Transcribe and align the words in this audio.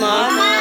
Mama. 0.00 0.56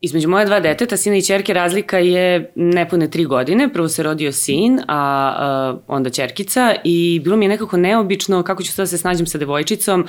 Između 0.00 0.28
moje 0.28 0.46
dva 0.46 0.60
deteta, 0.60 0.96
sina 0.96 1.16
i 1.16 1.22
čerke, 1.22 1.54
razlika 1.54 1.98
je 1.98 2.52
nepune 2.54 3.10
tri 3.10 3.24
godine. 3.24 3.72
Prvo 3.72 3.88
se 3.88 4.02
rodio 4.02 4.32
sin, 4.32 4.78
a, 4.78 4.84
a 4.88 5.76
onda 5.86 6.10
čerkica 6.10 6.74
i 6.84 7.20
bilo 7.24 7.36
mi 7.36 7.44
je 7.44 7.48
nekako 7.48 7.76
neobično 7.76 8.42
kako 8.42 8.62
ću 8.62 8.72
sada 8.72 8.82
da 8.82 8.86
se 8.86 8.98
snađem 8.98 9.26
sa 9.26 9.38
devojčicom 9.38 10.06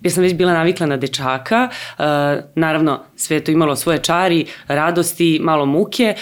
jer 0.00 0.12
sam 0.12 0.22
već 0.22 0.34
bila 0.34 0.52
navikla 0.52 0.86
na 0.86 0.96
dečaka, 0.96 1.68
naravno 2.54 3.00
sve 3.16 3.40
to 3.40 3.50
imalo 3.50 3.76
svoje 3.76 3.98
čari, 3.98 4.46
radosti, 4.68 5.40
malo 5.42 5.66
muke, 5.66 6.14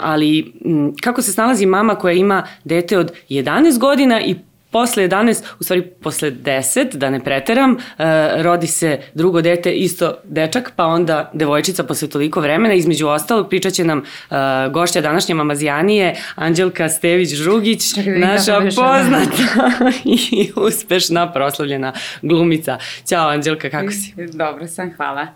ali 0.00 0.52
m, 0.64 0.92
kako 1.02 1.22
se 1.22 1.32
snalazi 1.32 1.66
mama 1.66 1.94
koja 1.94 2.12
ima 2.12 2.46
dete 2.64 2.98
od 2.98 3.12
11 3.28 3.78
godina 3.78 4.20
i 4.20 4.36
Posle 4.70 5.08
11, 5.08 5.42
u 5.60 5.64
stvari 5.64 5.82
posle 5.82 6.30
10, 6.30 6.94
da 6.94 7.10
ne 7.10 7.20
preteram, 7.20 7.72
uh, 7.72 8.04
rodi 8.36 8.66
se 8.66 9.00
drugo 9.14 9.42
dete, 9.42 9.72
isto 9.72 10.14
dečak, 10.24 10.72
pa 10.76 10.86
onda 10.86 11.30
devojčica 11.34 11.84
posle 11.84 12.08
toliko 12.08 12.40
vremena. 12.40 12.74
Između 12.74 13.08
ostalog 13.08 13.48
pričat 13.48 13.72
će 13.72 13.84
nam 13.84 13.98
uh, 13.98 14.36
gošća 14.72 15.00
današnje 15.00 15.34
mamazijanije, 15.34 16.16
Anđelka 16.34 16.88
Stević-Žugić, 16.88 18.04
da 18.20 18.26
naša 18.26 18.60
poznata 18.60 19.92
i 20.04 20.50
uspešna 20.56 21.32
proslavljena 21.32 21.92
glumica. 22.22 22.78
Ćao 23.08 23.28
Anđelka, 23.28 23.70
kako 23.70 23.90
si? 23.90 24.14
Dobro 24.32 24.66
sam, 24.66 24.92
hvala. 24.96 25.26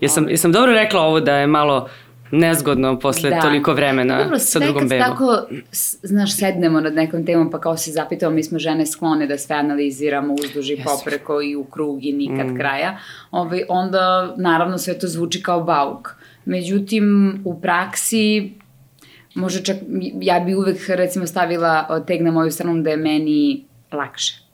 Jesam, 0.00 0.28
jesam 0.28 0.52
dobro 0.52 0.72
rekla 0.72 1.00
ovo 1.00 1.20
da 1.20 1.36
je 1.36 1.46
malo 1.46 1.88
nezgodno 2.30 2.98
posle 2.98 3.30
da. 3.30 3.40
toliko 3.40 3.72
vremena 3.72 4.22
Dobro, 4.22 4.38
sa 4.38 4.58
drugom 4.58 4.88
bebom. 4.88 5.08
Dobro, 5.08 5.36
tako, 5.36 5.54
znaš, 6.02 6.36
sednemo 6.36 6.80
nad 6.80 6.94
nekom 6.94 7.26
temom 7.26 7.50
pa 7.50 7.60
kao 7.60 7.76
se 7.76 7.90
zapitamo, 7.90 8.34
mi 8.34 8.42
smo 8.42 8.58
žene 8.58 8.86
sklone 8.86 9.26
da 9.26 9.38
sve 9.38 9.56
analiziramo 9.56 10.34
uzduž 10.34 10.70
i 10.70 10.82
popreko 10.84 11.42
i 11.42 11.56
u 11.56 11.64
krug 11.64 12.04
i 12.04 12.12
nikad 12.12 12.46
mm. 12.46 12.56
kraja, 12.56 12.98
ovaj, 13.30 13.62
onda 13.68 14.34
naravno 14.36 14.78
sve 14.78 14.98
to 14.98 15.06
zvuči 15.06 15.42
kao 15.42 15.60
bauk. 15.60 16.14
Međutim, 16.44 17.34
u 17.44 17.60
praksi 17.60 18.52
može 19.34 19.64
čak, 19.64 19.76
ja 20.20 20.40
bi 20.40 20.54
uvek 20.54 20.88
recimo 20.88 21.26
stavila 21.26 22.04
teg 22.06 22.22
na 22.22 22.30
moju 22.30 22.50
stranu 22.50 22.82
da 22.82 22.90
je 22.90 22.96
meni 22.96 23.64
lakše 23.92 24.50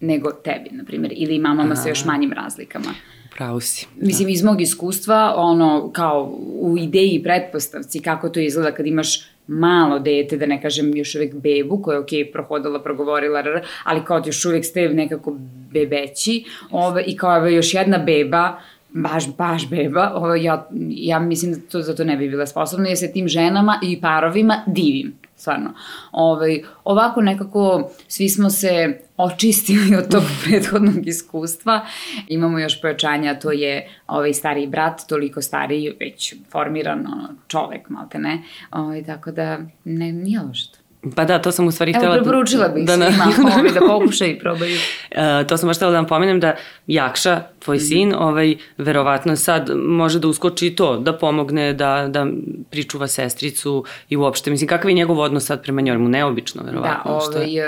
nego 0.00 0.30
tebi, 0.32 0.70
na 0.70 0.84
primjer, 0.84 1.12
ili 1.16 1.38
mamama 1.38 1.76
sa 1.76 1.88
još 1.88 2.04
manjim 2.04 2.32
razlikama. 2.32 2.94
Pravo 3.40 3.60
si. 3.60 3.86
Mislim, 3.96 4.26
da. 4.26 4.32
iz 4.32 4.42
mog 4.42 4.60
iskustva, 4.60 5.34
ono, 5.36 5.90
kao 5.92 6.38
u 6.60 6.78
ideji 6.78 7.10
i 7.10 7.22
pretpostavci 7.22 8.00
kako 8.00 8.28
to 8.28 8.40
izgleda 8.40 8.72
kad 8.72 8.86
imaš 8.86 9.24
malo 9.46 9.98
dete, 9.98 10.36
da 10.36 10.46
ne 10.46 10.62
kažem 10.62 10.96
još 10.96 11.14
uvek 11.14 11.34
bebu, 11.34 11.82
koja 11.82 11.94
je 11.94 12.00
okej 12.00 12.18
okay, 12.18 12.32
prohodala, 12.32 12.82
progovorila, 12.82 13.42
ali 13.84 14.04
kao 14.04 14.22
još 14.26 14.44
uvek 14.44 14.64
ste 14.64 14.88
nekako 14.88 15.36
bebeći, 15.72 16.44
ove, 16.70 17.02
i 17.06 17.16
kao 17.16 17.46
još 17.46 17.74
jedna 17.74 17.98
beba, 17.98 18.60
baš, 18.90 19.36
baš 19.36 19.70
beba, 19.70 20.12
ove, 20.14 20.42
ja, 20.42 20.68
ja 20.88 21.18
mislim 21.18 21.52
da 21.52 21.60
to, 21.60 21.82
za 21.82 21.96
to 21.96 22.04
ne 22.04 22.16
bi 22.16 22.28
bila 22.28 22.46
sposobna, 22.46 22.88
jer 22.88 22.98
se 22.98 23.12
tim 23.12 23.28
ženama 23.28 23.80
i 23.82 24.00
parovima 24.00 24.62
divim 24.66 25.19
stvarno. 25.40 25.74
Ovaj, 26.12 26.62
ovako 26.84 27.20
nekako 27.20 27.90
svi 28.08 28.28
smo 28.28 28.50
se 28.50 29.00
očistili 29.16 29.96
od 29.96 30.10
tog 30.10 30.22
prethodnog 30.44 31.06
iskustva. 31.06 31.86
Imamo 32.28 32.58
još 32.58 32.80
pojačanja, 32.80 33.38
to 33.38 33.52
je 33.52 33.88
ovaj 34.06 34.32
stariji 34.32 34.66
brat, 34.66 35.00
toliko 35.08 35.42
stariji, 35.42 35.96
već 36.00 36.34
formiran 36.50 37.06
čovek, 37.48 37.88
malte 37.88 38.18
ne. 38.18 38.42
Ovaj, 38.70 39.04
tako 39.04 39.30
da, 39.30 39.58
ne, 39.84 40.12
nije 40.12 40.40
loše 40.40 40.79
Pa 41.16 41.24
da, 41.24 41.38
to 41.38 41.52
sam 41.52 41.66
u 41.66 41.70
stvari 41.70 41.90
Evo, 41.90 41.98
htela... 41.98 42.14
Evo, 42.14 42.24
preporučila 42.24 42.68
bih 42.68 42.86
da, 42.86 42.92
svima 42.92 43.10
da, 43.50 43.58
ovaj, 43.58 43.72
da 43.72 43.80
pokušaju 43.80 44.30
i 44.30 44.38
probaju. 44.38 44.76
Uh, 45.10 45.46
to 45.48 45.56
sam 45.56 45.66
baš 45.66 45.76
htela 45.76 45.90
da 45.90 45.98
vam 45.98 46.06
pomenem 46.06 46.40
da 46.40 46.56
Jakša, 46.86 47.42
tvoj 47.58 47.76
mm. 47.76 47.80
sin, 47.80 48.14
ovaj, 48.14 48.56
verovatno 48.78 49.36
sad 49.36 49.70
može 49.76 50.18
da 50.18 50.28
uskoči 50.28 50.66
i 50.66 50.76
to, 50.76 50.96
da 50.96 51.18
pomogne, 51.18 51.72
da, 51.72 52.08
da 52.10 52.26
pričuva 52.70 53.06
sestricu 53.06 53.84
i 54.08 54.16
uopšte, 54.16 54.50
mislim, 54.50 54.68
kakav 54.68 54.90
je 54.90 54.94
njegov 54.94 55.18
odnos 55.18 55.46
sad 55.46 55.62
prema 55.62 55.80
njoj, 55.80 55.98
neobično, 55.98 56.62
verovatno. 56.64 57.12
Da, 57.12 57.18
ovaj, 57.18 57.54
je... 57.54 57.64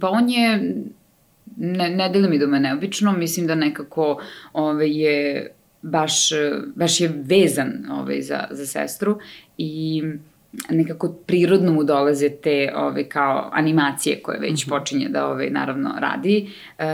pa 0.00 0.08
on 0.08 0.28
je, 0.28 0.74
ne, 1.56 1.90
ne 1.90 2.08
deli 2.08 2.28
mi 2.28 2.38
do 2.38 2.46
me 2.46 2.60
neobično, 2.60 3.12
mislim 3.12 3.46
da 3.46 3.54
nekako 3.54 4.20
ovaj, 4.52 4.90
je 4.90 5.50
baš, 5.82 6.28
baš 6.74 7.00
je 7.00 7.12
vezan 7.24 7.72
ovaj, 7.92 8.22
za, 8.22 8.44
za 8.50 8.66
sestru 8.66 9.18
i 9.58 10.02
nekako 10.70 11.12
prirodno 11.26 11.72
mu 11.72 11.84
dolaze 11.84 12.28
te 12.28 12.72
ove, 12.76 13.08
kao 13.08 13.50
animacije 13.52 14.22
koje 14.22 14.38
već 14.38 14.66
mm 14.66 14.70
-hmm. 14.70 14.78
počinje 14.78 15.08
da 15.08 15.26
ove, 15.26 15.50
naravno 15.50 15.94
radi 15.98 16.50
e, 16.78 16.84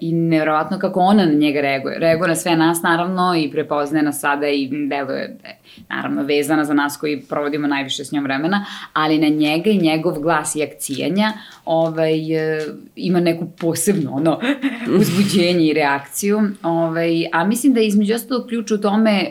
i 0.00 0.12
nevjerovatno 0.12 0.78
kako 0.78 1.00
ona 1.00 1.26
na 1.26 1.32
njega 1.32 1.60
reaguje. 1.60 1.98
Reaguje 1.98 2.28
na 2.28 2.36
sve 2.36 2.56
nas 2.56 2.82
naravno 2.82 3.34
i 3.36 3.50
prepoznaje 3.50 4.02
nas 4.02 4.20
sada 4.20 4.48
i 4.48 4.68
deluje 4.88 5.36
da 5.42 5.48
je 5.48 5.58
naravno 5.88 6.22
vezana 6.22 6.64
za 6.64 6.74
nas 6.74 6.96
koji 6.96 7.20
provodimo 7.20 7.66
najviše 7.66 8.04
s 8.04 8.12
njom 8.12 8.24
vremena, 8.24 8.66
ali 8.92 9.18
na 9.18 9.28
njega 9.28 9.70
i 9.70 9.78
njegov 9.78 10.20
glas 10.20 10.54
i 10.54 10.62
akcijanja 10.62 11.32
ovaj, 11.64 12.34
e, 12.34 12.66
ima 12.96 13.20
neku 13.20 13.46
posebnu 13.60 14.16
ono, 14.16 14.40
uzbuđenje 15.00 15.66
i 15.66 15.72
reakciju. 15.72 16.40
Ovaj, 16.62 17.26
a 17.32 17.44
mislim 17.44 17.72
da 17.72 17.80
je 17.80 17.86
između 17.86 18.14
ostalo 18.14 18.46
ključ 18.46 18.70
u 18.70 18.80
tome 18.80 19.10
e, 19.10 19.30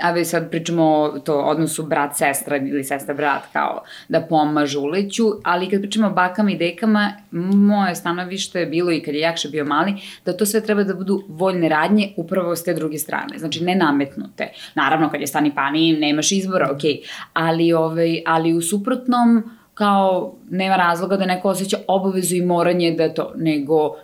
a 0.00 0.10
već 0.10 0.28
sad 0.28 0.50
pričamo 0.50 1.08
to 1.24 1.40
odnosu 1.40 1.82
brat-sestra 1.82 2.68
ili 2.68 2.84
sestra-brat 2.84 3.42
kao 3.52 3.82
da 4.08 4.20
pomažu 4.20 4.80
uleću, 4.80 5.24
ali 5.44 5.70
kad 5.70 5.80
pričamo 5.80 6.06
o 6.06 6.10
bakama 6.10 6.50
i 6.50 6.56
dekama, 6.56 7.12
moje 7.30 7.94
stanovište 7.94 8.60
je 8.60 8.66
bilo 8.66 8.92
i 8.92 9.02
kad 9.02 9.14
je 9.14 9.20
Jakša 9.20 9.48
bio 9.48 9.64
mali, 9.64 9.94
da 10.24 10.36
to 10.36 10.46
sve 10.46 10.60
treba 10.60 10.82
da 10.82 10.94
budu 10.94 11.24
voljne 11.28 11.68
radnje 11.68 12.12
upravo 12.16 12.56
s 12.56 12.64
te 12.64 12.74
druge 12.74 12.98
strane, 12.98 13.38
znači 13.38 13.64
ne 13.64 13.74
nametnute. 13.74 14.52
Naravno, 14.74 15.10
kad 15.10 15.20
je 15.20 15.26
stani 15.26 15.54
pani, 15.54 15.92
nemaš 15.92 16.32
izbora, 16.32 16.70
okej, 16.72 17.00
ali, 17.32 17.72
ovaj, 17.72 18.22
ali 18.26 18.54
u 18.54 18.62
suprotnom, 18.62 19.50
kao 19.74 20.34
nema 20.50 20.76
razloga 20.76 21.16
da 21.16 21.26
neko 21.26 21.48
osjeća 21.48 21.76
obavezu 21.88 22.34
i 22.34 22.46
moranje 22.46 22.94
da 22.98 23.14
to, 23.14 23.32
nego 23.36 23.96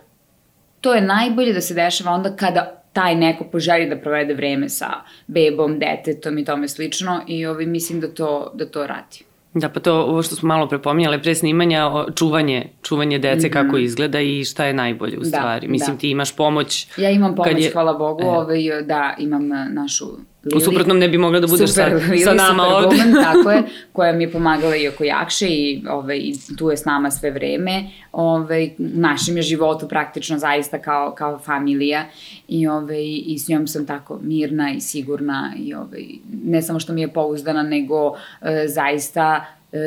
to 0.81 0.93
je 0.93 1.01
najbolje 1.01 1.53
da 1.53 1.61
se 1.61 1.73
dešava 1.73 2.11
onda 2.11 2.35
kada 2.35 2.80
taj 2.93 3.15
neko 3.15 3.43
poželi 3.43 3.89
da 3.89 3.95
provede 3.95 4.33
vreme 4.33 4.69
sa 4.69 4.89
bebom, 5.27 5.79
detetom 5.79 6.37
i 6.37 6.45
tome 6.45 6.67
slično 6.67 7.21
i 7.27 7.45
ovaj, 7.45 7.65
mislim 7.65 7.99
da 7.99 8.07
to, 8.07 8.51
da 8.53 8.65
to 8.65 8.87
radi. 8.87 9.23
Da, 9.53 9.69
pa 9.69 9.79
to 9.79 9.93
ovo 9.93 10.23
što 10.23 10.35
smo 10.35 10.47
malo 10.47 10.67
prepominjale 10.67 11.21
pre 11.21 11.35
snimanja, 11.35 11.91
čuvanje, 12.15 12.69
čuvanje 12.81 13.19
dece 13.19 13.47
mm 13.47 13.49
-hmm. 13.49 13.53
kako 13.53 13.77
izgleda 13.77 14.19
i 14.21 14.43
šta 14.43 14.65
je 14.65 14.73
najbolje 14.73 15.17
u 15.17 15.21
da, 15.21 15.27
stvari. 15.27 15.67
Da, 15.67 15.71
Mislim, 15.71 15.95
da. 15.95 15.99
ti 15.99 16.09
imaš 16.09 16.35
pomoć. 16.35 16.87
Ja 16.97 17.09
imam 17.09 17.35
pomoć, 17.35 17.63
je... 17.63 17.71
hvala 17.71 17.93
Bogu, 17.93 18.21
e. 18.23 18.27
ovaj, 18.27 18.59
da, 18.83 19.15
imam 19.19 19.47
našu 19.73 20.05
Lili. 20.43 20.57
U 20.57 20.59
suprotnom 20.59 20.99
ne 20.99 21.09
bi 21.09 21.17
mogla 21.17 21.39
da 21.39 21.47
budeš 21.47 21.69
super, 21.69 21.99
sa, 21.99 22.05
Lili, 22.05 22.19
sa 22.19 22.33
nama 22.33 22.63
super 22.63 22.83
ovde. 22.83 22.95
Woman, 22.95 23.23
tako 23.33 23.51
je, 23.51 23.63
koja 23.93 24.13
mi 24.13 24.23
je 24.23 24.31
pomagala 24.31 24.75
i 24.75 24.87
oko 24.87 25.03
jakše 25.03 25.47
i, 25.47 25.83
ovaj, 25.89 26.17
i 26.17 26.33
tu 26.57 26.69
je 26.69 26.77
s 26.77 26.85
nama 26.85 27.11
sve 27.11 27.31
vreme. 27.31 27.83
Ovaj, 28.11 28.71
našem 28.77 29.37
je 29.37 29.41
životu 29.41 29.87
praktično 29.87 30.37
zaista 30.37 30.81
kao, 30.81 31.15
kao 31.17 31.39
familija 31.39 32.05
i, 32.47 32.67
ovaj, 32.67 33.03
i 33.25 33.39
s 33.39 33.47
njom 33.47 33.67
sam 33.67 33.85
tako 33.85 34.19
mirna 34.23 34.71
i 34.71 34.81
sigurna 34.81 35.53
i 35.59 35.73
ovaj, 35.73 36.05
ne 36.43 36.61
samo 36.61 36.79
što 36.79 36.93
mi 36.93 37.01
je 37.01 37.13
pouzdana, 37.13 37.63
nego 37.63 38.15
e, 38.41 38.65
zaista 38.67 39.45
e, 39.71 39.77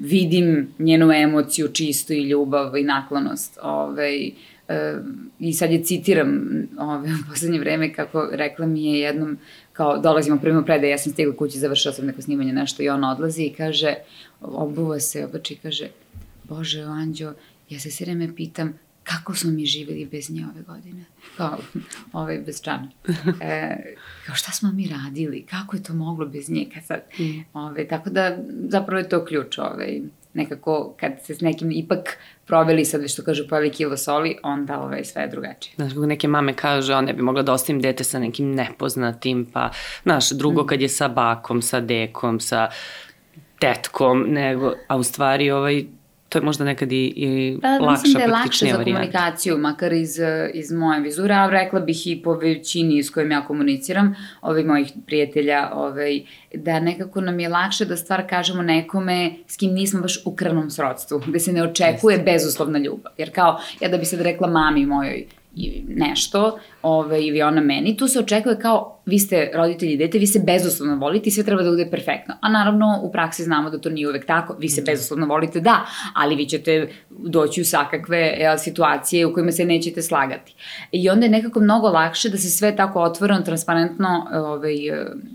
vidim 0.00 0.68
njenu 0.78 1.12
emociju 1.12 1.68
čistu 1.68 2.12
i 2.12 2.22
ljubav 2.22 2.76
i 2.76 2.84
naklonost. 2.84 3.58
Ovaj, 3.62 4.26
e, 4.68 4.94
I 5.38 5.52
sad 5.52 5.70
je 5.70 5.82
citiram 5.82 6.40
ovaj, 6.78 7.10
u 7.12 7.30
poslednje 7.30 7.58
vreme 7.58 7.92
kako 7.94 8.28
rekla 8.32 8.66
mi 8.66 8.84
je 8.84 9.00
jednom 9.00 9.38
kao 9.72 9.98
dolazimo 9.98 10.38
prema 10.38 10.62
predaje, 10.62 10.90
ja 10.90 10.98
sam 10.98 11.12
stigla 11.12 11.36
kući, 11.36 11.58
završila 11.58 11.94
sam 11.94 12.06
neko 12.06 12.22
snimanje, 12.22 12.52
nešto 12.52 12.82
i 12.82 12.88
ona 12.88 13.12
odlazi 13.12 13.42
i 13.42 13.52
kaže, 13.52 13.94
obuva 14.40 15.00
se, 15.00 15.24
obači 15.24 15.54
i 15.54 15.56
kaže, 15.56 15.88
Bože, 16.44 16.82
Anđo, 16.82 17.32
ja 17.68 17.80
se 17.80 17.90
sve 17.90 18.04
vreme 18.04 18.36
pitam 18.36 18.78
kako 19.04 19.34
smo 19.34 19.50
mi 19.50 19.66
živjeli 19.66 20.06
bez 20.06 20.30
nje 20.30 20.46
ove 20.54 20.62
godine? 20.62 21.04
Kao, 21.36 21.58
ovaj, 22.12 22.38
bez 22.38 22.62
čana. 22.62 22.88
E, 23.40 23.76
kao 24.26 24.34
šta 24.34 24.52
smo 24.52 24.72
mi 24.72 24.88
radili? 24.88 25.46
Kako 25.50 25.76
je 25.76 25.82
to 25.82 25.94
moglo 25.94 26.26
bez 26.26 26.50
nje? 26.50 26.66
Kad 26.74 26.84
sad, 26.84 27.00
mm. 27.18 27.40
ove, 27.52 27.88
tako 27.88 28.10
da, 28.10 28.38
zapravo 28.68 28.98
je 28.98 29.08
to 29.08 29.24
ključ, 29.24 29.58
ovaj, 29.58 30.00
nekako 30.34 30.94
kad 31.00 31.12
se 31.24 31.34
s 31.34 31.40
nekim 31.40 31.70
ipak 31.70 32.18
proveli 32.50 32.84
sad 32.84 33.08
što 33.08 33.22
kažu 33.22 33.48
pojeli 33.48 33.70
kilo 33.70 33.96
soli, 33.96 34.36
onda 34.42 34.80
ovaj, 34.80 35.04
sve 35.04 35.22
je 35.22 35.28
drugačije. 35.28 35.74
Znaš, 35.76 35.92
kako 35.92 36.06
neke 36.06 36.28
mame 36.28 36.54
kaže, 36.54 36.94
on 36.94 37.04
ne 37.04 37.12
bi 37.12 37.22
mogla 37.22 37.42
da 37.42 37.52
ostavim 37.52 37.80
dete 37.82 38.04
sa 38.04 38.18
nekim 38.18 38.54
nepoznatim, 38.54 39.46
pa, 39.52 39.70
znaš, 40.02 40.30
drugo 40.30 40.62
mm. 40.62 40.66
kad 40.66 40.82
je 40.82 40.88
sa 40.88 41.08
bakom, 41.08 41.62
sa 41.62 41.80
dekom, 41.80 42.40
sa 42.40 42.68
tetkom, 43.60 44.24
nego, 44.28 44.72
a 44.88 44.96
u 44.96 45.02
stvari 45.02 45.50
ovaj, 45.50 45.84
to 46.30 46.38
je 46.38 46.42
možda 46.42 46.64
nekad 46.64 46.92
i, 46.92 47.12
i 47.16 47.58
pa, 47.62 47.68
lakša, 47.68 47.90
mislim 47.90 48.12
da 48.12 48.20
je 48.20 48.28
lakše 48.28 48.66
za 48.66 48.84
komunikaciju, 48.84 49.58
makar 49.58 49.92
iz, 49.92 50.18
iz 50.54 50.72
moje 50.72 51.00
vizure, 51.00 51.34
a 51.34 51.50
rekla 51.50 51.80
bih 51.80 52.06
i 52.06 52.22
po 52.22 52.34
većini 52.34 53.02
s 53.02 53.10
kojim 53.10 53.30
ja 53.30 53.44
komuniciram, 53.44 54.16
ovih 54.42 54.66
mojih 54.66 54.92
prijatelja, 55.06 55.70
ovaj, 55.74 56.20
da 56.54 56.80
nekako 56.80 57.20
nam 57.20 57.40
je 57.40 57.48
lakše 57.48 57.84
da 57.84 57.96
stvar 57.96 58.28
kažemo 58.28 58.62
nekome 58.62 59.32
s 59.46 59.56
kim 59.56 59.72
nismo 59.72 60.00
baš 60.00 60.18
u 60.24 60.36
krvnom 60.36 60.70
srodstvu, 60.70 61.22
gde 61.26 61.38
se 61.40 61.52
ne 61.52 61.62
očekuje 61.62 62.14
Jeste. 62.14 62.32
bezuslovna 62.32 62.78
ljubav. 62.78 63.12
Jer 63.18 63.34
kao, 63.34 63.60
ja 63.80 63.88
da 63.88 63.98
bi 63.98 64.04
sad 64.04 64.20
rekla 64.20 64.48
mami 64.48 64.86
mojoj 64.86 65.26
nešto, 65.88 66.58
ovaj, 66.82 67.22
ili 67.22 67.42
ona 67.42 67.60
meni, 67.60 67.96
tu 67.96 68.08
se 68.08 68.18
očekuje 68.18 68.58
kao 68.58 69.00
vi 69.10 69.18
ste 69.18 69.50
roditelji 69.54 69.96
dete, 69.96 70.18
vi 70.18 70.26
se 70.26 70.40
bezuslovno 70.46 70.96
volite 70.96 71.28
i 71.28 71.32
sve 71.32 71.44
treba 71.44 71.62
da 71.62 71.70
bude 71.70 71.86
perfektno. 71.90 72.34
A 72.40 72.48
naravno 72.48 73.00
u 73.02 73.12
praksi 73.12 73.44
znamo 73.44 73.70
da 73.70 73.78
to 73.78 73.90
nije 73.90 74.08
uvek 74.08 74.26
tako, 74.26 74.56
vi 74.58 74.68
se 74.68 74.82
bezuslovno 74.86 75.26
volite, 75.26 75.60
da, 75.60 75.86
ali 76.14 76.36
vi 76.36 76.46
ćete 76.46 76.88
doći 77.10 77.60
u 77.60 77.64
sakakve 77.64 78.18
jel, 78.18 78.58
situacije 78.58 79.26
u 79.26 79.34
kojima 79.34 79.52
se 79.52 79.64
nećete 79.64 80.02
slagati. 80.02 80.54
I 80.92 81.10
onda 81.10 81.26
je 81.26 81.30
nekako 81.30 81.60
mnogo 81.60 81.88
lakše 81.88 82.28
da 82.28 82.38
se 82.38 82.50
sve 82.50 82.76
tako 82.76 83.02
otvoreno, 83.02 83.40
transparentno 83.40 84.26
ovaj, 84.32 84.76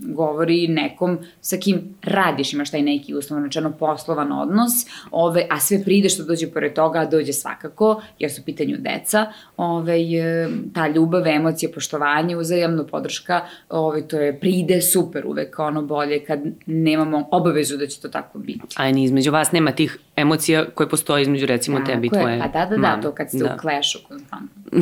govori 0.02 0.68
nekom 0.68 1.20
sa 1.42 1.58
kim 1.58 1.96
radiš, 2.04 2.54
imaš 2.54 2.72
taj 2.72 2.82
neki 2.82 3.16
uslovno 3.16 3.46
rečeno 3.46 3.72
poslovan 3.72 4.32
odnos, 4.32 4.72
ovaj, 5.12 5.48
a 5.50 5.60
sve 5.60 5.84
pride 5.84 6.10
što 6.10 6.24
dođe 6.24 6.48
pored 6.48 6.74
toga, 6.74 7.06
dođe 7.06 7.34
svakako, 7.34 8.02
jer 8.20 8.32
su 8.32 8.46
pitanju 8.46 8.78
deca, 8.80 9.26
ovaj, 9.58 10.02
ta 10.74 10.88
ljubav, 10.88 11.28
emocija, 11.36 11.70
poštovanje, 11.74 12.38
uzajamno 12.38 12.88
podrška, 12.88 13.42
ovaj, 13.70 14.08
to 14.08 14.18
je 14.18 14.40
pride 14.40 14.82
super 14.82 15.26
uvek 15.26 15.60
ono 15.60 15.82
bolje 15.82 16.26
kad 16.26 16.40
nemamo 16.66 17.28
obavezu 17.32 17.78
da 17.78 17.88
će 17.88 18.02
to 18.02 18.10
tako 18.10 18.40
biti. 18.40 18.76
A 18.76 18.92
ni 18.92 19.04
između 19.04 19.32
vas 19.32 19.52
nema 19.52 19.72
tih 19.72 19.98
emocija 20.16 20.66
koje 20.76 20.90
postoje 20.90 21.22
između 21.22 21.46
recimo 21.46 21.78
tako 21.78 21.92
tebi 21.92 22.08
i 22.08 22.10
tvoje 22.10 22.40
Pa 22.40 22.48
da, 22.48 22.66
da, 22.66 22.78
da, 22.78 23.02
to 23.02 23.12
kad 23.12 23.30
ste 23.30 23.38
da. 23.38 23.56
u 23.56 23.62
klešu 23.62 24.00
konstantno. 24.08 24.62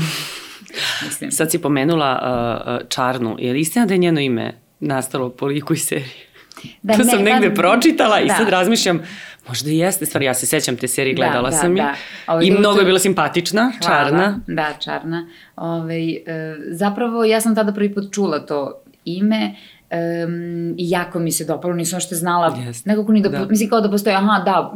Mislim. 1.05 1.31
Sad 1.31 1.51
si 1.51 1.61
pomenula 1.61 2.19
uh, 2.21 2.73
uh, 2.73 2.89
Čarnu, 2.89 3.35
je 3.39 3.53
li 3.53 3.59
istina 3.59 3.85
da 3.85 3.93
je 3.93 3.97
njeno 3.97 4.19
ime 4.19 4.53
nastalo 4.79 5.29
po 5.29 5.45
liku 5.45 5.73
i 5.73 5.77
seriji? 5.77 6.33
Da, 6.81 6.93
to 6.93 7.03
ne, 7.03 7.09
sam 7.09 7.23
negde 7.23 7.49
da, 7.49 7.55
pročitala 7.55 8.15
da. 8.15 8.21
i 8.21 8.29
sad 8.29 8.49
razmišljam, 8.49 9.03
možda 9.47 9.69
i 9.69 9.77
jeste 9.77 10.05
stvar, 10.05 10.23
ja 10.23 10.33
se 10.33 10.45
sećam 10.45 10.77
te 10.77 10.87
serije, 10.87 11.15
da, 11.15 11.21
gledala 11.23 11.49
da, 11.49 11.55
sam 11.55 11.75
da, 11.75 11.83
da. 12.27 12.33
Ove, 12.33 12.47
I 12.47 12.51
mnogo 12.51 12.79
je 12.79 12.85
bila 12.85 12.99
simpatična, 12.99 13.71
Hvala. 13.81 14.03
čarna. 14.03 14.39
Da, 14.47 14.73
čarna. 14.79 15.27
Ove, 15.55 15.99
e, 15.99 16.55
zapravo, 16.71 17.25
ja 17.25 17.41
sam 17.41 17.55
tada 17.55 17.73
prvi 17.73 17.93
put 17.93 18.13
čula 18.13 18.39
to 18.39 18.83
ime, 19.05 19.55
um, 19.93 20.75
i 20.77 20.89
jako 20.89 21.19
mi 21.19 21.31
se 21.31 21.45
dopalo, 21.45 21.73
nisam 21.73 21.99
što 21.99 22.15
znala, 22.15 22.55
yes. 22.55 22.87
nekako 22.87 23.11
ni 23.11 23.21
da, 23.21 23.29
da, 23.29 23.45
mislim 23.49 23.69
kao 23.69 23.81
da 23.81 23.91
postoji, 23.91 24.15
aha, 24.15 24.41
da, 24.45 24.73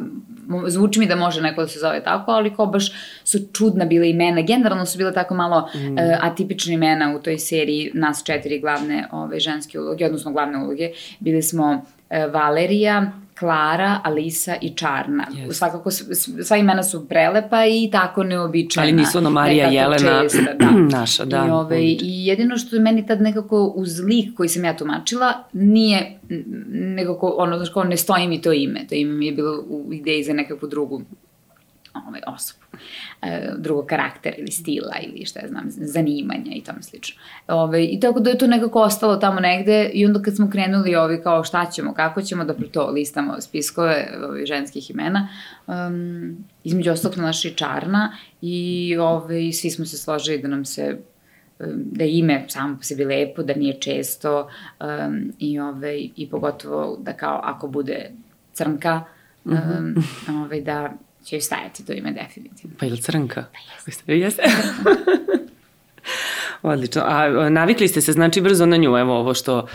zvuči 0.68 1.00
mi 1.00 1.08
da 1.08 1.16
može 1.16 1.42
neko 1.42 1.62
da 1.62 1.68
se 1.68 1.80
zove 1.80 2.04
tako, 2.04 2.31
ali 2.31 2.56
kao 2.56 2.66
baš 2.66 2.92
su 3.24 3.40
čudna 3.54 3.86
bila 3.86 4.06
imena. 4.06 4.42
Generalno 4.42 4.86
su 4.86 4.98
bile 4.98 5.13
tako 5.13 5.36
malo 5.36 5.70
mm. 5.75 5.94
uh, 5.94 6.00
atipične 6.22 6.74
imena 6.74 7.16
u 7.16 7.20
toj 7.20 7.40
seriji, 7.40 7.92
nas 7.94 8.24
četiri 8.24 8.60
glavne 8.60 9.08
ove, 9.12 9.40
ženske 9.40 9.80
uloge, 9.80 10.06
odnosno 10.06 10.31
glavne 10.31 10.58
uloge. 10.58 10.92
Bili 11.20 11.42
smo 11.42 11.86
Valerija, 12.09 13.12
Klara, 13.39 14.00
Alisa 14.04 14.56
i 14.62 14.69
Čarna. 14.69 15.27
Yes. 15.31 15.54
Svakako, 15.54 15.92
sva 16.44 16.57
imena 16.57 16.83
su 16.83 17.07
prelepa 17.07 17.65
i 17.65 17.89
tako 17.92 18.24
neobičajna. 18.24 18.88
Ali 18.88 19.01
nisu 19.01 19.18
ono 19.18 19.30
Marija 19.30 19.68
Jelena 19.68 20.21
česta, 20.21 20.54
da. 20.59 20.71
naša, 21.00 21.25
da. 21.25 21.45
I, 21.48 21.50
ove, 21.50 21.81
I 21.81 21.98
jedino 22.01 22.57
što 22.57 22.75
je 22.75 22.81
meni 22.81 23.07
tad 23.07 23.21
nekako 23.21 23.74
uz 23.75 24.00
lik 24.00 24.36
koji 24.36 24.50
sam 24.50 24.65
ja 24.65 24.77
tumačila, 24.77 25.33
nije 25.54 26.19
nekako, 26.69 27.36
ono, 27.38 27.57
znaš 27.57 27.69
kao, 27.69 27.83
ne 27.83 27.98
stoji 27.98 28.27
mi 28.27 28.42
to 28.42 28.53
ime. 28.53 28.86
To 28.89 28.95
ime 28.95 29.13
mi 29.13 29.25
je 29.25 29.31
bilo 29.31 29.63
u 29.69 29.94
ideji 29.94 30.24
za 30.24 30.33
nekakvu 30.33 30.68
drugu 30.68 31.01
ovaj, 32.08 32.22
osobu, 32.28 32.66
e, 33.22 33.50
drugog 33.58 33.86
karaktera 33.86 34.36
ili 34.38 34.52
stila 34.52 34.96
ili 35.02 35.26
šta 35.26 35.40
ja 35.40 35.48
znam, 35.48 35.64
zanimanja 35.68 36.52
i 36.56 36.64
tome 36.64 36.82
slično. 36.82 37.22
Ove, 37.48 37.62
ovaj, 37.64 37.88
I 37.92 38.00
tako 38.00 38.20
da 38.20 38.30
je 38.30 38.38
to 38.38 38.48
nekako 38.48 38.82
ostalo 38.82 39.16
tamo 39.16 39.40
negde 39.40 39.90
i 39.94 40.06
onda 40.06 40.22
kad 40.22 40.36
smo 40.36 40.50
krenuli 40.50 40.96
ovi 40.96 41.22
kao 41.24 41.44
šta 41.44 41.66
ćemo, 41.66 41.94
kako 41.94 42.22
ćemo 42.22 42.44
da 42.44 42.54
pro 42.54 42.68
to 42.68 42.90
listamo 42.92 43.42
spiskove 43.42 44.08
ovi, 44.30 44.46
ženskih 44.46 44.90
imena, 44.90 45.30
um, 45.68 46.38
između 46.64 46.92
ostalog 46.92 47.18
naša 47.18 47.48
i 47.48 47.52
Čarna 47.52 48.18
i 48.42 48.96
ove, 49.00 49.08
ovaj, 49.08 49.52
svi 49.52 49.70
smo 49.70 49.86
se 49.86 49.98
složili 49.98 50.42
da 50.42 50.48
nam 50.48 50.66
se 50.66 50.98
da 51.76 52.04
je 52.04 52.18
ime 52.18 52.46
samo 52.48 52.78
po 52.78 52.84
sebi 52.84 53.06
lepo, 53.06 53.44
da 53.44 53.54
nije 53.54 53.80
često 53.80 54.50
um, 54.80 55.34
i, 55.40 55.60
ove, 55.60 55.98
i 56.00 56.28
pogotovo 56.32 56.98
da 57.02 57.14
kao 57.14 57.40
ako 57.44 57.68
bude 57.68 58.12
crnka, 58.54 59.02
um, 59.46 59.54
mm 59.54 59.58
-hmm. 59.58 60.44
ove, 60.44 60.62
da 60.62 60.94
će 61.27 61.35
joj 61.35 61.41
stajati 61.41 61.85
to 61.85 61.94
ime 61.94 62.12
definitivno. 62.12 62.75
Pa 62.79 62.85
ili 62.85 63.01
crnka? 63.01 63.45
Pa 63.53 63.59
jeste. 63.85 64.15
Jeste. 64.15 64.44
Odlično. 66.62 67.01
A 67.06 67.50
navikli 67.50 67.88
ste 67.88 68.01
se 68.01 68.12
znači 68.12 68.41
brzo 68.41 68.65
na 68.65 68.77
nju, 68.77 68.97
evo 68.97 69.19
ovo 69.19 69.33
što, 69.33 69.68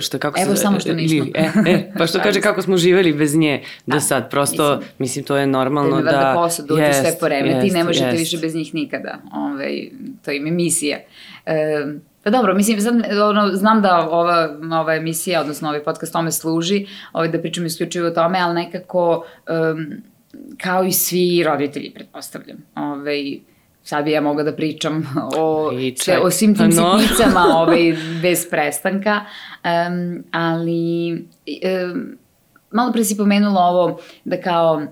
što 0.00 0.18
kako 0.18 0.40
evo 0.40 0.56
se... 0.56 0.62
samo 0.62 0.80
što 0.80 0.94
nismo. 0.94 1.26
E, 1.34 1.50
e, 1.66 1.92
pa 1.98 2.06
što 2.06 2.20
kaže 2.24 2.40
kako 2.40 2.62
smo 2.62 2.76
živeli 2.76 3.12
bez 3.12 3.36
nje 3.36 3.62
do 3.86 3.94
da, 3.94 4.00
sad. 4.00 4.30
Prosto, 4.30 4.76
mislim, 4.76 4.94
mislim 4.98 5.24
to 5.24 5.36
je 5.36 5.46
normalno 5.46 5.96
da... 6.02 6.10
Da 6.10 6.32
posao 6.36 6.66
dođe 6.66 6.82
jest, 6.82 7.00
sve 7.00 7.18
poremeti 7.20 7.68
i 7.68 7.70
ne 7.70 7.84
možete 7.84 8.06
jest. 8.06 8.18
više 8.18 8.38
bez 8.38 8.54
njih 8.54 8.74
nikada. 8.74 9.18
Ove, 9.32 9.52
ovaj, 9.52 9.90
to 10.24 10.30
im 10.30 10.46
je 10.46 10.52
misija. 10.52 10.98
E, 11.46 11.86
Pa 12.24 12.30
dobro, 12.30 12.54
mislim, 12.54 12.80
sad, 12.80 12.94
ono, 13.22 13.48
znam 13.48 13.82
da 13.82 14.08
ova, 14.10 14.58
ova 14.80 14.94
emisija, 14.94 15.40
odnosno 15.40 15.68
ovaj 15.68 15.84
podcast 15.84 16.12
tome 16.12 16.32
služi, 16.32 16.86
ovaj, 17.12 17.28
da 17.28 17.40
pričam 17.40 17.66
isključivo 17.66 18.08
o 18.08 18.10
tome, 18.10 18.38
ali 18.40 18.54
nekako 18.54 19.24
um, 19.74 19.86
kao 20.62 20.84
i 20.84 20.92
svi 20.92 21.42
roditelji, 21.44 21.90
pretpostavljam. 21.94 22.58
Ove, 22.76 22.86
ovaj, 22.86 23.40
sad 23.82 24.04
bi 24.04 24.10
ja 24.10 24.20
mogla 24.20 24.42
da 24.42 24.56
pričam 24.56 25.14
o, 25.36 25.70
sve, 25.96 26.18
o 26.18 26.30
svim 26.30 26.54
tim 26.54 26.68
no. 26.68 26.98
sitnicama 26.98 27.40
ovaj, 27.60 27.96
bez 28.22 28.50
prestanka, 28.50 29.20
um, 29.20 30.24
ali 30.30 31.12
um, 31.92 32.18
malo 32.70 32.92
pre 32.92 33.04
si 33.04 33.16
pomenula 33.16 33.60
ovo 33.60 34.00
da 34.24 34.40
kao 34.40 34.86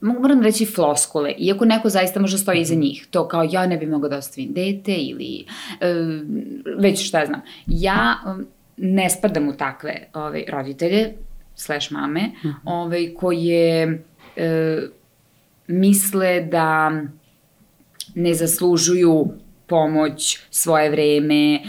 moram 0.00 0.42
reći 0.42 0.66
floskule, 0.66 1.34
iako 1.38 1.64
neko 1.64 1.88
zaista 1.88 2.20
može 2.20 2.38
stoji 2.38 2.60
iza 2.60 2.74
njih, 2.74 3.06
to 3.10 3.28
kao 3.28 3.48
ja 3.50 3.66
ne 3.66 3.76
bi 3.76 3.86
mogla 3.86 4.08
da 4.08 4.16
ostavim 4.16 4.52
dete 4.52 4.94
ili 4.94 5.46
um, 5.80 6.42
već 6.78 7.08
šta 7.08 7.26
znam. 7.26 7.40
Ja 7.66 8.14
um, 8.26 8.46
ne 8.76 9.10
spadam 9.10 9.48
u 9.48 9.56
takve 9.56 10.08
ovaj, 10.14 10.44
roditelje, 10.48 11.12
slash 11.56 11.90
mame, 11.90 12.20
mhm. 12.20 12.48
-huh. 12.48 12.54
ovaj, 12.64 13.14
koje 13.14 14.02
e, 14.36 14.80
misle 15.66 16.40
da 16.40 17.02
ne 18.14 18.34
zaslužuju 18.34 19.28
pomoć, 19.66 20.38
svoje 20.50 20.90
vreme, 20.90 21.54
e, 21.54 21.60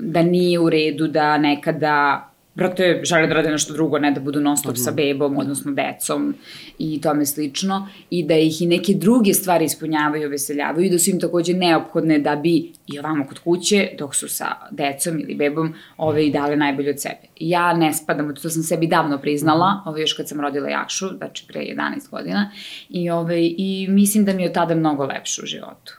da 0.00 0.22
nije 0.22 0.58
u 0.58 0.70
redu 0.70 1.08
da 1.08 1.38
nekada 1.38 2.30
brate, 2.54 3.00
žele 3.04 3.26
da 3.26 3.34
rade 3.34 3.50
nešto 3.50 3.72
drugo, 3.72 3.98
ne 3.98 4.10
da 4.10 4.20
budu 4.20 4.40
non 4.40 4.56
stop 4.56 4.76
sa 4.76 4.90
bebom, 4.90 5.38
odnosno 5.38 5.72
decom 5.72 6.34
i 6.78 7.00
tome 7.00 7.26
slično, 7.26 7.88
i 8.10 8.22
da 8.26 8.34
ih 8.34 8.62
i 8.62 8.66
neke 8.66 8.94
druge 8.94 9.34
stvari 9.34 9.64
ispunjavaju, 9.64 10.30
veseljavaju 10.30 10.86
i 10.86 10.90
da 10.90 10.98
su 10.98 11.10
im 11.10 11.20
takođe 11.20 11.54
neophodne 11.54 12.18
da 12.18 12.36
bi 12.36 12.72
i 12.86 12.98
ovamo 12.98 13.26
kod 13.26 13.38
kuće, 13.38 13.88
dok 13.98 14.14
su 14.14 14.28
sa 14.28 14.46
decom 14.70 15.20
ili 15.20 15.34
bebom, 15.34 15.74
ove 15.96 16.26
i 16.26 16.32
dale 16.32 16.56
najbolje 16.56 16.90
od 16.90 17.00
sebe. 17.00 17.28
Ja 17.40 17.72
ne 17.72 17.92
spadam, 17.92 18.34
to 18.34 18.50
sam 18.50 18.62
sebi 18.62 18.86
davno 18.86 19.18
priznala, 19.18 19.82
ove 19.86 20.00
još 20.00 20.12
kad 20.12 20.28
sam 20.28 20.40
rodila 20.40 20.68
Jakšu, 20.68 21.08
znači 21.16 21.46
pre 21.48 21.60
11 21.60 22.10
godina, 22.10 22.50
i, 22.88 23.10
ove, 23.10 23.46
i 23.46 23.86
mislim 23.90 24.24
da 24.24 24.32
mi 24.32 24.42
je 24.42 24.48
od 24.48 24.54
tada 24.54 24.74
mnogo 24.74 25.04
lepše 25.04 25.42
u 25.42 25.46
životu. 25.46 25.98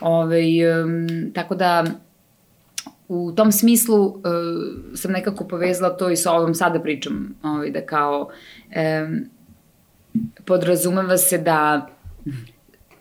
Ove, 0.00 0.42
um, 0.84 1.32
tako 1.34 1.54
da, 1.54 1.84
u 3.12 3.32
tom 3.32 3.52
smislu 3.52 4.06
uh, 4.06 4.14
sam 4.94 5.12
nekako 5.12 5.44
povezala 5.44 5.96
to 5.96 6.10
i 6.10 6.16
sa 6.16 6.32
ovom 6.32 6.54
sada 6.54 6.80
pričam, 6.80 7.34
ovaj, 7.42 7.70
da 7.70 7.80
kao 7.86 8.28
um, 9.08 9.24
podrazumeva 10.44 11.18
se 11.18 11.38
da 11.38 11.88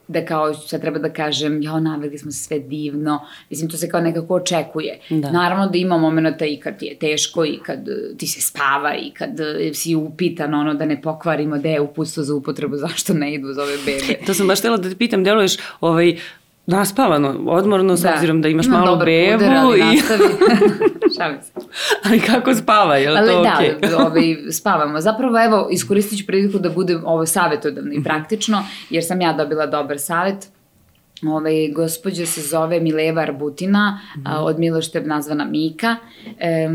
da 0.07 0.25
kao 0.25 0.53
sad 0.53 0.81
treba 0.81 0.99
da 0.99 1.09
kažem, 1.13 1.61
jo, 1.61 1.79
naveli 1.79 2.17
smo 2.17 2.31
se 2.31 2.43
sve 2.43 2.59
divno, 2.59 3.25
mislim, 3.49 3.69
to 3.69 3.77
se 3.77 3.89
kao 3.89 4.01
nekako 4.01 4.35
očekuje. 4.35 4.99
Da. 5.09 5.31
Naravno 5.31 5.67
da 5.67 5.77
ima 5.77 5.97
momenta 5.97 6.45
i 6.45 6.57
kad 6.59 6.79
ti 6.79 6.85
je 6.85 6.99
teško 6.99 7.45
i 7.45 7.59
kad 7.65 7.79
ti 8.17 8.27
se 8.27 8.41
spava 8.41 8.95
i 8.95 9.11
kad 9.11 9.29
si 9.73 9.95
upitan 9.95 10.53
ono 10.53 10.73
da 10.73 10.85
ne 10.85 11.01
pokvarimo 11.01 11.57
da 11.57 11.69
je 11.69 11.81
upustvo 11.81 12.23
za 12.23 12.35
upotrebu, 12.35 12.77
zašto 12.77 13.13
ne 13.13 13.33
idu 13.33 13.53
za 13.53 13.63
ove 13.63 13.77
bebe. 13.85 14.25
to 14.25 14.33
sam 14.33 14.47
baš 14.47 14.59
htela 14.59 14.77
da 14.77 14.89
te 14.89 14.95
pitam, 14.95 15.23
deluješ 15.23 15.57
ovaj, 15.81 16.17
Naspavano, 16.69 17.35
odmorno, 17.47 17.95
s 17.97 18.01
da. 18.01 18.13
obzirom 18.13 18.41
da 18.41 18.47
imaš 18.47 18.65
Ima 18.65 18.77
malo 18.77 18.95
bebu. 18.95 19.33
Puder, 19.33 19.53
ali 19.57 19.79
i... 19.79 20.01
Šalim 21.17 21.41
se. 21.41 21.51
ali 22.05 22.19
kako 22.19 22.55
spava, 22.55 22.95
je 22.95 23.09
li 23.09 23.17
ali 23.17 23.27
to 23.27 23.41
da, 23.41 23.53
okej? 23.55 23.75
Okay? 23.81 23.89
da, 23.89 23.97
ovaj, 23.97 24.51
spavamo. 24.51 25.01
Zapravo, 25.01 25.43
evo, 25.45 25.67
iskoristit 25.71 26.19
ću 26.19 26.25
priliku 26.25 26.59
da 26.59 26.69
budem 26.69 27.01
ovo 27.05 27.25
savjetodavno 27.25 27.93
i 27.93 28.03
praktično, 28.03 28.63
jer 28.89 29.05
sam 29.05 29.21
ja 29.21 29.33
dobila 29.33 29.65
dobar 29.65 29.99
savjet 29.99 30.47
Ovaj, 31.27 31.67
gospođa 31.75 32.25
se 32.25 32.41
zove 32.41 32.79
Mileva 32.79 33.21
Arbutina, 33.21 33.91
mm 33.91 34.19
-hmm. 34.19 34.23
a, 34.25 34.43
od 34.43 34.59
Milošteb 34.59 35.07
nazvana 35.07 35.45
Mika. 35.45 35.95
E, 36.39 36.69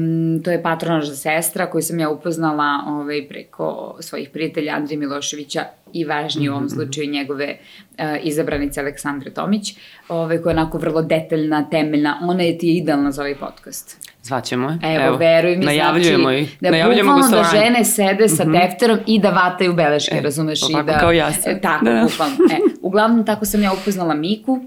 to 0.45 0.51
je 0.51 0.63
patronažna 0.63 1.15
sestra 1.15 1.71
koju 1.71 1.83
sam 1.83 2.01
ja 2.01 2.11
upoznala 2.11 2.85
ovaj, 2.87 3.29
preko 3.29 3.97
svojih 4.01 4.31
prijatelja 4.31 4.75
Andrija 4.75 4.99
Miloševića 4.99 5.65
i 5.93 6.05
važnije 6.05 6.51
u 6.51 6.53
ovom 6.53 6.65
mhm. 6.65 6.75
slučaju 6.75 7.11
njegove 7.11 7.59
a, 7.99 8.17
izabranice 8.19 8.81
Aleksandre 8.81 9.31
Tomić, 9.31 9.75
ovaj, 10.09 10.39
koja 10.39 10.53
je 10.53 10.59
onako 10.59 10.79
vrlo 10.79 11.03
detaljna, 11.03 11.69
temeljna. 11.71 12.19
Ona 12.23 12.43
je 12.43 12.59
ti 12.59 12.77
idealna 12.77 13.13
za 13.13 13.23
ovaj 13.23 13.35
podcast. 13.35 14.04
Zvaćemo 14.25 14.71
je. 14.71 14.79
Evo, 14.83 15.05
Evo 15.05 15.17
veruj 15.17 15.57
mi, 15.57 15.65
najavljujemo 15.65 16.29
znači, 16.29 16.57
da 16.61 16.71
najavljujemo 16.71 17.17
da 17.31 17.45
žene 17.53 17.85
sede 17.85 18.29
sa 18.29 18.45
mm 18.45 18.49
-hmm. 18.49 18.61
defterom 18.61 18.99
i 19.07 19.19
da 19.19 19.31
vataju 19.31 19.75
beleške, 19.75 20.17
e, 20.17 20.21
razumeš? 20.21 20.61
I 20.63 20.83
da, 20.87 20.99
kao 20.99 21.13
ja 21.13 21.33
sam. 21.33 21.53
E, 21.53 21.61
tako, 21.61 21.85
da. 21.85 22.07
bukvalno. 22.11 22.37
E, 22.53 22.59
uglavnom, 22.83 23.27
tako 23.27 23.45
sam 23.45 23.63
ja 23.63 23.73
upoznala 23.73 24.15
Miku 24.15 24.61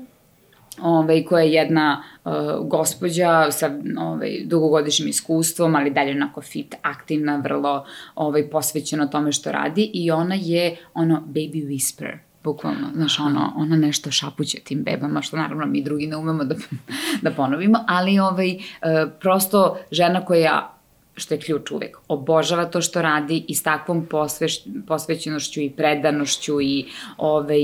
ovaj, 0.81 1.23
koja 1.23 1.43
je 1.43 1.51
jedna 1.51 2.03
uh, 2.25 2.31
gospođa 2.67 3.51
sa 3.51 3.71
ovaj, 3.99 4.37
dugogodišnjim 4.45 5.09
iskustvom, 5.09 5.75
ali 5.75 5.89
dalje 5.89 6.11
onako 6.11 6.41
fit, 6.41 6.75
aktivna, 6.81 7.41
vrlo 7.43 7.85
ovaj, 8.15 8.49
posvećena 8.49 9.07
tome 9.07 9.31
što 9.31 9.51
radi 9.51 9.91
i 9.93 10.11
ona 10.11 10.35
je 10.39 10.77
ono 10.93 11.23
baby 11.27 11.67
whisper 11.67 12.26
bukvalno, 12.47 12.87
znaš, 12.93 13.19
ono, 13.19 13.53
ona 13.55 13.75
nešto 13.75 14.11
šapuće 14.11 14.59
tim 14.63 14.83
bebama, 14.83 15.21
što 15.21 15.37
naravno 15.37 15.65
mi 15.65 15.83
drugi 15.83 16.07
ne 16.07 16.17
umemo 16.17 16.43
da, 16.43 16.55
da 17.23 17.31
ponovimo, 17.31 17.83
ali 17.87 18.19
ovaj, 18.19 18.55
uh, 18.55 19.11
prosto 19.19 19.77
žena 19.91 20.25
koja 20.25 20.77
što 21.17 21.33
je 21.33 21.39
ključ 21.39 21.71
uvek, 21.71 21.97
obožava 22.07 22.65
to 22.65 22.81
što 22.81 23.01
radi 23.01 23.45
i 23.47 23.55
s 23.55 23.63
takvom 23.63 24.05
posveš, 24.05 24.59
posvećenošću 24.87 25.61
i 25.61 25.69
predanošću 25.69 26.61
i 26.61 26.85
ovaj, 27.17 27.63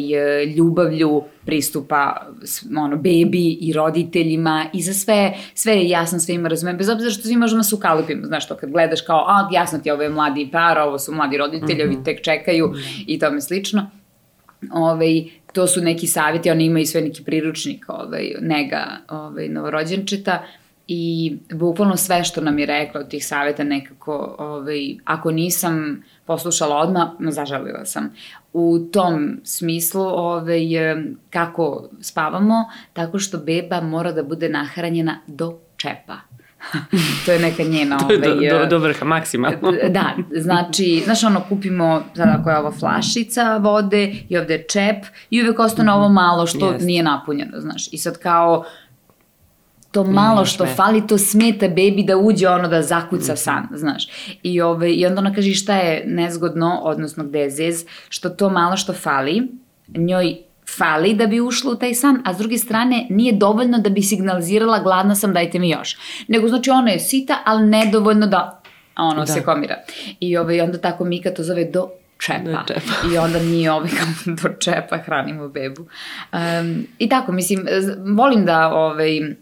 ljubavlju 0.55 1.23
pristupa 1.45 2.27
ono, 2.77 2.95
bebi 2.95 3.57
i 3.61 3.73
roditeljima 3.73 4.65
i 4.73 4.81
za 4.81 4.93
sve, 4.93 5.33
sve 5.53 5.73
je 5.73 5.89
jasno, 5.89 6.19
sve 6.19 6.35
ima 6.35 6.49
razume, 6.49 6.73
bez 6.73 6.89
obzira 6.89 7.11
što 7.11 7.21
svi 7.21 7.35
možemo 7.35 7.59
da 7.59 7.63
se 7.63 7.75
ukalupimo, 7.75 8.25
znaš 8.25 8.47
to, 8.47 8.55
kad 8.55 8.71
gledaš 8.71 9.01
kao, 9.01 9.25
a 9.27 9.49
jasno 9.51 9.79
ti 9.79 9.91
ovo 9.91 10.01
je 10.01 10.09
mladi 10.09 10.49
par, 10.51 10.79
ovo 10.79 10.99
su 10.99 11.13
mladi 11.13 11.37
roditelji, 11.37 11.83
mm 11.83 11.89
-hmm. 11.89 11.95
ovi 11.95 12.03
tek 12.03 12.23
čekaju 12.23 12.67
mm 12.67 12.73
-hmm. 12.73 13.03
i 13.07 13.19
tome 13.19 13.41
slično. 13.41 13.89
Ovaj, 14.71 15.23
to 15.53 15.67
su 15.67 15.81
neki 15.81 16.07
savjeti, 16.07 16.51
oni 16.51 16.65
imaju 16.65 16.85
sve 16.85 17.01
neki 17.01 17.23
priručnik 17.23 17.85
ovaj, 17.87 18.31
nega 18.41 18.97
ovaj, 19.09 19.49
novorođenčeta, 19.49 20.43
i 20.87 21.37
bukvalno 21.51 21.97
sve 21.97 22.23
što 22.23 22.41
nam 22.41 22.59
je 22.59 22.65
rekla 22.65 23.01
od 23.01 23.07
tih 23.07 23.27
saveta 23.27 23.63
nekako, 23.63 24.35
ovaj, 24.39 24.95
ako 25.05 25.31
nisam 25.31 26.03
poslušala 26.25 26.77
odmah, 26.77 27.07
zažalila 27.19 27.85
sam. 27.85 28.13
U 28.53 28.79
tom 28.91 29.39
smislu 29.43 30.01
ovaj, 30.01 30.61
kako 31.29 31.89
spavamo, 32.01 32.65
tako 32.93 33.19
što 33.19 33.37
beba 33.37 33.81
mora 33.81 34.11
da 34.11 34.23
bude 34.23 34.49
nahranjena 34.49 35.19
do 35.27 35.59
čepa. 35.77 36.17
To 37.25 37.31
je 37.31 37.39
neka 37.39 37.63
njena... 37.63 37.97
to 38.07 38.13
je 38.13 38.19
do, 38.19 38.31
ovaj, 38.31 38.49
do, 38.49 38.65
do 38.65 38.77
vrha, 38.77 39.05
maksimalno. 39.05 39.57
da, 39.89 40.13
znači, 40.35 41.01
znaš 41.05 41.23
ono, 41.23 41.41
kupimo, 41.49 42.03
sada 42.15 42.37
ako 42.39 42.49
je 42.49 42.57
ova 42.57 42.71
flašica 42.71 43.57
vode 43.57 44.15
i 44.29 44.37
ovde 44.37 44.53
je 44.53 44.65
čep 44.67 45.05
i 45.29 45.43
uvek 45.43 45.59
ostane 45.59 45.91
ovo 45.91 46.09
malo 46.09 46.47
što 46.47 46.71
yes. 46.71 46.85
nije 46.85 47.03
napunjeno, 47.03 47.59
znaš. 47.59 47.87
I 47.91 47.97
sad 47.97 48.17
kao, 48.17 48.65
to 49.91 50.03
malo 50.03 50.45
što 50.45 50.65
fali, 50.65 51.07
to 51.07 51.17
smeta 51.17 51.67
bebi 51.67 52.03
da 52.03 52.17
uđe 52.17 52.49
ono 52.49 52.67
da 52.67 52.81
zakuca 52.81 53.35
san, 53.35 53.67
znaš. 53.73 54.07
I, 54.43 54.61
ove, 54.61 54.71
ovaj, 54.71 54.93
I 54.93 55.05
onda 55.05 55.19
ona 55.19 55.33
kaže 55.33 55.53
šta 55.53 55.75
je 55.77 56.03
nezgodno, 56.07 56.79
odnosno 56.83 57.23
gde 57.23 57.39
je 57.39 57.49
zez, 57.49 57.85
što 58.09 58.29
to 58.29 58.49
malo 58.49 58.77
što 58.77 58.93
fali, 58.93 59.51
njoj 59.87 60.37
fali 60.77 61.13
da 61.13 61.27
bi 61.27 61.41
ušla 61.41 61.71
u 61.71 61.75
taj 61.75 61.93
san, 61.93 62.21
a 62.25 62.33
s 62.33 62.37
druge 62.37 62.57
strane 62.57 63.07
nije 63.09 63.33
dovoljno 63.33 63.77
da 63.77 63.89
bi 63.89 64.01
signalizirala 64.01 64.79
gladna 64.79 65.15
sam, 65.15 65.33
dajte 65.33 65.59
mi 65.59 65.69
još. 65.69 65.97
Nego 66.27 66.47
znači 66.47 66.69
ona 66.69 66.91
je 66.91 66.99
sita, 66.99 67.37
ali 67.45 67.67
nedovoljno 67.67 68.27
da 68.27 68.61
ono 68.97 69.19
da. 69.19 69.25
se 69.25 69.43
komira. 69.43 69.75
I 70.19 70.37
ovaj, 70.37 70.61
onda 70.61 70.77
tako 70.77 71.05
Mika 71.05 71.33
to 71.33 71.43
zove 71.43 71.65
do 71.65 71.89
čepa. 72.17 72.51
Do 72.51 72.57
čepa. 72.67 73.13
I 73.13 73.17
onda 73.17 73.39
nije 73.39 73.71
ovaj 73.71 73.89
do 74.43 74.49
čepa 74.59 74.97
hranimo 74.97 75.47
bebu. 75.47 75.81
Um, 76.33 76.87
I 76.99 77.09
tako, 77.09 77.31
mislim, 77.31 77.65
volim 78.15 78.45
da 78.45 78.73
ovaj, 78.73 79.35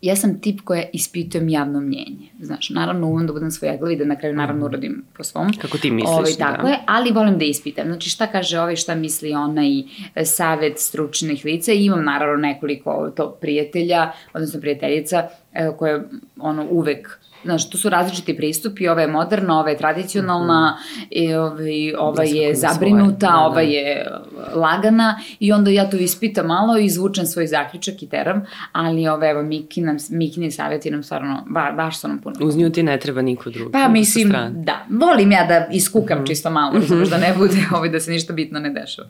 ja 0.00 0.16
sam 0.16 0.40
tip 0.40 0.60
koja 0.60 0.82
ispitujem 0.92 1.48
javno 1.48 1.80
mnjenje. 1.80 2.28
Znaš, 2.40 2.70
naravno 2.70 3.06
umem 3.06 3.26
da 3.26 3.32
budem 3.32 3.50
svojeglav 3.50 3.92
i 3.92 3.96
da 3.96 4.04
na 4.04 4.16
kraju 4.16 4.34
naravno 4.34 4.66
mhm. 4.66 4.72
uradim 4.74 5.04
po 5.16 5.24
svom. 5.24 5.52
Kako 5.60 5.78
ti 5.78 5.90
misliš, 5.90 6.10
ovaj, 6.10 6.32
tako 6.38 6.62
da. 6.62 6.68
je, 6.68 6.78
ali 6.86 7.10
volim 7.10 7.38
da 7.38 7.44
ispitam. 7.44 7.86
Znači 7.86 8.10
šta 8.10 8.26
kaže 8.26 8.60
ovaj, 8.60 8.76
šta 8.76 8.94
misli 8.94 9.34
ona 9.34 9.66
i 9.66 9.84
e, 10.14 10.24
savet 10.24 10.78
stručnih 10.78 11.44
lica. 11.44 11.72
I 11.72 11.84
imam 11.84 12.04
naravno 12.04 12.36
nekoliko 12.36 13.12
to 13.16 13.30
prijatelja, 13.40 14.12
odnosno 14.34 14.60
prijateljica 14.60 15.28
koje 15.78 16.08
ono 16.38 16.66
uvek 16.70 17.18
Znaš, 17.44 17.70
to 17.70 17.78
su 17.78 17.88
različiti 17.88 18.36
pristupi, 18.36 18.88
ova 18.88 19.00
je 19.00 19.08
moderna, 19.08 19.60
ova 19.60 19.70
je 19.70 19.78
tradicionalna, 19.78 20.70
mm 20.70 21.00
-hmm. 21.00 21.06
i 21.10 21.34
ovaj, 21.34 21.94
ova 21.98 22.24
je 22.24 22.54
zabrinuta, 22.54 23.26
svoje, 23.26 23.32
da, 23.32 23.38
da. 23.38 23.46
ova 23.46 23.60
je 23.60 24.06
lagana 24.54 25.20
i 25.40 25.52
onda 25.52 25.70
ja 25.70 25.90
to 25.90 25.96
ispitam 25.96 26.46
malo 26.46 26.78
i 26.78 26.84
izvučem 26.84 27.26
svoj 27.26 27.46
zaključak 27.46 28.02
i 28.02 28.08
teram, 28.08 28.46
ali 28.72 29.08
ove, 29.08 29.30
evo, 29.30 29.42
Miki 29.42 29.80
nam, 29.80 29.96
Mikini 30.10 30.50
savjeti 30.50 30.90
nam 30.90 31.02
stvarno, 31.02 31.44
ba, 31.46 31.72
baš 31.76 32.00
su 32.00 32.08
nam 32.08 32.18
puno. 32.18 32.36
Uz 32.40 32.56
nju 32.56 32.70
ti 32.70 32.82
ne 32.82 32.98
treba 32.98 33.22
niko 33.22 33.50
drugi. 33.50 33.72
Pa 33.72 33.88
mislim, 33.88 34.32
da, 34.50 34.86
volim 34.90 35.32
ja 35.32 35.46
da 35.46 35.66
iskukam 35.72 36.18
mm 36.18 36.22
-hmm. 36.22 36.26
čisto 36.26 36.50
malo, 36.50 36.80
da 37.10 37.18
ne 37.18 37.34
bude 37.38 37.56
ovaj, 37.74 37.88
da 37.88 38.00
se 38.00 38.10
ništa 38.10 38.32
bitno 38.32 38.60
ne 38.60 38.70
dešava. 38.70 39.08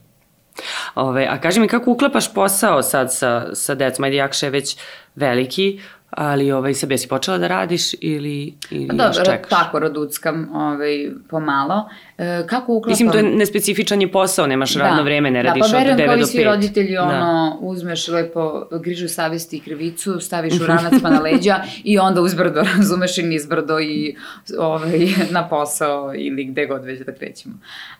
Ove, 0.94 1.26
a 1.30 1.40
kaži 1.40 1.60
mi 1.60 1.68
kako 1.68 1.90
uklapaš 1.90 2.34
posao 2.34 2.82
sad 2.82 3.14
sa, 3.14 3.54
sa 3.54 3.74
decom, 3.74 4.04
ajde 4.04 4.16
Jakša 4.16 4.46
je 4.46 4.50
već 4.50 4.76
veliki, 5.14 5.80
Ali 6.10 6.52
ovaj, 6.52 6.74
sad 6.74 6.90
si 6.96 7.08
počela 7.08 7.38
da 7.38 7.46
radiš 7.46 7.94
ili, 8.00 8.54
ili 8.70 8.88
pa 8.88 8.94
Dobro, 8.94 9.06
još 9.06 9.26
čekaš? 9.26 9.50
tako 9.50 9.78
roduckam 9.78 10.48
ovaj, 10.54 11.10
pomalo. 11.30 11.88
E, 12.18 12.44
kako 12.46 12.72
uklapam? 12.72 12.90
Mislim, 12.90 13.10
to 13.10 13.18
je 13.18 13.22
nespecifičan 13.22 14.00
je 14.00 14.12
posao, 14.12 14.46
nemaš 14.46 14.74
da, 14.74 14.82
radno 14.82 15.02
vreme, 15.02 15.30
ne 15.30 15.42
da, 15.42 15.48
radiš 15.48 15.72
pa 15.72 15.78
od 15.78 15.84
9 15.84 15.86
do 15.86 15.92
5. 15.92 15.96
Da, 15.96 16.02
pa 16.02 16.04
verujem 16.04 16.20
kao 16.20 16.28
i 16.28 16.32
svi 16.32 16.44
roditelji, 16.44 16.94
da. 16.94 17.02
ono, 17.02 17.58
uzmeš 17.60 18.08
lepo 18.08 18.68
grižu 18.82 19.08
savesti 19.08 19.56
i 19.56 19.60
krivicu, 19.60 20.20
staviš 20.20 20.60
u 20.60 20.66
ranac 20.66 20.92
pa 21.02 21.10
na 21.10 21.20
leđa 21.20 21.60
i 21.84 21.98
onda 21.98 22.20
uzbrdo, 22.20 22.62
razumeš 22.76 23.18
i 23.18 23.22
nizbrdo 23.22 23.80
i 23.80 24.16
ovaj, 24.58 25.08
na 25.30 25.48
posao 25.48 26.12
ili 26.14 26.44
gde 26.44 26.66
god 26.66 26.84
već 26.84 27.00
da 27.00 27.14
krećemo. 27.14 27.54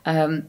Um, 0.06 0.42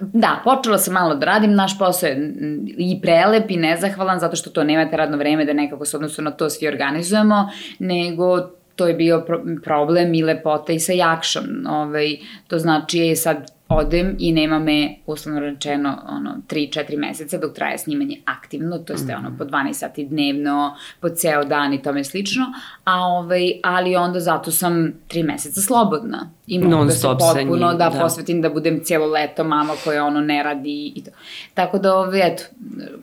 Da, 0.00 0.40
počela 0.44 0.78
sam 0.78 0.94
malo 0.94 1.14
da 1.14 1.26
radim, 1.26 1.54
naš 1.54 1.78
posao 1.78 2.08
je 2.08 2.32
i 2.78 3.00
prelep 3.02 3.50
i 3.50 3.56
nezahvalan 3.56 4.20
zato 4.20 4.36
što 4.36 4.50
to 4.50 4.64
nemate 4.64 4.96
radno 4.96 5.16
vreme 5.16 5.44
da 5.44 5.52
nekako 5.52 5.84
se 5.84 5.96
odnosno 5.96 6.24
na 6.24 6.30
to 6.30 6.50
svi 6.50 6.68
organizujemo, 6.68 7.50
nego 7.78 8.40
to 8.76 8.86
je 8.86 8.94
bio 8.94 9.26
problem 9.64 10.14
i 10.14 10.22
lepota 10.22 10.72
i 10.72 10.80
sa 10.80 10.92
jakšom. 10.92 11.44
Ovaj, 11.68 12.16
to 12.48 12.58
znači 12.58 12.98
je 12.98 13.16
sad 13.16 13.52
odem 13.76 14.16
i 14.18 14.32
nema 14.32 14.58
me, 14.58 14.94
uslovno 15.06 15.40
rečeno, 15.40 15.98
ono, 16.08 16.36
3-4 16.48 16.98
meseca 16.98 17.38
dok 17.38 17.54
traje 17.54 17.78
snimanje 17.78 18.20
aktivno, 18.24 18.78
to 18.78 18.92
jeste 18.92 19.16
ono 19.16 19.32
po 19.38 19.44
12 19.44 19.72
sati 19.72 20.04
dnevno, 20.04 20.76
po 21.00 21.08
ceo 21.08 21.44
dan 21.44 21.72
i 21.72 21.82
tome 21.82 22.04
slično, 22.04 22.44
a 22.84 23.06
ovaj, 23.06 23.52
ali 23.62 23.96
onda 23.96 24.20
zato 24.20 24.50
sam 24.50 24.92
3 25.08 25.26
meseca 25.26 25.60
slobodna 25.60 26.30
i 26.46 26.58
mogu 26.58 26.70
non 26.70 26.86
da 26.86 26.92
se 26.92 27.06
potpuno 27.18 27.74
da, 27.74 27.88
da 27.88 27.98
posvetim 28.00 28.42
da 28.42 28.50
budem 28.50 28.80
cijelo 28.84 29.06
leto 29.06 29.44
mama 29.44 29.72
koja 29.84 30.04
ono 30.04 30.20
ne 30.20 30.42
radi 30.42 30.92
i 30.96 31.04
to. 31.04 31.10
Tako 31.54 31.78
da, 31.78 31.94
ovaj, 31.96 32.32
eto, 32.32 32.42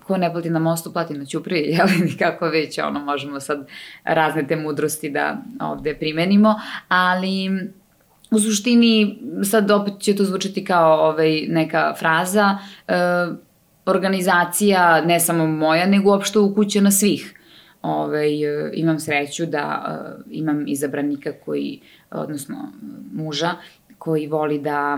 ko 0.03 0.17
ne 0.17 0.31
plati 0.31 0.49
na 0.49 0.59
mostu, 0.59 0.93
plati 0.93 1.13
na 1.13 1.25
ćupri, 1.25 1.59
jel, 1.77 1.87
kako 2.19 2.45
već, 2.45 2.79
ono, 2.79 2.99
možemo 2.99 3.39
sad 3.39 3.67
razne 4.03 4.47
te 4.47 4.55
mudrosti 4.55 5.09
da 5.09 5.37
ovde 5.61 5.95
primenimo, 5.95 6.55
ali 6.87 7.49
u 8.31 8.39
suštini, 8.39 9.19
sad 9.43 9.71
opet 9.71 9.93
će 9.99 10.15
to 10.15 10.23
zvučati 10.23 10.65
kao 10.65 11.09
ovaj, 11.09 11.45
neka 11.47 11.93
fraza, 11.99 12.57
e, 12.87 12.93
organizacija 13.85 15.01
ne 15.01 15.19
samo 15.19 15.47
moja, 15.47 15.85
nego 15.85 16.09
uopšte 16.09 16.39
ukućena 16.39 16.91
svih. 16.91 17.33
Ove, 17.81 18.03
ovaj, 18.03 18.29
imam 18.73 18.99
sreću 18.99 19.45
da 19.45 19.85
e, 19.87 20.21
imam 20.29 20.67
izabranika 20.67 21.31
koji, 21.45 21.79
odnosno 22.11 22.55
muža, 23.13 23.51
koji 23.97 24.27
voli 24.27 24.59
da 24.59 24.97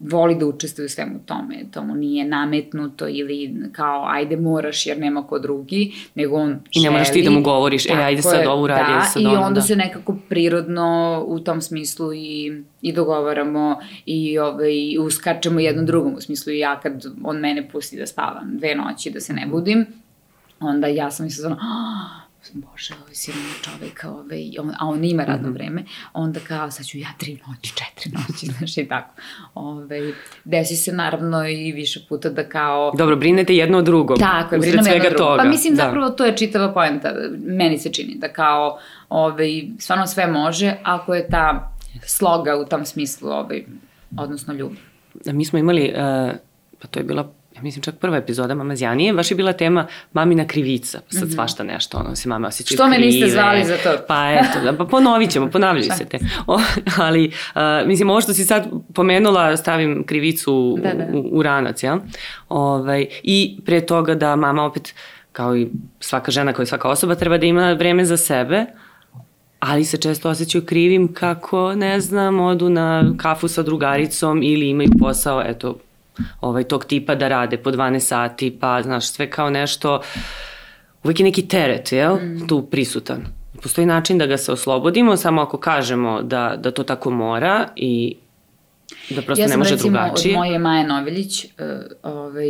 voli 0.00 0.34
da 0.34 0.46
učestvuje 0.46 0.86
u 0.86 0.88
svemu 0.88 1.18
tome, 1.26 1.64
to 1.70 1.84
mu 1.84 1.94
nije 1.94 2.24
nametnuto 2.24 3.08
ili 3.08 3.54
kao 3.72 4.04
ajde 4.08 4.36
moraš 4.36 4.86
jer 4.86 4.98
nema 4.98 5.26
ko 5.26 5.38
drugi, 5.38 5.92
nego 6.14 6.36
on 6.36 6.48
želi. 6.48 6.62
I 6.72 6.80
ne 6.80 6.90
moraš 6.90 7.12
ti 7.12 7.22
da 7.22 7.30
mu 7.30 7.42
govoriš, 7.42 7.86
e 7.86 7.92
ajde 7.92 8.22
sad 8.22 8.46
ovo 8.46 8.66
radi, 8.66 8.92
da, 8.92 9.00
sad 9.00 9.22
i 9.22 9.26
onda 9.26 9.50
da. 9.50 9.60
se 9.60 9.76
nekako 9.76 10.16
prirodno 10.28 11.22
u 11.26 11.40
tom 11.40 11.60
smislu 11.60 12.14
i, 12.14 12.62
i 12.82 12.92
dogovaramo 12.92 13.78
i 14.06 14.38
ovaj, 14.38 14.98
uskačemo 14.98 15.60
jednom 15.60 15.86
drugom, 15.86 16.14
u 16.14 16.20
smislu 16.20 16.52
i 16.52 16.58
ja 16.58 16.80
kad 16.80 17.04
on 17.24 17.36
mene 17.36 17.68
pusti 17.68 17.96
da 17.96 18.06
spavam 18.06 18.58
dve 18.58 18.74
noći 18.74 19.10
da 19.10 19.20
se 19.20 19.32
ne 19.32 19.46
budim, 19.46 19.86
onda 20.60 20.86
ja 20.86 21.10
sam 21.10 21.26
mislila, 21.26 21.50
oh, 21.50 22.27
bože, 22.54 22.94
ovaj 23.02 23.14
sirovi 23.14 23.44
čovek, 23.62 24.04
ovaj, 24.04 24.52
on, 24.60 24.70
a 24.78 24.86
on 24.86 25.04
ima 25.04 25.24
radno 25.24 25.48
mm 25.48 25.52
-hmm. 25.52 25.54
vreme, 25.54 25.84
onda 26.12 26.40
kao, 26.48 26.70
sad 26.70 26.86
ću 26.86 26.98
ja 26.98 27.08
tri 27.18 27.38
noći, 27.48 27.72
četiri 27.76 28.12
noći, 28.12 28.46
znaš, 28.58 28.78
i 28.78 28.88
tako. 28.88 29.14
Ovaj, 29.54 30.12
desi 30.44 30.76
se 30.76 30.92
naravno 30.92 31.48
i 31.48 31.72
više 31.72 32.00
puta 32.08 32.28
da 32.28 32.48
kao... 32.48 32.92
Dobro, 32.98 33.16
brinete 33.16 33.56
jedno 33.56 33.78
o 33.78 33.82
drugom. 33.82 34.18
Tako 34.18 34.54
je, 34.54 34.58
brinemo 34.58 34.88
jedno 34.88 35.06
o 35.06 35.10
drugom. 35.10 35.26
Toga. 35.26 35.42
Pa 35.42 35.48
mislim, 35.48 35.74
da. 35.74 35.82
zapravo 35.82 36.10
to 36.10 36.24
je 36.24 36.36
čitava 36.36 36.72
poenta, 36.72 37.12
meni 37.46 37.78
se 37.78 37.92
čini, 37.92 38.14
da 38.14 38.28
kao, 38.28 38.78
ovaj, 39.08 39.62
stvarno 39.78 40.06
sve 40.06 40.26
može, 40.26 40.76
ako 40.82 41.14
je 41.14 41.28
ta 41.28 41.72
sloga 42.06 42.56
u 42.56 42.64
tom 42.64 42.84
smislu, 42.84 43.30
ovaj, 43.30 43.64
odnosno 44.16 44.54
ljubav. 44.54 44.78
Mi 45.24 45.44
smo 45.44 45.58
imali, 45.58 45.92
uh, 45.94 46.32
pa 46.78 46.88
to 46.88 47.00
je 47.00 47.04
bila 47.04 47.32
ja 47.58 47.62
mislim 47.62 47.82
čak 47.82 47.94
prva 47.94 48.16
epizoda 48.16 48.54
Mamazjanije, 48.54 49.12
baš 49.12 49.30
je 49.30 49.34
bila 49.34 49.52
tema 49.52 49.86
mamina 50.12 50.46
krivica, 50.46 51.00
pa 51.00 51.18
sad 51.18 51.28
-hmm. 51.28 51.34
svašta 51.34 51.64
nešto, 51.64 51.98
ono 51.98 52.16
se 52.16 52.28
mame 52.28 52.48
osjećaju 52.48 52.76
Što 52.76 52.84
krive. 52.84 52.98
me 52.98 53.06
niste 53.06 53.28
zvali 53.28 53.64
za 53.64 53.76
to? 53.76 53.90
Pa 54.08 54.32
eto, 54.32 54.60
da, 54.64 54.72
pa 54.72 54.84
ponovit 54.84 55.30
ćemo, 55.30 55.50
ponavljaju 55.50 55.90
se 55.96 56.04
te. 56.04 56.18
O, 56.46 56.60
ali, 56.98 57.26
uh, 57.54 57.60
mislim, 57.86 58.10
ovo 58.10 58.20
što 58.20 58.34
si 58.34 58.44
sad 58.44 58.68
pomenula, 58.94 59.56
stavim 59.56 60.04
krivicu 60.06 60.78
da, 60.82 60.92
da. 60.94 61.18
U, 61.18 61.38
u 61.38 61.42
ranac, 61.42 61.82
ja? 61.82 61.98
Ovaj, 62.48 63.06
I 63.22 63.58
pre 63.64 63.86
toga 63.86 64.14
da 64.14 64.36
mama 64.36 64.64
opet 64.64 64.94
kao 65.32 65.56
i 65.56 65.68
svaka 66.00 66.30
žena, 66.30 66.52
kao 66.52 66.62
i 66.62 66.66
svaka 66.66 66.88
osoba, 66.88 67.14
treba 67.14 67.38
da 67.38 67.46
ima 67.46 67.72
vreme 67.72 68.04
za 68.04 68.16
sebe, 68.16 68.66
ali 69.60 69.84
se 69.84 69.96
često 69.96 70.30
osjećaju 70.30 70.66
krivim 70.66 71.14
kako, 71.14 71.74
ne 71.74 72.00
znam, 72.00 72.40
odu 72.40 72.70
na 72.70 73.12
kafu 73.16 73.48
sa 73.48 73.62
drugaricom 73.62 74.42
ili 74.42 74.68
imaju 74.68 74.90
posao, 75.00 75.42
eto, 75.46 75.78
ovaj, 76.40 76.64
tog 76.64 76.84
tipa 76.84 77.14
da 77.14 77.28
rade 77.28 77.56
po 77.56 77.70
12 77.70 77.98
sati, 77.98 78.58
pa, 78.60 78.82
znaš, 78.82 79.10
sve 79.10 79.30
kao 79.30 79.50
nešto, 79.50 80.00
uvek 81.04 81.20
je 81.20 81.24
neki 81.24 81.48
teret, 81.48 81.92
jel, 81.92 82.16
mm. 82.16 82.46
tu 82.48 82.62
prisutan. 82.70 83.24
Postoji 83.62 83.86
način 83.86 84.18
da 84.18 84.26
ga 84.26 84.36
se 84.36 84.52
oslobodimo, 84.52 85.16
samo 85.16 85.42
ako 85.42 85.58
kažemo 85.58 86.22
da, 86.22 86.56
da 86.58 86.70
to 86.70 86.84
tako 86.84 87.10
mora 87.10 87.68
i 87.76 88.16
Da 89.10 89.22
prosto 89.22 89.42
ja 89.42 89.48
ne 89.48 89.56
može 89.56 89.76
drugačije. 89.76 90.02
Ja 90.02 90.16
sam 90.16 90.16
recimo 90.16 90.32
od 90.32 90.46
moje 90.46 90.58
Maje 90.58 90.86
Noveljić, 90.86 91.44
uh, 91.44 91.50
ovaj, 92.02 92.48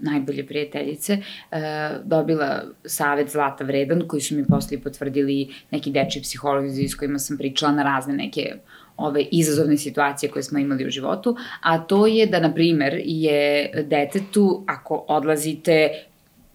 najbolje 0.00 0.46
prijateljice, 0.46 1.18
uh, 1.18 1.58
dobila 2.04 2.62
savet 2.84 3.30
Zlata 3.30 3.64
Vredan, 3.64 4.02
koji 4.08 4.20
su 4.20 4.34
mi 4.34 4.46
posle 4.46 4.78
potvrdili 4.80 5.48
neki 5.70 5.90
deči 5.90 6.20
psiholozi 6.22 6.88
s 6.88 6.94
kojima 6.94 7.18
sam 7.18 7.38
pričala 7.38 7.72
na 7.72 7.82
razne 7.82 8.14
neke 8.14 8.54
ove 8.96 9.22
izazovne 9.30 9.76
situacije 9.76 10.30
koje 10.30 10.42
smo 10.42 10.58
imali 10.58 10.86
u 10.86 10.90
životu, 10.90 11.36
a 11.60 11.78
to 11.78 12.06
je 12.06 12.26
da, 12.26 12.40
na 12.40 12.54
primer, 12.54 13.00
je 13.04 13.70
detetu, 13.88 14.64
ako 14.66 15.04
odlazite 15.08 15.88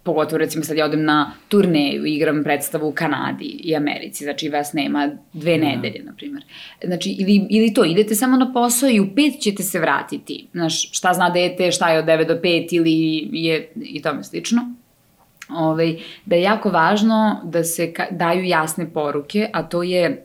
pogotovo 0.08 0.38
recimo 0.38 0.64
sad 0.64 0.76
ja 0.76 0.84
odem 0.84 1.04
na 1.04 1.32
turneju, 1.48 2.06
igram 2.06 2.42
predstavu 2.44 2.88
u 2.88 2.92
Kanadi 2.92 3.44
i 3.44 3.76
Americi, 3.76 4.24
znači 4.24 4.48
vas 4.48 4.72
nema 4.72 5.10
dve 5.32 5.58
da. 5.58 5.64
nedelje, 5.64 6.02
na 6.04 6.12
primjer. 6.16 6.44
Znači, 6.84 7.10
ili, 7.10 7.46
ili 7.50 7.74
to, 7.74 7.84
idete 7.84 8.14
samo 8.14 8.36
na 8.36 8.52
posao 8.52 8.90
i 8.90 9.00
u 9.00 9.06
pet 9.14 9.40
ćete 9.40 9.62
se 9.62 9.80
vratiti. 9.80 10.46
Znaš, 10.52 10.90
šta 10.92 11.14
zna 11.14 11.30
dete, 11.30 11.72
šta 11.72 11.90
je 11.90 11.98
od 11.98 12.04
9 12.04 12.26
do 12.26 12.34
5 12.34 12.68
ili 12.70 13.28
je 13.32 13.68
i 13.76 14.02
tome 14.02 14.24
slično. 14.24 14.74
Ove, 15.50 15.94
da 16.26 16.36
je 16.36 16.42
jako 16.42 16.70
važno 16.70 17.40
da 17.44 17.64
se 17.64 17.92
daju 18.10 18.44
jasne 18.44 18.90
poruke, 18.92 19.48
a 19.52 19.62
to 19.62 19.82
je 19.82 20.24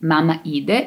mama 0.00 0.38
ide 0.44 0.84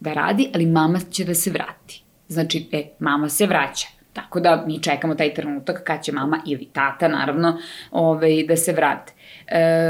da 0.00 0.12
radi, 0.12 0.50
ali 0.54 0.66
mama 0.66 1.00
će 1.10 1.24
da 1.24 1.34
se 1.34 1.50
vrati. 1.50 2.02
Znači, 2.28 2.68
e, 2.72 2.84
mama 2.98 3.28
se 3.28 3.46
vraća 3.46 3.88
Tako 4.12 4.40
da 4.40 4.64
mi 4.66 4.82
čekamo 4.82 5.14
taj 5.14 5.34
trenutak 5.34 5.84
kad 5.84 6.02
će 6.02 6.12
mama 6.12 6.40
ili 6.46 6.68
tata, 6.72 7.08
naravno, 7.08 7.58
ovaj, 7.90 8.44
da 8.48 8.56
se 8.56 8.72
vrate. 8.72 9.12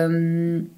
Um, 0.07 0.71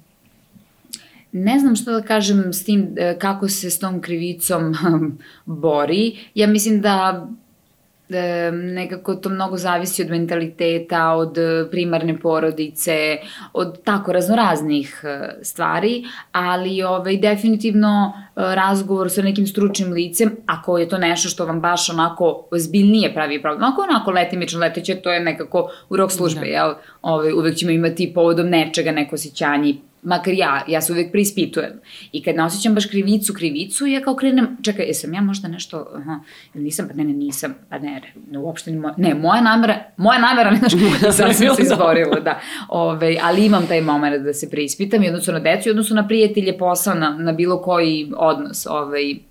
ne 1.31 1.59
znam 1.59 1.75
što 1.75 1.91
da 1.91 2.01
kažem 2.01 2.53
s 2.53 2.63
tim, 2.63 2.95
e, 2.97 3.19
kako 3.19 3.47
se 3.47 3.69
s 3.69 3.79
tom 3.79 4.01
krivicom 4.01 4.75
bori. 5.45 6.17
Ja 6.35 6.47
mislim 6.47 6.81
da 6.81 7.27
e, 8.13 8.51
nekako 8.51 9.15
to 9.15 9.29
mnogo 9.29 9.57
zavisi 9.57 10.01
od 10.01 10.09
mentaliteta, 10.09 11.11
od 11.11 11.37
primarne 11.71 12.19
porodice, 12.19 13.17
od 13.53 13.83
tako 13.83 14.11
raznoraznih 14.11 15.01
e, 15.03 15.43
stvari, 15.43 16.03
ali 16.31 16.83
ovaj, 16.83 17.17
definitivno 17.17 18.13
e, 18.15 18.55
razgovor 18.55 19.11
sa 19.11 19.21
nekim 19.21 19.47
stručnim 19.47 19.93
licem, 19.93 20.31
ako 20.45 20.77
je 20.77 20.89
to 20.89 20.97
nešto 20.97 21.29
što 21.29 21.45
vam 21.45 21.61
baš 21.61 21.89
onako 21.89 22.47
ozbiljnije 22.51 23.13
pravi 23.13 23.41
problem, 23.41 23.63
ako 23.63 23.81
onako 23.81 24.11
letimično 24.11 24.59
leteće, 24.59 24.95
to 24.95 25.11
je 25.11 25.19
nekako 25.19 25.71
u 25.89 25.97
rok 25.97 26.11
službe, 26.11 26.41
da. 26.41 26.47
jel? 26.47 26.73
Ovaj, 27.01 27.33
uvek 27.33 27.55
ćemo 27.55 27.71
imati 27.71 28.11
povodom 28.13 28.49
nečega 28.49 28.91
neko 28.91 29.15
osjećanje 29.15 29.75
makar 30.03 30.33
ja, 30.33 30.63
ja 30.67 30.81
se 30.81 30.93
uvek 30.93 31.11
preispitujem. 31.11 31.79
I 32.11 32.23
kad 32.23 32.35
ne 32.35 32.43
osjećam 32.43 32.73
baš 32.73 32.85
krivicu, 32.85 33.33
krivicu, 33.33 33.85
ja 33.85 34.01
kao 34.01 34.15
krenem, 34.15 34.57
čekaj, 34.63 34.85
jesam 34.85 35.13
ja 35.13 35.21
možda 35.21 35.47
nešto, 35.47 35.87
aha, 35.95 36.19
ili 36.53 36.63
nisam, 36.63 36.87
pa 36.87 36.93
ne, 36.93 37.03
ne, 37.03 37.13
nisam, 37.13 37.55
pa 37.69 37.79
ne, 37.79 38.01
ne, 38.31 38.39
uopšte 38.39 38.71
ne, 38.71 38.93
ne, 38.97 39.13
moja 39.13 39.41
namera, 39.41 39.83
moja 39.97 40.19
namera, 40.19 40.51
ne 40.51 40.59
znaš, 41.11 41.35
sam 41.35 41.55
se 41.55 41.63
izborila, 41.63 42.19
da. 42.19 42.39
Ove, 42.69 43.17
ali 43.21 43.45
imam 43.45 43.67
taj 43.67 43.81
moment 43.81 44.23
da 44.23 44.33
se 44.33 44.49
preispitam 44.49 45.03
i 45.03 45.07
odnosu 45.07 45.31
na 45.31 45.39
decu 45.39 45.69
i 45.69 45.71
odnosu 45.71 45.95
na 45.95 46.07
prijatelje, 46.07 46.57
posao, 46.57 46.93
na, 46.93 47.17
na 47.17 47.31
bilo 47.31 47.61
koji 47.61 48.11
odnos, 48.17 48.65
ovaj, 48.65 49.30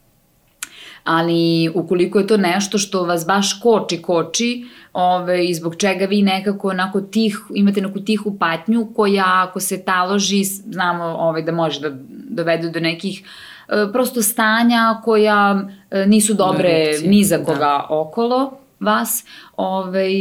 ali 1.05 1.71
ukoliko 1.75 2.19
je 2.19 2.27
to 2.27 2.37
nešto 2.37 2.79
što 2.79 3.05
vas 3.05 3.27
baš 3.27 3.61
koči, 3.61 4.03
koči, 4.03 4.65
ove, 4.93 5.47
i 5.47 5.55
zbog 5.55 5.77
čega 5.77 6.05
vi 6.05 6.23
nekako 6.23 6.69
onako 6.69 7.01
tih, 7.01 7.39
imate 7.55 7.81
neku 7.81 8.01
tihu 8.01 8.39
patnju 8.39 8.93
koja 8.97 9.25
ako 9.27 9.61
se 9.61 9.85
taloži, 9.85 10.45
znamo 10.45 11.05
ove, 11.05 11.43
da 11.43 11.53
može 11.53 11.81
da 11.81 11.97
dovede 12.29 12.71
do 12.71 12.81
nekih 12.81 13.23
e, 13.69 13.87
prosto 13.93 14.23
stanja 14.23 15.01
koja 15.05 15.69
e, 15.91 16.07
nisu 16.07 16.35
dobre 16.35 16.93
ni 17.05 17.25
za 17.25 17.39
koga 17.39 17.59
da. 17.59 17.87
okolo 17.91 18.61
vas, 18.81 19.25
ovaj, 19.57 20.13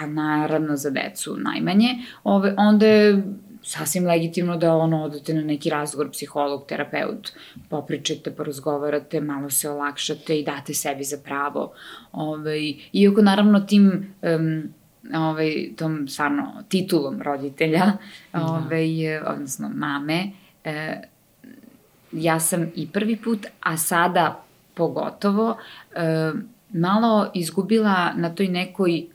a 0.00 0.06
naravno 0.06 0.76
za 0.76 0.90
decu 0.90 1.36
najmanje, 1.36 1.88
ove, 2.24 2.54
onda 2.58 2.86
je 2.86 3.22
sasvim 3.64 4.06
legitimno 4.06 4.56
da 4.56 4.74
ono 4.76 5.04
odete 5.04 5.34
na 5.34 5.42
neki 5.42 5.70
razgovor, 5.70 6.10
psiholog, 6.10 6.66
terapeut, 6.68 7.32
popričate, 7.68 8.30
porazgovarate, 8.30 9.20
malo 9.20 9.50
se 9.50 9.70
olakšate 9.70 10.38
i 10.38 10.44
date 10.44 10.74
sebi 10.74 11.04
za 11.04 11.16
pravo. 11.24 11.72
Ovaj, 12.12 12.74
iako 12.92 13.22
naravno 13.22 13.60
tim 13.60 14.14
um, 14.22 14.62
ovaj, 15.14 15.68
tom 15.76 16.08
stvarno 16.08 16.62
titulom 16.68 17.22
roditelja, 17.22 17.92
da. 18.32 18.40
ovaj, 18.40 19.18
odnosno 19.18 19.70
mame, 19.74 20.30
eh, 20.64 21.00
ja 22.12 22.40
sam 22.40 22.70
i 22.74 22.88
prvi 22.92 23.16
put, 23.16 23.46
a 23.60 23.76
sada 23.76 24.44
pogotovo, 24.74 25.56
eh, 25.94 26.32
malo 26.72 27.30
izgubila 27.34 28.12
na 28.16 28.34
toj 28.34 28.48
nekoj 28.48 29.06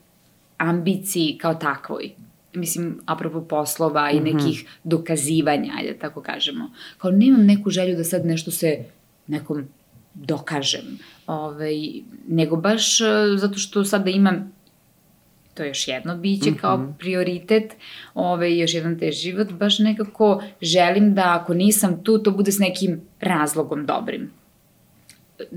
ambiciji 0.58 1.38
kao 1.40 1.54
takvoj 1.54 2.10
mislim, 2.54 3.00
apropo 3.06 3.40
poslova 3.40 4.10
i 4.10 4.20
mhm. 4.20 4.24
nekih 4.24 4.64
dokazivanja, 4.84 5.72
ajde 5.78 5.98
tako 5.98 6.22
kažemo. 6.22 6.70
Kao 6.98 7.10
nemam 7.10 7.46
neku 7.46 7.70
želju 7.70 7.96
da 7.96 8.04
sad 8.04 8.26
nešto 8.26 8.50
se 8.50 8.84
nekom 9.26 9.68
dokažem, 10.14 10.98
ovaj, 11.26 11.74
nego 12.28 12.56
baš 12.56 13.00
e, 13.00 13.04
zato 13.36 13.58
što 13.58 13.84
sada 13.84 14.10
imam 14.10 14.52
to 15.54 15.62
je 15.62 15.68
još 15.68 15.88
jedno 15.88 16.16
biće 16.16 16.50
mm 16.50 16.54
-hmm. 16.54 16.60
kao 16.60 16.76
mhm. 16.76 16.90
prioritet, 16.98 17.72
ovaj, 18.14 18.60
još 18.60 18.74
jedan 18.74 18.98
te 18.98 19.12
život, 19.12 19.52
baš 19.52 19.78
nekako 19.78 20.42
želim 20.62 21.14
da 21.14 21.38
ako 21.40 21.54
nisam 21.54 22.04
tu, 22.04 22.18
to 22.18 22.30
bude 22.30 22.52
s 22.52 22.58
nekim 22.58 23.00
razlogom 23.20 23.86
dobrim 23.86 24.39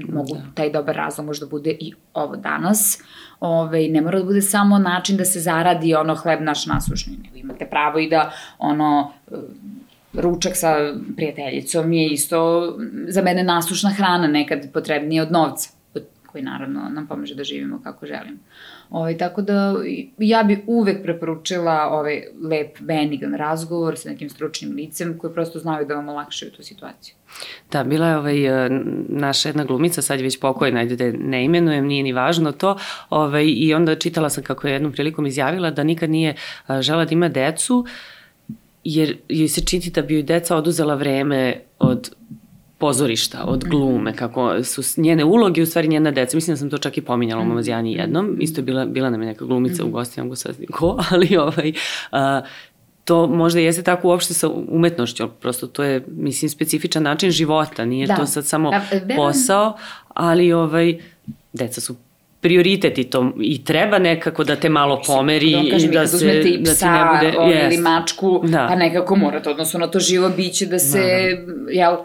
mogu, 0.09 0.35
da. 0.35 0.41
taj 0.55 0.71
dobar 0.71 0.95
razlog 0.95 1.25
možda 1.25 1.45
bude 1.45 1.69
i 1.79 1.93
ovo 2.13 2.35
danas. 2.35 3.01
Ove, 3.39 3.87
ne 3.87 4.01
mora 4.01 4.19
da 4.19 4.25
bude 4.25 4.41
samo 4.41 4.77
način 4.79 5.17
da 5.17 5.25
se 5.25 5.39
zaradi 5.39 5.95
ono 5.95 6.15
hleb 6.15 6.41
naš 6.41 6.65
nasušni, 6.65 7.17
nego 7.23 7.37
imate 7.37 7.65
pravo 7.65 7.99
i 7.99 8.09
da 8.09 8.31
ono 8.59 9.13
ručak 10.13 10.51
sa 10.55 10.75
prijateljicom 11.15 11.93
je 11.93 12.09
isto 12.09 12.73
za 13.07 13.21
mene 13.21 13.43
nasušna 13.43 13.89
hrana, 13.89 14.27
nekad 14.27 14.71
potrebnije 14.73 15.21
od 15.21 15.31
novca, 15.31 15.69
koji 16.27 16.43
naravno 16.43 16.89
nam 16.89 17.07
pomaže 17.07 17.35
da 17.35 17.43
živimo 17.43 17.81
kako 17.83 18.05
želimo. 18.05 18.37
Ovaj, 18.93 19.17
tako 19.17 19.41
da 19.41 19.75
ja 20.17 20.43
bi 20.43 20.63
uvek 20.67 21.03
preporučila 21.03 21.89
ovaj 21.91 22.23
lep, 22.43 22.79
benigan 22.79 23.33
razgovor 23.33 23.97
sa 23.97 24.09
nekim 24.09 24.29
stručnim 24.29 24.75
licem 24.75 25.17
koji 25.17 25.33
prosto 25.33 25.59
znaju 25.59 25.85
da 25.85 25.95
vam 25.95 26.09
olakšaju 26.09 26.51
tu 26.51 26.63
situaciju. 26.63 27.15
Da, 27.71 27.83
bila 27.83 28.07
je 28.07 28.17
ovaj, 28.17 28.65
e, 28.65 28.69
naša 29.09 29.49
jedna 29.49 29.63
glumica, 29.63 30.01
sad 30.01 30.19
je 30.19 30.23
već 30.23 30.39
pokojna, 30.39 30.79
ajde 30.79 30.95
da 30.95 31.17
ne 31.17 31.45
imenujem, 31.45 31.85
nije 31.85 32.03
ni 32.03 32.13
važno 32.13 32.51
to, 32.51 32.77
ovaj, 33.09 33.45
i 33.47 33.73
onda 33.73 33.95
čitala 33.95 34.29
sam 34.29 34.43
kako 34.43 34.67
je 34.67 34.73
jednom 34.73 34.91
prilikom 34.91 35.25
izjavila 35.25 35.71
da 35.71 35.83
nikad 35.83 36.09
nije 36.09 36.35
e, 36.69 36.81
žela 36.81 37.05
da 37.05 37.13
ima 37.13 37.29
decu, 37.29 37.85
jer 38.83 39.17
joj 39.29 39.47
se 39.47 39.65
čiti 39.65 39.91
da 39.91 40.01
bi 40.01 40.13
joj 40.13 40.23
deca 40.23 40.57
oduzela 40.57 40.95
vreme 40.95 41.61
od 41.79 42.11
pozorišta, 42.83 43.43
od 43.45 43.63
mhm. 43.63 43.69
glume, 43.69 44.15
kako 44.15 44.63
su 44.63 45.01
njene 45.01 45.23
uloge 45.23 45.61
u 45.61 45.65
stvari 45.65 45.87
njena 45.87 46.11
deca. 46.11 46.37
Mislim 46.37 46.53
da 46.53 46.57
sam 46.59 46.69
to 46.69 46.77
čak 46.77 46.97
i 46.97 47.01
pominjala 47.01 47.41
u 47.41 47.45
Mamazijani 47.45 47.91
mhm. 47.91 47.99
jednom. 47.99 48.37
Isto 48.39 48.61
je 48.61 48.63
bila, 48.63 48.85
bila 48.85 49.09
nam 49.09 49.21
je 49.21 49.27
neka 49.27 49.45
glumica 49.45 49.83
u 49.83 49.87
mhm. 49.87 49.93
gosti, 49.93 50.21
go 50.21 50.35
sad 50.35 50.55
ko, 50.71 50.99
ali 51.11 51.37
ovaj, 51.37 51.73
uh, 52.11 52.17
to 53.05 53.27
možda 53.27 53.59
jeste 53.59 53.83
tako 53.83 54.07
uopšte 54.07 54.33
sa 54.33 54.49
umetnošću, 54.49 55.27
prosto 55.39 55.67
to 55.67 55.83
je, 55.83 56.03
mislim, 56.07 56.49
specifičan 56.49 57.03
način 57.03 57.31
života, 57.31 57.85
nije 57.85 58.07
da. 58.07 58.15
to 58.15 58.25
sad 58.25 58.45
samo 58.45 58.71
da, 58.71 59.15
posao, 59.15 59.77
ali 60.07 60.53
ovaj, 60.53 60.99
deca 61.53 61.81
su 61.81 61.95
prioritet 62.41 62.97
i 62.97 63.03
to 63.03 63.33
i 63.41 63.63
treba 63.63 63.99
nekako 63.99 64.43
da 64.43 64.55
te 64.55 64.69
malo 64.69 65.01
pomeri 65.07 65.51
da, 65.51 65.71
kažem, 65.71 65.91
i 65.91 65.93
da 65.93 66.07
se 66.07 66.41
i 66.45 66.63
psa, 66.63 66.71
da 66.71 66.75
ti 66.75 66.85
ne 66.85 67.31
bude 67.31 67.37
yes. 67.37 67.65
ili 67.65 67.77
mačku 67.77 68.41
da. 68.43 68.67
pa 68.69 68.75
nekako 68.75 69.15
morate 69.15 69.49
odnosno 69.49 69.79
na 69.79 69.87
to 69.87 69.99
živo 69.99 70.29
biće 70.29 70.65
da 70.65 70.79
se 70.79 70.99
da. 70.99 71.71
jel 71.71 71.97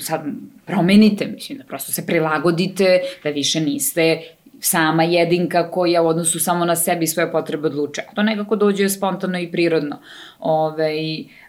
sad 0.00 0.24
promenite, 0.66 1.26
mislim 1.26 1.58
da 1.58 1.64
prosto 1.64 1.92
se 1.92 2.06
prilagodite, 2.06 3.00
da 3.24 3.30
više 3.30 3.60
niste 3.60 4.22
sama 4.60 5.02
jedinka 5.02 5.70
koja 5.70 6.02
u 6.02 6.06
odnosu 6.06 6.40
samo 6.40 6.64
na 6.64 6.76
sebi 6.76 7.06
svoje 7.06 7.32
potrebe 7.32 7.66
odluče. 7.66 8.02
To 8.14 8.22
nekako 8.22 8.56
dođe 8.56 8.88
spontano 8.88 9.38
i 9.38 9.52
prirodno. 9.52 9.98
Ove, 10.40 10.94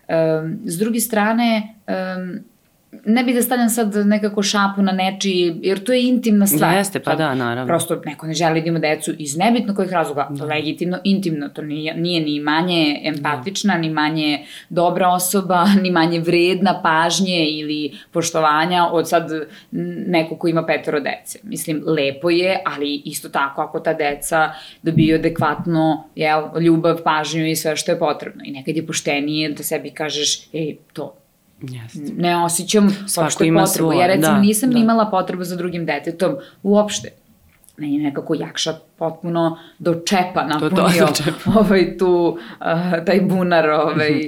um, 0.10 0.60
s 0.66 0.78
druge 0.78 1.00
strane, 1.00 1.76
um, 1.88 2.40
ne 3.06 3.24
bi 3.24 3.34
da 3.34 3.42
stavljam 3.42 3.70
sad 3.70 3.96
nekako 3.96 4.44
šapu 4.44 4.82
na 4.82 4.92
nečiji, 4.92 5.60
jer 5.62 5.84
to 5.84 5.94
je 5.94 6.08
intimna 6.08 6.48
stvar. 6.48 6.78
Jeste, 6.78 7.00
pa 7.00 7.16
da, 7.16 7.36
naravno. 7.36 7.68
Prosto 7.68 8.02
neko 8.06 8.28
ne 8.28 8.34
želi 8.34 8.62
da 8.62 8.68
ima 8.68 8.80
decu 8.80 9.14
iz 9.18 9.38
nebitno 9.38 9.76
kojih 9.76 9.92
razloga, 9.92 10.28
da. 10.30 10.46
legitimno, 10.46 10.98
intimno, 11.04 11.50
to 11.50 11.62
nije, 11.62 11.96
nije 11.98 12.22
ni 12.22 12.40
manje 12.40 13.02
empatična, 13.04 13.74
da. 13.74 13.80
ni 13.80 13.90
manje 13.90 14.46
dobra 14.70 15.10
osoba, 15.10 15.66
ni 15.84 15.92
manje 15.92 16.20
vredna 16.20 16.82
pažnje 16.82 17.46
ili 17.50 17.98
poštovanja 18.12 18.88
od 18.92 19.10
sad 19.10 19.30
neko 20.08 20.36
ko 20.36 20.48
ima 20.48 20.66
petoro 20.66 21.00
dece. 21.00 21.40
Mislim, 21.44 21.84
lepo 21.86 22.30
je, 22.30 22.62
ali 22.66 23.02
isto 23.06 23.30
tako 23.30 23.62
ako 23.62 23.80
ta 23.80 23.94
deca 23.94 24.52
dobiju 24.82 25.16
adekvatno 25.16 26.04
jel, 26.16 26.42
ljubav, 26.62 27.04
pažnju 27.04 27.48
i 27.48 27.56
sve 27.56 27.76
što 27.76 27.92
je 27.92 28.00
potrebno. 28.00 28.44
I 28.46 28.52
nekad 28.52 28.76
je 28.76 28.88
poštenije 28.88 29.50
da 29.50 29.64
sebi 29.64 29.90
kažeš, 29.90 30.48
ej, 30.54 30.76
to 30.94 31.23
Yes. 31.64 32.14
Ne 32.18 32.44
osjećam 32.44 32.90
Svako 33.08 33.44
ima 33.44 33.60
potrebu. 33.64 33.92
Svoje. 33.92 34.00
Ja 34.00 34.08
recimo 34.08 34.34
da, 34.34 34.40
nisam 34.40 34.72
da. 34.72 34.80
imala 34.80 35.10
potrebu 35.10 35.44
za 35.44 35.56
drugim 35.56 35.86
detetom 35.86 36.36
uopšte. 36.64 37.10
Meni 37.78 37.96
je 37.96 38.04
nekako 38.04 38.36
jakša 38.36 38.74
potpuno 38.98 39.58
do 39.80 39.96
čepa 40.06 40.46
napunio 40.50 40.70
to, 40.70 40.76
to, 40.76 41.06
do 41.06 41.14
čepa. 41.14 41.60
ovaj 41.60 41.98
tu, 41.98 42.38
uh, 42.60 43.06
taj 43.06 43.22
bunar 43.22 43.70
ovaj, 43.70 44.22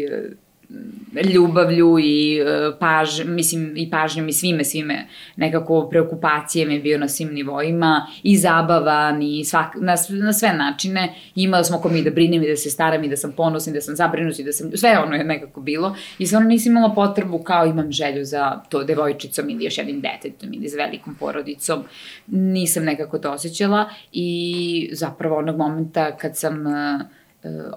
ljubavlju 1.33 1.99
i 1.99 2.39
e, 2.39 2.43
paž, 2.79 3.21
mislim 3.25 3.73
i 3.77 3.89
pažnjom 3.89 4.27
i 4.27 4.33
svime, 4.33 4.63
svime. 4.63 5.07
Nekako 5.35 5.87
preokupacije 5.89 6.65
mi 6.65 6.73
je 6.73 6.79
bio 6.79 6.97
na 6.97 7.07
svim 7.07 7.33
nivoima 7.33 8.07
i 8.23 8.37
zabavan 8.37 9.21
i 9.21 9.45
svak, 9.45 9.75
na, 9.75 9.95
na 10.09 10.33
sve 10.33 10.53
načine. 10.53 11.13
Imala 11.35 11.63
smo 11.63 11.77
ko 11.77 11.89
mi 11.89 12.03
da 12.03 12.09
brinem 12.09 12.43
i 12.43 12.47
da 12.47 12.55
se 12.55 12.69
staram 12.69 13.03
i 13.03 13.09
da 13.09 13.17
sam 13.17 13.31
ponosna 13.31 13.71
i 13.71 13.73
da 13.73 13.81
sam 13.81 13.95
zabrinut 13.95 14.39
i 14.39 14.43
da 14.43 14.51
sam, 14.51 14.71
sve 14.77 14.99
ono 14.99 15.15
je 15.15 15.23
nekako 15.23 15.61
bilo. 15.61 15.95
I 16.19 16.27
stvarno 16.27 16.49
nisam 16.49 16.71
imala 16.71 16.93
potrebu 16.93 17.39
kao 17.39 17.65
imam 17.65 17.91
želju 17.91 18.25
za 18.25 18.61
to 18.69 18.83
devojčicom 18.83 19.49
ili 19.49 19.63
još 19.63 19.77
jednim 19.77 20.01
detetom 20.01 20.53
ili 20.53 20.67
za 20.67 20.77
velikom 20.77 21.15
porodicom, 21.15 21.83
nisam 22.27 22.83
nekako 22.83 23.19
to 23.19 23.31
osjećala 23.31 23.89
i 24.11 24.89
zapravo 24.91 25.37
onog 25.37 25.57
momenta 25.57 26.17
kad 26.17 26.37
sam 26.37 26.65
uh, 26.67 27.01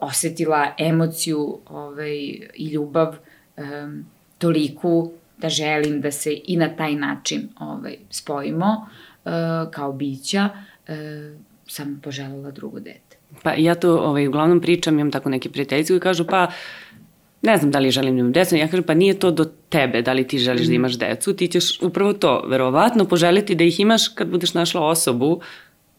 osetila 0.00 0.74
emociju 0.78 1.58
ovaj, 1.66 2.16
i 2.54 2.70
ljubav 2.72 3.16
um, 3.56 4.04
toliku 4.38 5.12
da 5.38 5.48
želim 5.48 6.00
da 6.00 6.10
se 6.10 6.40
i 6.44 6.56
na 6.56 6.68
taj 6.76 6.94
način 6.94 7.48
ovaj, 7.60 7.96
spojimo 8.10 8.66
uh, 9.24 9.32
kao 9.70 9.92
bića, 9.92 10.48
uh, 10.88 10.94
sam 11.66 12.00
poželjela 12.04 12.50
drugo 12.50 12.80
dete. 12.80 13.16
Pa 13.42 13.52
ja 13.52 13.74
to 13.74 13.98
ovaj, 13.98 14.26
uglavnom 14.28 14.60
pričam, 14.60 14.94
imam 14.94 15.10
tako 15.10 15.28
neke 15.28 15.50
prijateljice 15.50 15.92
koji 15.92 16.00
kažu 16.00 16.24
pa 16.24 16.50
ne 17.42 17.56
znam 17.56 17.70
da 17.70 17.78
li 17.78 17.90
želim 17.90 18.14
da 18.14 18.20
imam 18.20 18.32
decu, 18.32 18.56
ja 18.56 18.68
kažem 18.68 18.84
pa 18.84 18.94
nije 18.94 19.18
to 19.18 19.30
do 19.30 19.44
tebe 19.68 20.02
da 20.02 20.12
li 20.12 20.26
ti 20.26 20.38
želiš 20.38 20.66
da 20.66 20.74
imaš 20.74 20.98
decu, 20.98 21.36
ti 21.36 21.48
ćeš 21.48 21.82
upravo 21.82 22.12
to, 22.12 22.44
verovatno 22.46 23.04
poželiti 23.04 23.54
da 23.54 23.64
ih 23.64 23.80
imaš 23.80 24.08
kad 24.08 24.28
budeš 24.28 24.54
našla 24.54 24.86
osobu 24.86 25.40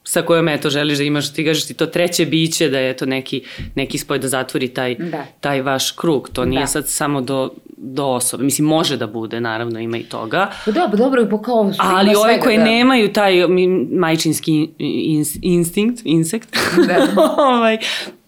sa 0.10 0.22
kojom 0.22 0.48
eto 0.48 0.70
želiš 0.70 0.98
da 0.98 1.04
imaš, 1.04 1.34
ti 1.34 1.46
kažeš 1.46 1.68
ti 1.68 1.74
to 1.74 1.86
treće 1.86 2.26
biće, 2.26 2.70
da 2.70 2.80
je 2.80 2.98
to 2.98 3.06
neki, 3.06 3.42
neki 3.76 3.98
spoj 3.98 4.20
da 4.20 4.28
zatvori 4.28 4.68
taj, 4.68 4.96
da. 4.96 5.26
taj 5.40 5.62
vaš 5.62 5.92
krug. 5.92 6.30
To 6.34 6.46
nije 6.46 6.62
da. 6.62 6.68
sad 6.68 6.88
samo 6.88 7.22
do, 7.22 7.50
do 7.78 8.06
osobe. 8.06 8.44
Mislim, 8.44 8.68
može 8.68 8.98
da 8.98 9.08
bude, 9.08 9.42
naravno, 9.42 9.80
ima 9.80 9.98
i 9.98 10.04
toga. 10.04 10.50
Pa 10.66 10.72
dobro, 10.72 10.98
dobro, 10.98 11.28
po 11.30 11.42
kao... 11.42 11.72
Ali 11.78 12.16
ove 12.16 12.40
koje 12.40 12.58
da. 12.58 12.64
nemaju 12.64 13.14
taj 13.14 13.34
majčinski 13.92 14.70
instinkt, 15.42 16.02
insekt, 16.06 16.58
da. 16.88 17.22
ovaj, 17.54 17.78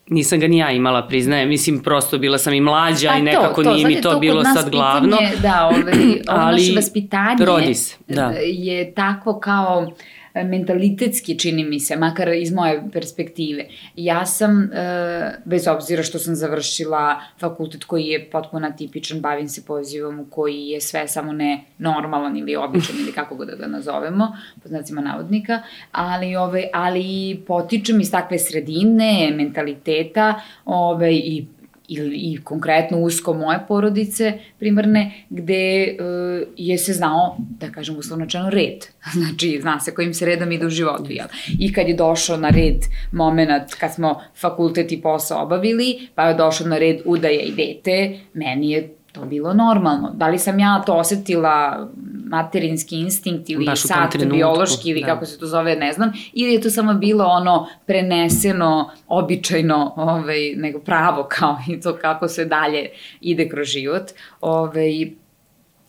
nisam 0.07 0.39
ga 0.39 0.47
ni 0.47 0.57
ja 0.57 0.71
imala, 0.71 1.07
priznajem, 1.07 1.49
mislim, 1.49 1.79
prosto 1.79 2.17
bila 2.17 2.37
sam 2.37 2.53
i 2.53 2.61
mlađa 2.61 3.09
pa 3.09 3.17
i 3.17 3.21
nekako 3.21 3.63
to, 3.63 3.69
to, 3.69 3.75
nije 3.75 3.87
mi 3.87 4.01
to, 4.01 4.11
to 4.11 4.19
bilo 4.19 4.43
sad 4.43 4.69
glavno. 4.69 5.17
Pitanje, 5.17 5.41
da, 5.41 5.65
ovaj, 5.65 5.93
ovo 6.29 6.41
ali, 6.41 6.61
naše 6.61 6.75
vaspitanje 6.75 7.45
rodis, 7.45 7.97
da. 8.07 8.33
je 8.45 8.93
takvo 8.93 9.39
kao 9.39 9.91
mentalitetski 10.33 11.39
čini 11.39 11.63
mi 11.63 11.79
se, 11.79 11.95
makar 11.95 12.33
iz 12.33 12.53
moje 12.53 12.83
perspektive. 12.93 13.65
Ja 13.95 14.25
sam, 14.25 14.63
e, 14.63 15.39
bez 15.45 15.67
obzira 15.67 16.03
što 16.03 16.19
sam 16.19 16.35
završila 16.35 17.21
fakultet 17.39 17.83
koji 17.83 18.05
je 18.05 18.29
potpuno 18.29 18.67
atipičan, 18.67 19.19
bavim 19.19 19.49
se 19.49 19.65
pozivom 19.65 20.25
koji 20.29 20.67
je 20.67 20.81
sve 20.81 21.07
samo 21.07 21.33
ne 21.33 21.63
normalan 21.77 22.37
ili 22.37 22.55
običan 22.55 22.95
ili 22.99 23.11
kako 23.11 23.35
god 23.35 23.47
da 23.47 23.55
ga 23.55 23.67
nazovemo, 23.67 24.37
po 24.63 24.69
znacima 24.69 25.01
navodnika, 25.01 25.61
ali, 25.91 26.35
ove, 26.35 26.69
ali 26.73 27.39
potičem 27.47 28.01
iz 28.01 28.11
takve 28.11 28.39
sredine, 28.39 29.31
mentaliteta 29.35 30.41
ove, 30.65 31.15
i 31.15 31.45
ili 31.93 32.15
i 32.15 32.37
konkretno 32.43 32.99
usko 32.99 33.33
moje 33.33 33.59
porodice 33.67 34.33
primarne, 34.59 35.11
gde 35.29 35.95
uh, 35.99 36.47
je 36.57 36.77
se 36.77 36.93
znao, 36.93 37.37
da 37.59 37.71
kažem 37.71 37.97
uslovno 37.97 38.25
čano, 38.25 38.49
red. 38.49 38.85
Znači, 39.13 39.59
zna 39.61 39.79
se 39.79 39.93
kojim 39.93 40.13
se 40.13 40.25
redom 40.25 40.51
ide 40.51 40.65
u 40.65 40.69
životu, 40.69 41.05
jel? 41.09 41.27
I 41.59 41.73
kad 41.73 41.87
je 41.87 41.95
došao 41.95 42.37
na 42.37 42.49
red 42.49 42.85
moment 43.11 43.73
kad 43.79 43.93
smo 43.93 44.21
fakultet 44.35 44.91
i 44.91 45.01
posao 45.01 45.43
obavili, 45.43 46.07
pa 46.15 46.27
je 46.27 46.33
došao 46.35 46.67
na 46.67 46.77
red 46.77 47.01
udaja 47.05 47.41
i 47.41 47.51
dete, 47.51 48.19
meni 48.33 48.71
je 48.71 48.89
to 49.11 49.25
bilo 49.25 49.53
normalno. 49.53 50.11
Da 50.15 50.27
li 50.27 50.39
sam 50.39 50.59
ja 50.59 50.83
to 50.85 50.93
osetila 50.93 51.87
materinski 52.31 52.99
instinkt 52.99 53.49
ili 53.49 53.65
Baš 53.65 53.81
sad 53.81 54.25
biološki 54.31 54.89
ili 54.89 55.01
da. 55.01 55.07
kako 55.07 55.25
se 55.25 55.39
to 55.39 55.45
zove, 55.45 55.75
ne 55.75 55.93
znam, 55.93 56.11
ili 56.33 56.53
je 56.53 56.61
to 56.61 56.69
samo 56.69 56.93
bilo 56.93 57.25
ono 57.25 57.67
preneseno, 57.85 58.91
običajno, 59.07 59.93
ovaj, 59.95 60.53
nego 60.55 60.79
pravo 60.79 61.27
kao 61.29 61.57
i 61.69 61.81
to 61.81 61.97
kako 61.97 62.27
se 62.27 62.45
dalje 62.45 62.89
ide 63.21 63.49
kroz 63.49 63.67
život. 63.67 64.11
Ovaj, 64.41 64.91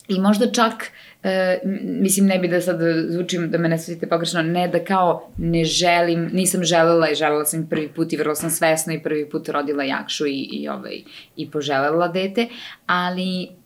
I 0.08 0.20
možda 0.20 0.50
čak 0.52 0.90
e, 1.22 1.58
mislim 1.84 2.26
ne 2.26 2.38
bi 2.38 2.48
da 2.48 2.60
sad 2.60 2.80
zvučim 3.08 3.50
da 3.50 3.58
me 3.58 3.68
ne 3.68 3.78
svetite 3.78 4.08
pogrešno, 4.08 4.42
ne 4.42 4.68
da 4.68 4.84
kao 4.84 5.30
ne 5.36 5.64
želim, 5.64 6.30
nisam 6.32 6.64
želela 6.64 7.10
i 7.10 7.14
želela 7.14 7.44
sam 7.44 7.66
prvi 7.70 7.88
put 7.88 8.12
i 8.12 8.16
vrlo 8.16 8.34
sam 8.34 8.50
svesno 8.50 8.92
i 8.92 9.02
prvi 9.02 9.30
put 9.30 9.48
rodila 9.48 9.84
Jakšu 9.84 10.26
i, 10.26 10.48
i, 10.52 10.68
ovaj, 10.68 11.02
i 11.36 11.50
poželela 11.50 12.08
dete, 12.08 12.48
ali 12.86 13.61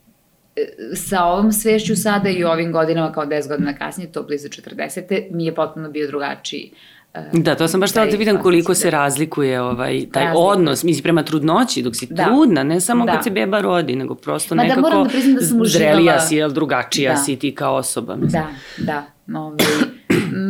sa 0.95 1.25
ovom 1.25 1.53
svešću 1.53 1.97
sada 1.97 2.29
i 2.29 2.45
ovim 2.45 2.73
godinama 2.73 3.13
kao 3.13 3.27
10 3.27 3.49
godina 3.49 3.75
kasnije, 3.75 4.13
to 4.13 4.23
blizu 4.23 4.49
40. 4.49 5.23
mi 5.31 5.45
je 5.45 5.55
potpuno 5.55 5.91
bio 5.91 6.07
drugačiji 6.07 6.71
uh, 6.73 6.79
Da, 7.33 7.55
to 7.55 7.69
sam 7.69 7.81
baš 7.81 7.91
htela 7.91 8.07
da 8.07 8.17
vidim 8.17 8.39
koliko 8.39 8.75
se 8.75 8.91
razlikuje 8.91 9.61
ovaj, 9.61 10.07
taj 10.13 10.25
razlikuje. 10.25 10.49
odnos, 10.49 10.85
mislim, 10.85 11.03
prema 11.03 11.23
trudnoći, 11.23 11.83
dok 11.83 11.97
si 11.97 12.07
da. 12.07 12.25
trudna, 12.25 12.63
ne 12.63 12.81
samo 12.81 13.05
da. 13.05 13.13
kad 13.13 13.25
se 13.25 13.31
beba 13.31 13.61
rodi, 13.61 13.97
nego 13.97 14.15
prosto 14.15 14.55
Ma 14.55 14.63
da, 14.63 14.69
nekako 14.69 14.91
da, 14.91 14.97
da, 14.97 15.35
da 15.35 15.41
sam 15.41 15.65
zrelija 15.65 16.21
si, 16.21 16.37
jel, 16.37 16.51
drugačija 16.51 17.13
da. 17.13 17.19
si 17.19 17.37
ti 17.37 17.55
kao 17.55 17.75
osoba. 17.75 18.17
Mislim. 18.17 18.43
Da, 18.79 19.03
da. 19.27 19.39
Ovaj, 19.39 19.57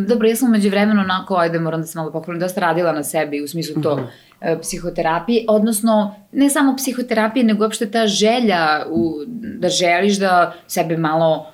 dobro, 0.06 0.28
ja 0.28 0.36
sam 0.36 0.48
umeđu 0.48 0.70
vremenu 0.70 1.00
onako, 1.00 1.36
ajde, 1.36 1.58
moram 1.58 1.80
da 1.80 1.86
se 1.86 1.98
malo 1.98 2.12
pohvalim, 2.12 2.40
dosta 2.40 2.60
radila 2.60 2.92
na 2.92 3.02
sebi 3.02 3.42
u 3.42 3.48
smislu 3.48 3.82
to, 3.82 3.96
mm 3.96 4.08
-hmm. 4.40 4.60
psihoterapije, 4.60 5.44
odnosno 5.48 6.14
ne 6.32 6.50
samo 6.50 6.76
psihoterapije, 6.76 7.44
nego 7.44 7.64
uopšte 7.64 7.90
ta 7.90 8.06
želja 8.06 8.86
u, 8.90 9.14
da 9.58 9.68
želiš 9.68 10.18
da 10.18 10.54
sebe 10.66 10.96
malo 10.96 11.46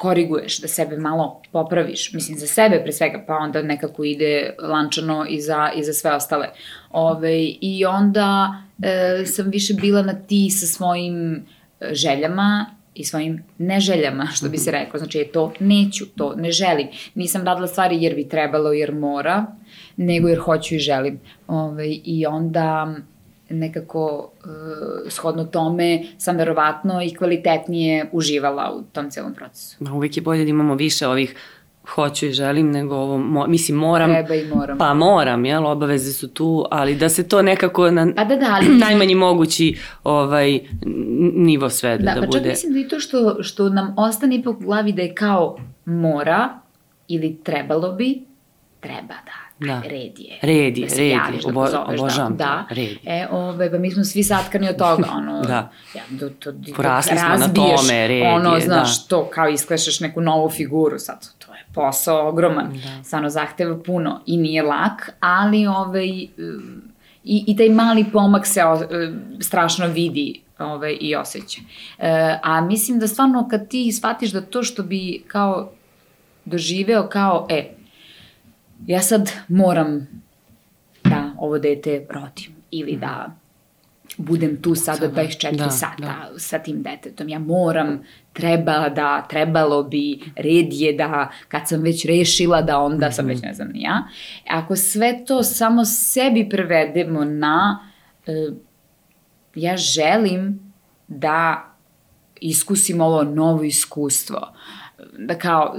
koriguješ, 0.00 0.60
da 0.60 0.68
sebe 0.68 0.96
malo 0.96 1.42
popraviš, 1.52 2.12
mislim 2.12 2.38
za 2.38 2.46
sebe 2.46 2.80
pre 2.82 2.92
svega, 2.92 3.24
pa 3.26 3.36
onda 3.36 3.62
nekako 3.62 4.04
ide 4.04 4.54
lančano 4.62 5.26
i 5.28 5.40
za, 5.40 5.70
i 5.76 5.84
za 5.84 5.92
sve 5.92 6.14
ostale. 6.14 6.48
Ove, 6.90 7.44
I 7.60 7.84
onda 7.84 8.54
e, 8.82 9.26
sam 9.26 9.50
više 9.50 9.74
bila 9.74 10.02
na 10.02 10.14
ti 10.14 10.50
sa 10.50 10.66
svojim 10.66 11.34
e, 11.80 11.94
željama 11.94 12.66
i 13.00 13.04
svojim 13.04 13.44
neželjama, 13.58 14.26
što 14.34 14.48
bi 14.48 14.58
se 14.58 14.70
rekao. 14.70 14.98
Znači, 14.98 15.18
je 15.18 15.32
to 15.32 15.52
neću, 15.60 16.06
to 16.16 16.34
ne 16.36 16.52
želim. 16.52 16.88
Nisam 17.14 17.44
radila 17.44 17.66
stvari 17.66 18.02
jer 18.02 18.14
bi 18.14 18.28
trebalo, 18.28 18.72
jer 18.72 18.94
mora, 18.94 19.46
nego 19.96 20.28
jer 20.28 20.38
hoću 20.38 20.74
i 20.74 20.78
želim. 20.78 21.20
Ove, 21.46 21.88
I 21.88 22.26
onda 22.26 22.94
nekako 23.48 24.30
uh, 24.44 25.10
shodno 25.10 25.44
tome 25.44 26.02
sam 26.18 26.36
verovatno 26.36 27.02
i 27.02 27.14
kvalitetnije 27.14 28.08
uživala 28.12 28.72
u 28.76 28.82
tom 28.82 29.10
celom 29.10 29.34
procesu. 29.34 29.76
Ma 29.80 29.92
uvijek 29.92 30.16
je 30.16 30.22
bolje 30.22 30.44
da 30.44 30.50
imamo 30.50 30.74
više 30.74 31.06
ovih 31.06 31.34
hoću 31.88 32.26
i 32.26 32.32
želim, 32.32 32.70
nego 32.70 32.96
ovo, 32.96 33.18
mo, 33.18 33.46
mislim, 33.46 33.78
moram. 33.78 34.10
Treba 34.10 34.34
i 34.34 34.46
moram. 34.46 34.78
Pa 34.78 34.94
moram, 34.94 35.44
jel, 35.44 35.66
obaveze 35.66 36.12
su 36.12 36.28
tu, 36.28 36.66
ali 36.70 36.94
da 36.94 37.08
se 37.08 37.28
to 37.28 37.42
nekako 37.42 37.90
na 37.90 38.06
pa 38.16 38.24
da, 38.24 38.36
da, 38.36 38.46
ali... 38.54 38.68
najmanji 38.86 39.14
mogući 39.14 39.78
ovaj, 40.04 40.60
nivo 41.34 41.70
sve 41.70 41.98
da, 41.98 42.14
da, 42.14 42.20
pa 42.20 42.26
bude. 42.26 42.38
čak 42.38 42.48
mislim 42.48 42.72
da 42.72 42.78
i 42.78 42.88
to 42.88 43.00
što, 43.00 43.42
što 43.42 43.68
nam 43.68 43.94
ostane 43.96 44.36
ipak 44.36 44.56
u 44.56 44.64
glavi 44.64 44.92
da 44.92 45.02
je 45.02 45.14
kao 45.14 45.58
mora 45.84 46.48
ili 47.08 47.38
trebalo 47.44 47.92
bi, 47.92 48.20
treba 48.80 49.14
da 49.14 49.50
da. 49.66 49.82
red 49.84 50.18
je. 50.18 50.38
Red 50.42 50.78
je, 50.78 50.86
da 50.86 50.94
red 50.96 51.34
je, 51.34 51.48
Obo, 51.48 51.68
da 51.68 51.84
obožavam 51.84 52.36
da, 52.36 52.44
da. 52.44 52.74
red 52.74 52.88
je. 52.88 53.00
E, 53.04 53.28
ove, 53.30 53.70
pa 53.70 53.78
mi 53.78 53.90
smo 53.90 54.04
svi 54.04 54.22
satkani 54.22 54.68
od 54.68 54.76
toga, 54.76 55.08
ono, 55.16 55.42
da. 55.42 55.70
Ja, 55.94 56.02
do, 56.10 56.30
to, 56.30 56.52
do, 56.52 56.72
Porasli 56.76 57.18
smo 57.18 57.28
na 57.28 57.52
tome, 57.54 58.08
red 58.08 58.22
ono, 58.26 58.54
je, 58.54 58.60
znaš, 58.60 59.02
da. 59.02 59.08
to, 59.08 59.30
kao 59.30 59.48
isklešaš 59.48 60.00
neku 60.00 60.20
novu 60.20 60.50
figuru, 60.50 60.98
sad, 60.98 61.28
to 61.38 61.49
posao 61.74 62.28
ogroman, 62.28 62.72
da. 62.72 63.04
stvarno 63.04 63.28
zahteva 63.28 63.82
puno 63.82 64.20
i 64.26 64.36
nije 64.36 64.62
lak, 64.62 65.10
ali, 65.20 65.66
ovaj, 65.66 66.08
i, 67.24 67.44
i 67.46 67.56
taj 67.56 67.68
mali 67.68 68.04
pomak 68.12 68.46
se 68.46 68.64
o, 68.64 68.78
strašno 69.40 69.86
vidi 69.86 70.40
ovaj, 70.58 70.96
i 71.00 71.16
osjeća. 71.16 71.60
E, 71.98 72.38
a 72.42 72.60
mislim 72.60 72.98
da 72.98 73.08
stvarno 73.08 73.48
kad 73.50 73.68
ti 73.68 73.92
shvatiš 73.92 74.30
da 74.30 74.40
to 74.40 74.62
što 74.62 74.82
bi 74.82 75.22
kao 75.26 75.72
doživeo 76.44 77.08
kao, 77.08 77.46
e, 77.50 77.70
ja 78.86 79.02
sad 79.02 79.30
moram 79.48 80.08
da 81.04 81.32
ovo 81.38 81.58
dete 81.58 82.06
rodim 82.10 82.52
ili 82.70 82.96
da 82.96 83.39
budem 84.20 84.62
tu 84.62 84.74
sada 84.74 85.08
24 85.08 85.56
da, 85.56 85.70
sata 85.70 86.28
da. 86.32 86.38
sa 86.38 86.58
tim 86.58 86.82
detetom. 86.82 87.28
Ja 87.28 87.38
moram, 87.38 88.02
treba 88.32 88.88
da, 88.88 89.26
trebalo 89.30 89.82
bi, 89.82 90.20
red 90.36 90.66
je 90.70 90.92
da 90.92 91.30
kad 91.48 91.68
sam 91.68 91.82
već 91.82 92.04
rešila 92.04 92.62
da 92.62 92.78
onda 92.78 93.06
mm 93.06 93.10
-hmm. 93.10 93.16
sam 93.16 93.26
već 93.26 93.42
ne 93.42 93.54
znam 93.54 93.68
ni 93.68 93.82
ja. 93.82 94.02
Ako 94.50 94.76
sve 94.76 95.24
to 95.24 95.42
samo 95.42 95.84
sebi 95.84 96.48
prevedemo 96.48 97.24
na 97.24 97.88
uh, 98.26 98.56
ja 99.54 99.76
želim 99.76 100.72
da 101.08 101.66
iskusim 102.40 103.00
ovo 103.00 103.22
novo 103.22 103.62
iskustvo. 103.62 104.52
Da 105.18 105.38
kao, 105.38 105.76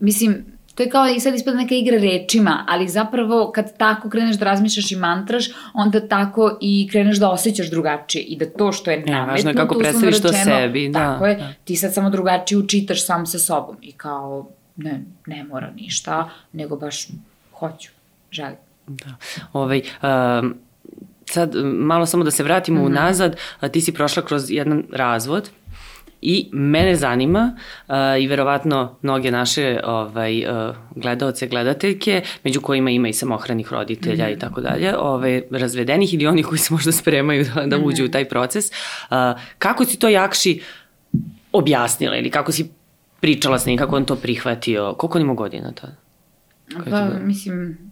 mislim, 0.00 0.57
to 0.78 0.82
je 0.82 0.90
kao 0.90 1.08
i 1.08 1.20
sad 1.20 1.34
ispada 1.34 1.56
neka 1.56 1.74
igra 1.74 1.96
rečima, 1.98 2.64
ali 2.68 2.88
zapravo 2.88 3.52
kad 3.54 3.76
tako 3.76 4.10
kreneš 4.10 4.36
da 4.36 4.44
razmišljaš 4.44 4.92
i 4.92 4.96
mantraš, 4.96 5.44
onda 5.74 6.08
tako 6.08 6.58
i 6.60 6.88
kreneš 6.92 7.16
da 7.16 7.30
osjećaš 7.30 7.70
drugačije 7.70 8.22
i 8.22 8.36
da 8.36 8.46
to 8.46 8.72
što 8.72 8.90
je 8.90 8.96
nametno, 8.96 9.16
ja, 9.16 9.24
važno 9.24 9.50
je 9.50 9.56
kako 9.56 9.78
predstaviš 9.78 10.22
to 10.22 10.28
sebi, 10.28 10.88
da. 10.88 10.98
Tako 10.98 11.26
je, 11.26 11.34
da. 11.36 11.52
ti 11.64 11.76
sad 11.76 11.94
samo 11.94 12.10
drugačije 12.10 12.58
učitaš 12.58 13.06
sam 13.06 13.26
sa 13.26 13.38
sobom 13.38 13.76
i 13.82 13.92
kao, 13.92 14.48
ne, 14.76 15.04
ne 15.26 15.44
mora 15.44 15.70
ništa, 15.70 16.30
nego 16.52 16.76
baš 16.76 17.08
hoću, 17.52 17.90
želim. 18.30 18.56
Da. 18.86 19.14
Ovaj, 19.52 19.82
um, 20.02 20.54
sad 21.24 21.54
malo 21.64 22.06
samo 22.06 22.24
da 22.24 22.30
se 22.30 22.42
vratimo 22.42 22.80
mm 22.80 22.84
-hmm. 22.84 22.86
unazad, 22.86 23.36
ti 23.72 23.80
si 23.80 23.94
prošla 23.94 24.22
kroz 24.22 24.50
jedan 24.50 24.84
razvod 24.92 25.50
i 26.20 26.48
mene 26.52 26.96
zanima 26.96 27.56
uh, 27.88 27.94
i 28.20 28.26
verovatno 28.26 28.98
mnoge 29.02 29.30
naše 29.30 29.80
ovaj, 29.84 30.44
uh, 30.44 30.76
gledaoce, 30.96 31.46
gledateljke, 31.46 32.22
među 32.44 32.60
kojima 32.60 32.90
ima 32.90 33.08
i 33.08 33.12
samohranih 33.12 33.72
roditelja 33.72 34.24
mm 34.24 34.28
-hmm. 34.28 34.36
i 34.36 34.38
tako 34.38 34.60
dalje, 34.60 34.98
ovaj, 34.98 35.42
razvedenih 35.50 36.14
ili 36.14 36.26
oni 36.26 36.42
koji 36.42 36.58
se 36.58 36.74
možda 36.74 36.92
spremaju 36.92 37.44
da, 37.54 37.66
da 37.66 37.76
uđu 37.76 37.84
mm 37.84 38.06
-hmm. 38.06 38.08
u 38.08 38.12
taj 38.12 38.28
proces. 38.28 38.70
Uh, 38.70 39.16
kako 39.58 39.84
si 39.84 39.98
to 39.98 40.08
jakši 40.08 40.62
objasnila 41.52 42.16
ili 42.16 42.30
kako 42.30 42.52
si 42.52 42.70
pričala 43.20 43.58
s 43.58 43.66
njim, 43.66 43.78
kako 43.78 43.96
on 43.96 44.04
to 44.04 44.16
prihvatio? 44.16 44.94
Koliko 44.98 45.18
on 45.18 45.22
ima 45.22 45.34
godina 45.34 45.72
tada? 45.72 45.96
Pa, 46.90 47.08
mislim, 47.20 47.87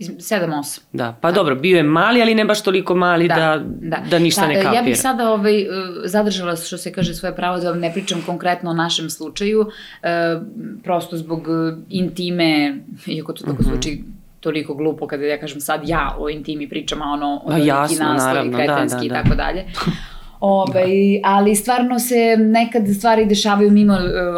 7-8. 0.00 0.80
Da, 0.92 1.16
pa 1.20 1.30
da. 1.30 1.34
dobro, 1.34 1.54
bio 1.54 1.76
je 1.76 1.82
mali, 1.82 2.22
ali 2.22 2.34
ne 2.34 2.44
baš 2.44 2.62
toliko 2.62 2.94
mali 2.94 3.28
da, 3.28 3.34
da, 3.34 3.62
da. 3.80 4.02
da 4.10 4.18
ništa 4.18 4.40
pa, 4.40 4.46
ne 4.48 4.54
kapira. 4.54 4.74
Ja 4.74 4.82
bih 4.82 5.00
sada 5.00 5.30
ovaj, 5.30 5.66
zadržala, 6.04 6.56
što 6.56 6.78
se 6.78 6.92
kaže, 6.92 7.14
svoje 7.14 7.36
pravo 7.36 7.58
da 7.58 7.70
vam 7.70 7.80
ne 7.80 7.92
pričam 7.92 8.22
konkretno 8.26 8.70
o 8.70 8.74
našem 8.74 9.10
slučaju, 9.10 9.66
e, 10.02 10.40
prosto 10.84 11.16
zbog 11.16 11.48
intime, 11.88 12.76
iako 13.06 13.32
to 13.32 13.44
tako 13.44 13.62
mhm. 13.62 13.70
zvuči 13.70 14.02
toliko 14.40 14.74
glupo 14.74 15.06
kada 15.06 15.24
ja 15.24 15.40
kažem 15.40 15.60
sad 15.60 15.80
ja 15.84 16.16
o 16.18 16.28
intimi 16.28 16.68
pričam, 16.68 17.02
a 17.02 17.04
ono 17.04 17.42
o 17.44 17.56
jasno, 17.56 18.14
naravno, 18.18 18.58
kretenski 18.58 19.08
da, 19.08 19.14
da, 19.14 19.20
da. 19.20 19.20
i 19.20 19.22
tako 19.22 19.34
dalje. 19.34 19.64
Ove, 20.40 20.80
ovaj, 20.80 21.20
da. 21.22 21.28
ali 21.28 21.56
stvarno 21.56 21.98
se 21.98 22.36
nekad 22.38 22.82
stvari 22.96 23.26
dešavaju 23.26 23.70
mimo 23.70 23.94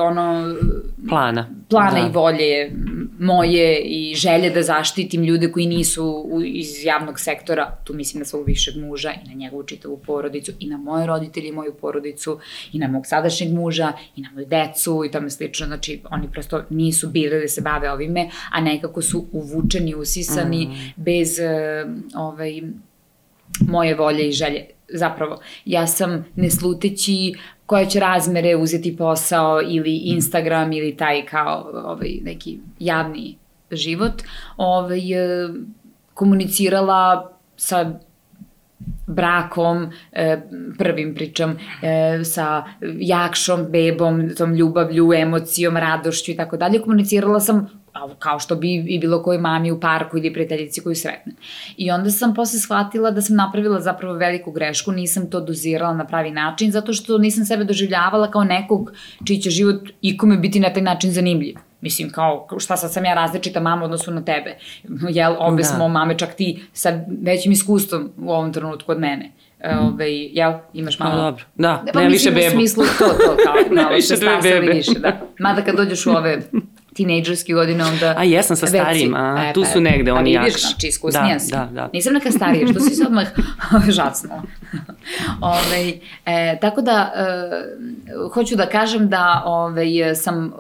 ono 0.08 0.54
plana. 1.08 1.48
Plana 1.68 2.00
da. 2.00 2.06
i 2.06 2.10
volje 2.12 2.70
moje 3.22 3.80
i 3.80 4.14
želje 4.14 4.50
da 4.50 4.62
zaštitim 4.62 5.24
ljude 5.24 5.52
koji 5.52 5.66
nisu 5.66 6.24
u, 6.26 6.42
iz 6.42 6.84
javnog 6.84 7.20
sektora, 7.20 7.76
tu 7.84 7.94
mislim 7.94 8.18
na 8.18 8.24
svog 8.24 8.46
višeg 8.46 8.76
muža 8.76 9.12
i 9.24 9.28
na 9.28 9.34
njegovu 9.34 9.62
čitavu 9.62 9.98
porodicu 10.06 10.52
i 10.60 10.66
na 10.66 10.76
moje 10.76 11.06
roditelje 11.06 11.48
i 11.48 11.52
moju 11.52 11.74
porodicu 11.80 12.38
i 12.72 12.78
na 12.78 12.88
mog 12.88 13.06
sadašnjeg 13.06 13.52
muža 13.52 13.92
i 14.16 14.20
na 14.20 14.28
moju 14.34 14.46
decu 14.46 15.02
i 15.06 15.10
tome 15.10 15.30
slično, 15.30 15.66
znači 15.66 16.00
oni 16.10 16.28
prosto 16.32 16.62
nisu 16.70 17.08
bili 17.08 17.40
da 17.40 17.48
se 17.48 17.60
bave 17.60 17.90
ovime, 17.90 18.30
a 18.50 18.60
nekako 18.60 19.02
su 19.02 19.26
uvučeni, 19.32 19.94
usisani 19.94 20.66
mm. 20.66 20.92
bez 20.96 21.38
uh, 21.38 21.90
ovaj, 22.14 22.62
moje 23.60 23.94
volje 23.94 24.28
i 24.28 24.32
želje 24.32 24.66
zapravo, 24.94 25.40
ja 25.64 25.86
sam 25.86 26.24
nesluteći 26.36 27.34
koje 27.66 27.90
će 27.90 28.00
razmere 28.00 28.56
uzeti 28.56 28.96
posao 28.96 29.60
ili 29.62 29.96
Instagram 29.96 30.72
ili 30.72 30.96
taj 30.96 31.26
kao 31.26 31.70
ovaj, 31.84 32.18
neki 32.22 32.58
javni 32.78 33.36
život, 33.70 34.22
ovaj, 34.56 35.12
e, 35.12 35.48
komunicirala 36.14 37.32
sa 37.56 38.00
brakom, 39.06 39.90
e, 40.12 40.40
prvim 40.78 41.14
pričam, 41.14 41.58
e, 41.82 42.24
sa 42.24 42.64
jakšom, 42.98 43.66
bebom, 43.70 44.34
tom 44.38 44.54
ljubavlju, 44.54 45.12
emocijom, 45.12 45.76
radošću 45.76 46.30
i 46.30 46.36
tako 46.36 46.56
dalje, 46.56 46.82
komunicirala 46.82 47.40
sam 47.40 47.82
kao 48.18 48.38
što 48.38 48.56
bi 48.56 48.74
i 48.74 48.98
bilo 48.98 49.22
kojoj 49.22 49.38
mami 49.38 49.72
u 49.72 49.80
parku 49.80 50.18
ili 50.18 50.32
prijateljici 50.32 50.80
koju 50.80 50.94
sretnem. 50.94 51.36
I 51.76 51.90
onda 51.90 52.10
sam 52.10 52.34
posle 52.34 52.58
shvatila 52.58 53.10
da 53.10 53.22
sam 53.22 53.36
napravila 53.36 53.80
zapravo 53.80 54.14
veliku 54.14 54.50
grešku, 54.52 54.92
nisam 54.92 55.30
to 55.30 55.40
dozirala 55.40 55.94
na 55.94 56.06
pravi 56.06 56.30
način, 56.30 56.72
zato 56.72 56.92
što 56.92 57.18
nisam 57.18 57.44
sebe 57.44 57.64
doživljavala 57.64 58.30
kao 58.30 58.44
nekog 58.44 58.92
čiji 59.24 59.40
će 59.40 59.50
život 59.50 59.88
ikome 60.02 60.36
biti 60.36 60.60
na 60.60 60.72
taj 60.72 60.82
način 60.82 61.10
zanimljiv. 61.10 61.71
Mislim, 61.82 62.10
kao, 62.10 62.46
šta 62.58 62.76
sad 62.76 62.92
sam 62.92 63.04
ja 63.04 63.14
različita 63.14 63.60
mama 63.60 63.84
odnosu 63.84 64.10
na 64.10 64.24
tebe? 64.24 64.56
Jel, 65.08 65.34
obe 65.38 65.62
da. 65.62 65.68
smo 65.68 65.88
mame, 65.88 66.18
čak 66.18 66.34
ti 66.34 66.64
sa 66.72 67.00
većim 67.22 67.52
iskustvom 67.52 68.10
u 68.18 68.30
ovom 68.30 68.52
trenutku 68.52 68.92
od 68.92 69.00
mene. 69.00 69.32
Ove, 69.64 69.78
ovaj, 69.78 70.28
jel, 70.32 70.52
imaš 70.72 70.98
malo... 70.98 71.16
No, 71.16 71.22
dobro, 71.22 71.44
da, 71.54 71.84
pa, 71.92 72.00
nema 72.00 72.12
više 72.12 72.30
beba. 72.30 72.46
U 72.46 72.50
smislu 72.50 72.84
to, 72.98 73.08
to, 73.08 73.36
kao, 73.44 73.54
malo 73.76 73.94
više 73.94 74.16
dve 74.16 74.38
bebe. 74.42 74.72
Više, 74.72 74.98
da. 74.98 75.20
Mada 75.38 75.62
kad 75.62 75.76
dođeš 75.76 76.06
u 76.06 76.10
ove 76.10 76.42
tinejdžerske 76.94 77.52
godine, 77.52 77.84
onda... 77.84 78.14
A 78.18 78.24
jesam 78.24 78.56
sa 78.56 78.66
starijim, 78.66 79.14
a 79.14 79.44
e, 79.48 79.52
tu 79.52 79.62
pa, 79.62 79.66
su 79.66 79.80
negde 79.80 80.12
oni 80.12 80.32
jakši. 80.32 80.46
Vidiš, 80.46 80.62
znači 80.62 80.86
iskusnija 80.86 81.32
da, 81.32 81.38
si. 81.38 81.50
Da, 81.50 81.68
da. 81.72 81.90
Nisam 81.92 82.12
neka 82.12 82.30
starija, 82.30 82.66
što 82.66 82.80
si 82.80 82.94
se 82.94 83.04
odmah 83.06 83.26
žacnula. 83.98 84.42
ove, 85.40 85.92
e, 86.26 86.58
tako 86.60 86.80
da, 86.80 87.12
e, 87.16 88.28
hoću 88.34 88.56
da 88.56 88.66
kažem 88.66 89.08
da 89.08 89.42
ove, 89.46 90.14
sam 90.14 90.46
e, 90.46 90.50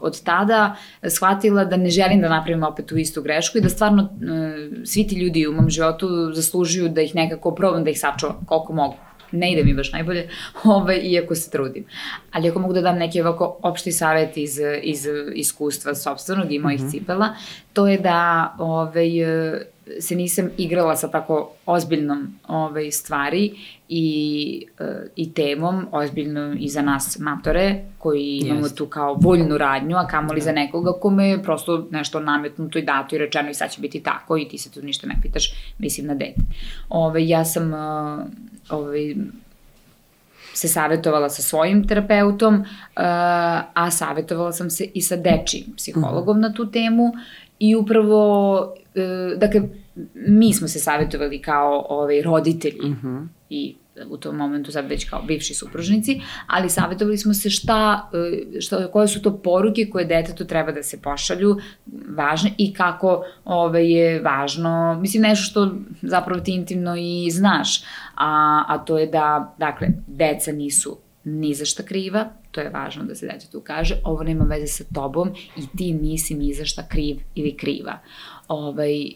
od 0.00 0.22
tada 0.22 0.76
shvatila 1.08 1.64
da 1.64 1.76
ne 1.76 1.90
želim 1.90 2.20
da 2.20 2.28
napravim 2.28 2.62
opet 2.62 2.86
tu 2.86 2.96
istu 2.96 3.22
grešku 3.22 3.58
i 3.58 3.60
da 3.60 3.68
stvarno 3.68 4.02
e, 4.02 4.86
svi 4.86 5.06
ti 5.06 5.14
ljudi 5.14 5.46
u 5.46 5.52
mom 5.52 5.70
životu 5.70 6.32
zaslužuju 6.32 6.88
da 6.88 7.02
ih 7.02 7.14
nekako 7.14 7.54
probam 7.54 7.84
da 7.84 7.90
ih 7.90 8.00
sačuvam 8.00 8.44
koliko 8.46 8.72
mogu 8.72 9.07
ne 9.32 9.52
ide 9.52 9.64
mi 9.64 9.74
baš 9.74 9.92
najbolje, 9.92 10.28
ovaj, 10.64 11.00
iako 11.02 11.34
se 11.34 11.50
trudim. 11.50 11.84
Ali 12.32 12.48
ako 12.48 12.58
mogu 12.58 12.72
da 12.72 12.80
dam 12.80 12.98
neki 12.98 13.20
ovako 13.20 13.58
opšti 13.62 13.92
savet 13.92 14.36
iz, 14.36 14.58
iz 14.82 15.06
iskustva 15.34 15.94
sobstvenog 15.94 16.52
i 16.52 16.58
mojih 16.58 16.80
mm 16.80 16.84
-hmm. 16.84 16.90
cipela, 16.90 17.28
to 17.72 17.86
je 17.88 17.98
da 17.98 18.54
ovaj, 18.58 19.10
se 20.00 20.16
nisam 20.16 20.50
igrala 20.56 20.96
sa 20.96 21.10
tako 21.10 21.50
ozbiljnom 21.66 22.38
ovaj, 22.48 22.90
stvari 22.90 23.54
i, 23.88 24.66
i 25.16 25.32
temom, 25.34 25.86
ozbiljno 25.92 26.54
i 26.58 26.68
za 26.68 26.82
nas 26.82 27.18
matore, 27.18 27.84
koji 27.98 28.40
imamo 28.44 28.60
Jest. 28.60 28.76
tu 28.76 28.86
kao 28.86 29.14
voljnu 29.14 29.58
radnju, 29.58 29.96
a 29.96 30.06
kamoli 30.06 30.40
da. 30.40 30.44
za 30.44 30.52
nekoga 30.52 30.92
kome 30.92 31.28
je 31.28 31.42
prosto 31.42 31.88
nešto 31.90 32.20
nametnuto 32.20 32.78
i 32.78 32.82
dato 32.82 33.16
i 33.16 33.18
rečeno 33.18 33.50
i 33.50 33.54
sad 33.54 33.70
će 33.70 33.80
biti 33.80 34.02
tako 34.02 34.36
i 34.36 34.48
ti 34.48 34.58
se 34.58 34.70
tu 34.70 34.82
ništa 34.82 35.06
ne 35.06 35.14
pitaš, 35.22 35.54
mislim 35.78 36.06
na 36.06 36.14
dete. 36.14 36.40
Ove, 36.88 37.28
ja 37.28 37.44
sam 37.44 37.72
ovaj, 38.70 39.14
se 40.54 40.68
savjetovala 40.68 41.28
sa 41.28 41.42
svojim 41.42 41.88
terapeutom, 41.88 42.54
uh, 42.54 42.64
a 43.74 43.90
savjetovala 43.90 44.52
sam 44.52 44.70
se 44.70 44.84
i 44.94 45.02
sa 45.02 45.16
dečijim 45.16 45.66
psihologom 45.76 46.36
mhm. 46.36 46.42
na 46.42 46.52
tu 46.52 46.70
temu 46.70 47.12
i 47.58 47.76
upravo, 47.76 48.60
uh, 48.60 49.38
dakle, 49.38 49.62
mi 50.14 50.52
smo 50.52 50.68
se 50.68 50.78
savjetovali 50.78 51.42
kao 51.42 51.86
ovaj, 51.88 52.22
roditelji 52.22 52.80
uh 52.80 52.86
mhm. 52.90 53.06
-huh. 53.06 53.26
i 53.50 53.76
u 54.08 54.16
tom 54.16 54.36
momentu 54.36 54.72
sad 54.72 54.88
već 54.88 55.08
kao 55.10 55.22
bivši 55.22 55.54
supružnici, 55.54 56.20
ali 56.46 56.70
savjetovali 56.70 57.18
smo 57.18 57.34
se 57.34 57.50
šta, 57.50 58.10
e, 58.56 58.60
šta, 58.60 58.90
koje 58.90 59.08
su 59.08 59.22
to 59.22 59.38
poruke 59.38 59.86
koje 59.92 60.04
detetu 60.04 60.44
treba 60.44 60.72
da 60.72 60.82
se 60.82 61.02
pošalju 61.02 61.56
važne 62.08 62.52
i 62.58 62.74
kako 62.74 63.24
ove, 63.44 63.90
je 63.90 64.20
važno, 64.20 64.98
mislim 65.00 65.22
nešto 65.22 65.44
što 65.50 65.74
zapravo 66.02 66.40
ti 66.40 66.54
intimno 66.54 66.96
i 66.96 67.30
znaš, 67.30 67.82
a, 68.14 68.64
a 68.68 68.78
to 68.78 68.98
je 68.98 69.06
da, 69.06 69.54
dakle, 69.58 69.88
deca 70.06 70.52
nisu 70.52 70.98
ni 71.24 71.54
za 71.54 71.64
šta 71.64 71.82
kriva, 71.82 72.28
to 72.50 72.60
je 72.60 72.70
važno 72.70 73.04
da 73.04 73.14
se 73.14 73.26
detetu 73.26 73.60
kaže, 73.60 74.00
ovo 74.04 74.22
nema 74.22 74.44
veze 74.44 74.66
sa 74.66 74.84
tobom 74.94 75.30
i 75.56 75.76
ti 75.76 75.92
nisi 75.92 76.34
ni 76.34 76.52
za 76.54 76.64
šta 76.64 76.88
kriv 76.88 77.20
ili 77.34 77.56
kriva. 77.56 77.98
Ovaj, 78.48 79.12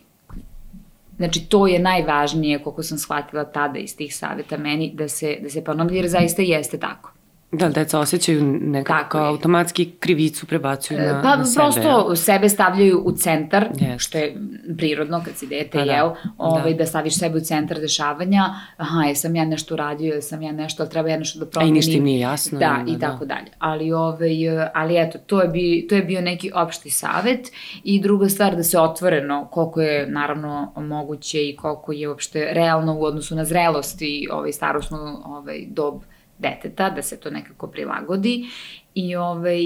Znači, 1.23 1.41
to 1.49 1.67
je 1.67 1.79
najvažnije, 1.79 2.59
koliko 2.59 2.83
sam 2.83 2.99
shvatila 2.99 3.45
tada 3.45 3.79
iz 3.79 3.97
tih 3.97 4.17
saveta 4.17 4.57
meni, 4.57 4.91
da 4.95 5.09
se, 5.09 5.39
da 5.43 5.51
se 5.51 5.65
ponovlja, 5.65 5.97
jer 5.97 6.09
zaista 6.09 6.43
jeste 6.43 6.79
tako. 6.79 7.12
Da, 7.53 7.69
deca 7.69 7.99
osjećaju 7.99 8.45
nekako 8.61 9.09
kao 9.09 9.27
automatski 9.27 9.91
krivicu 10.01 10.47
prebacuju 10.47 10.99
na, 10.99 11.23
pa, 11.23 11.37
na 11.37 11.45
sebe. 11.45 11.57
Pa 11.57 11.63
prosto 11.63 12.17
sebe 12.17 12.49
stavljaju 12.49 13.03
u 13.05 13.13
centar, 13.13 13.69
yes. 13.73 13.99
što 13.99 14.19
je 14.19 14.37
prirodno 14.77 15.23
kad 15.25 15.37
si 15.37 15.47
dete, 15.47 15.79
pa, 15.79 15.85
da. 15.85 15.93
jel? 15.93 16.11
Ovaj, 16.39 16.73
da. 16.73 16.79
da 16.79 16.87
staviš 16.87 17.19
sebe 17.19 17.37
u 17.39 17.41
centar 17.41 17.81
dešavanja, 17.81 18.45
aha, 18.77 19.03
jesam 19.03 19.37
ja 19.37 19.45
nešto 19.45 19.75
uradio, 19.75 20.15
jesam 20.15 20.43
ja 20.43 20.53
nešto, 20.53 20.87
treba 20.87 21.09
ja 21.09 21.17
nešto 21.19 21.39
da 21.39 21.47
promenim. 21.47 21.73
A 21.73 21.75
i 21.75 21.77
ništa 21.77 21.93
im 21.93 22.05
nije 22.05 22.21
jasno. 22.21 22.59
Da, 22.59 22.85
i 22.89 22.99
tako 22.99 23.25
dalje. 23.25 23.51
Ali, 23.59 23.93
ovaj, 23.93 24.37
ali 24.75 25.03
eto, 25.03 25.19
to 25.19 25.43
je, 25.43 25.49
bi, 25.49 25.87
to 25.89 25.95
je 25.95 26.03
bio 26.03 26.21
neki 26.21 26.51
opšti 26.55 26.91
savet 26.91 27.49
i 27.85 28.01
druga 28.01 28.29
stvar 28.29 28.57
da 28.57 28.63
se 28.63 28.79
otvoreno, 28.79 29.49
koliko 29.51 29.81
je 29.81 30.07
naravno 30.07 30.73
moguće 30.77 31.49
i 31.49 31.57
koliko 31.57 31.93
je 31.93 32.09
uopšte 32.09 32.49
realno 32.53 32.99
u 32.99 33.05
odnosu 33.05 33.35
na 33.35 33.45
zrelost 33.45 34.03
i 34.03 34.29
ovaj, 34.31 34.53
starostnu 34.53 34.99
ovaj, 35.25 35.65
dob 35.69 36.03
deteta, 36.43 36.91
da 36.91 37.03
se 37.03 37.21
to 37.21 37.31
nekako 37.31 37.67
prilagodi 37.67 38.47
i, 38.95 39.17
ovaj, 39.17 39.61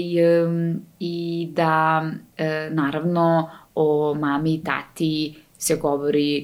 i 0.99 1.47
da 1.51 2.05
e, 2.37 2.69
naravno 2.71 3.49
o 3.75 4.13
mami 4.13 4.53
i 4.53 4.63
tati 4.63 5.35
se 5.57 5.75
govori 5.75 6.37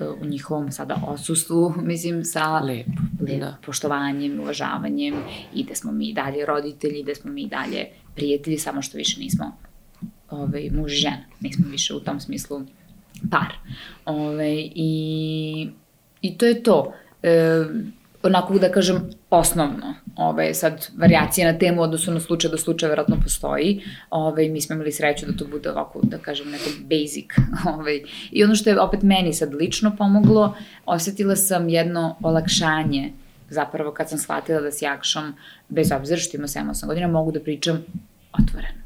e, 0.00 0.04
u 0.08 0.24
njihovom 0.24 0.72
sada 0.72 1.02
osustvu, 1.06 1.74
mislim, 1.90 2.24
sa 2.24 2.58
lep, 2.58 2.86
lep 3.20 3.40
da. 3.40 3.56
poštovanjem, 3.66 4.40
uvažavanjem 4.40 5.14
i 5.54 5.64
da 5.64 5.74
smo 5.74 5.92
mi 5.92 6.12
dalje 6.12 6.46
roditelji, 6.46 7.02
da 7.02 7.14
smo 7.14 7.32
mi 7.32 7.46
dalje 7.46 7.86
prijatelji, 8.14 8.58
samo 8.58 8.82
što 8.82 8.98
više 8.98 9.20
nismo 9.20 9.56
ovaj, 10.30 10.70
muž 10.72 10.92
i 10.92 10.96
žena, 10.96 11.24
nismo 11.40 11.64
više 11.70 11.94
u 11.94 12.00
tom 12.00 12.20
smislu 12.20 12.62
par. 13.30 13.52
Ovaj, 14.04 14.70
i, 14.74 15.68
I 16.22 16.38
to 16.38 16.46
je 16.46 16.62
to. 16.62 16.92
E, 17.22 17.64
onako 18.22 18.58
da 18.58 18.72
kažem 18.72 19.10
osnovno. 19.30 19.94
Ove, 20.16 20.54
sad, 20.54 20.88
variacija 20.96 21.52
na 21.52 21.58
temu 21.58 21.82
odnosu 21.82 22.12
na 22.12 22.20
slučaj 22.20 22.50
do 22.50 22.58
slučaja 22.58 22.90
verovatno 22.90 23.16
postoji. 23.22 23.82
Ove, 24.10 24.48
mi 24.48 24.60
smo 24.60 24.74
imali 24.74 24.92
sreću 24.92 25.26
da 25.26 25.36
to 25.36 25.44
bude 25.44 25.70
ovako, 25.70 26.00
da 26.02 26.18
kažem, 26.18 26.50
neko 26.50 26.70
basic. 26.80 27.26
Ove, 27.78 28.00
I 28.30 28.44
ono 28.44 28.54
što 28.54 28.70
je 28.70 28.80
opet 28.80 29.02
meni 29.02 29.32
sad 29.32 29.54
lično 29.54 29.96
pomoglo, 29.96 30.56
osetila 30.86 31.36
sam 31.36 31.68
jedno 31.68 32.16
olakšanje 32.22 33.12
zapravo 33.50 33.92
kad 33.92 34.08
sam 34.08 34.18
shvatila 34.18 34.60
da 34.60 34.70
s 34.70 34.82
Jakšom, 34.82 35.34
bez 35.68 35.92
obzira 35.92 36.20
što 36.20 36.36
ima 36.36 36.46
7-8 36.46 36.86
godina, 36.86 37.08
mogu 37.08 37.32
da 37.32 37.40
pričam 37.40 37.84
otvoreno. 38.42 38.80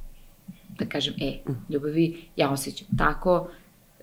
Da 0.79 0.87
kažem, 0.87 1.15
e, 1.21 1.39
ljubavi, 1.69 2.23
ja 2.37 2.51
osjećam 2.51 2.89
tako 2.99 3.51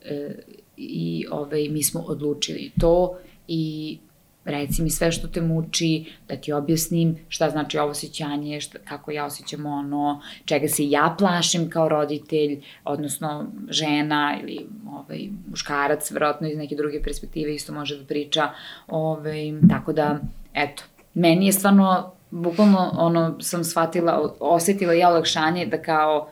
e, 0.06 0.36
i 0.78 1.26
ove, 1.32 1.70
mi 1.70 1.84
smo 1.84 2.00
odlučili 2.00 2.72
to 2.80 3.20
i 3.48 3.98
reci 4.45 4.82
mi 4.82 4.89
sve 4.89 5.12
što 5.12 5.27
te 5.27 5.41
muči, 5.41 6.06
da 6.27 6.36
ti 6.36 6.54
objasnim 6.54 7.17
šta 7.30 7.49
znači 7.49 7.77
ovo 7.77 7.91
osjećanje, 7.91 8.62
šta, 8.62 8.80
kako 8.80 9.12
ja 9.12 9.25
osjećam 9.25 9.65
ono, 9.65 10.21
čega 10.45 10.67
se 10.67 10.89
ja 10.89 11.15
plašim 11.17 11.69
kao 11.69 11.89
roditelj, 11.89 12.62
odnosno 12.84 13.45
žena 13.69 14.38
ili 14.41 14.67
ovaj, 14.91 15.30
muškarac, 15.49 16.12
verovatno 16.12 16.47
iz 16.47 16.58
neke 16.58 16.75
druge 16.75 17.04
perspektive 17.04 17.56
isto 17.56 17.73
može 17.73 17.97
da 17.97 18.06
priča. 18.06 18.49
Ovaj, 18.88 19.54
tako 19.69 19.93
da, 19.93 20.19
eto, 20.54 20.84
meni 21.13 21.45
je 21.45 21.51
stvarno, 21.51 22.12
bukvalno 22.32 22.91
ono, 22.97 23.36
sam 23.39 23.63
shvatila, 23.63 24.36
osetila 24.39 24.93
ja 24.93 25.10
olakšanje 25.10 25.65
da 25.65 25.82
kao, 25.82 26.30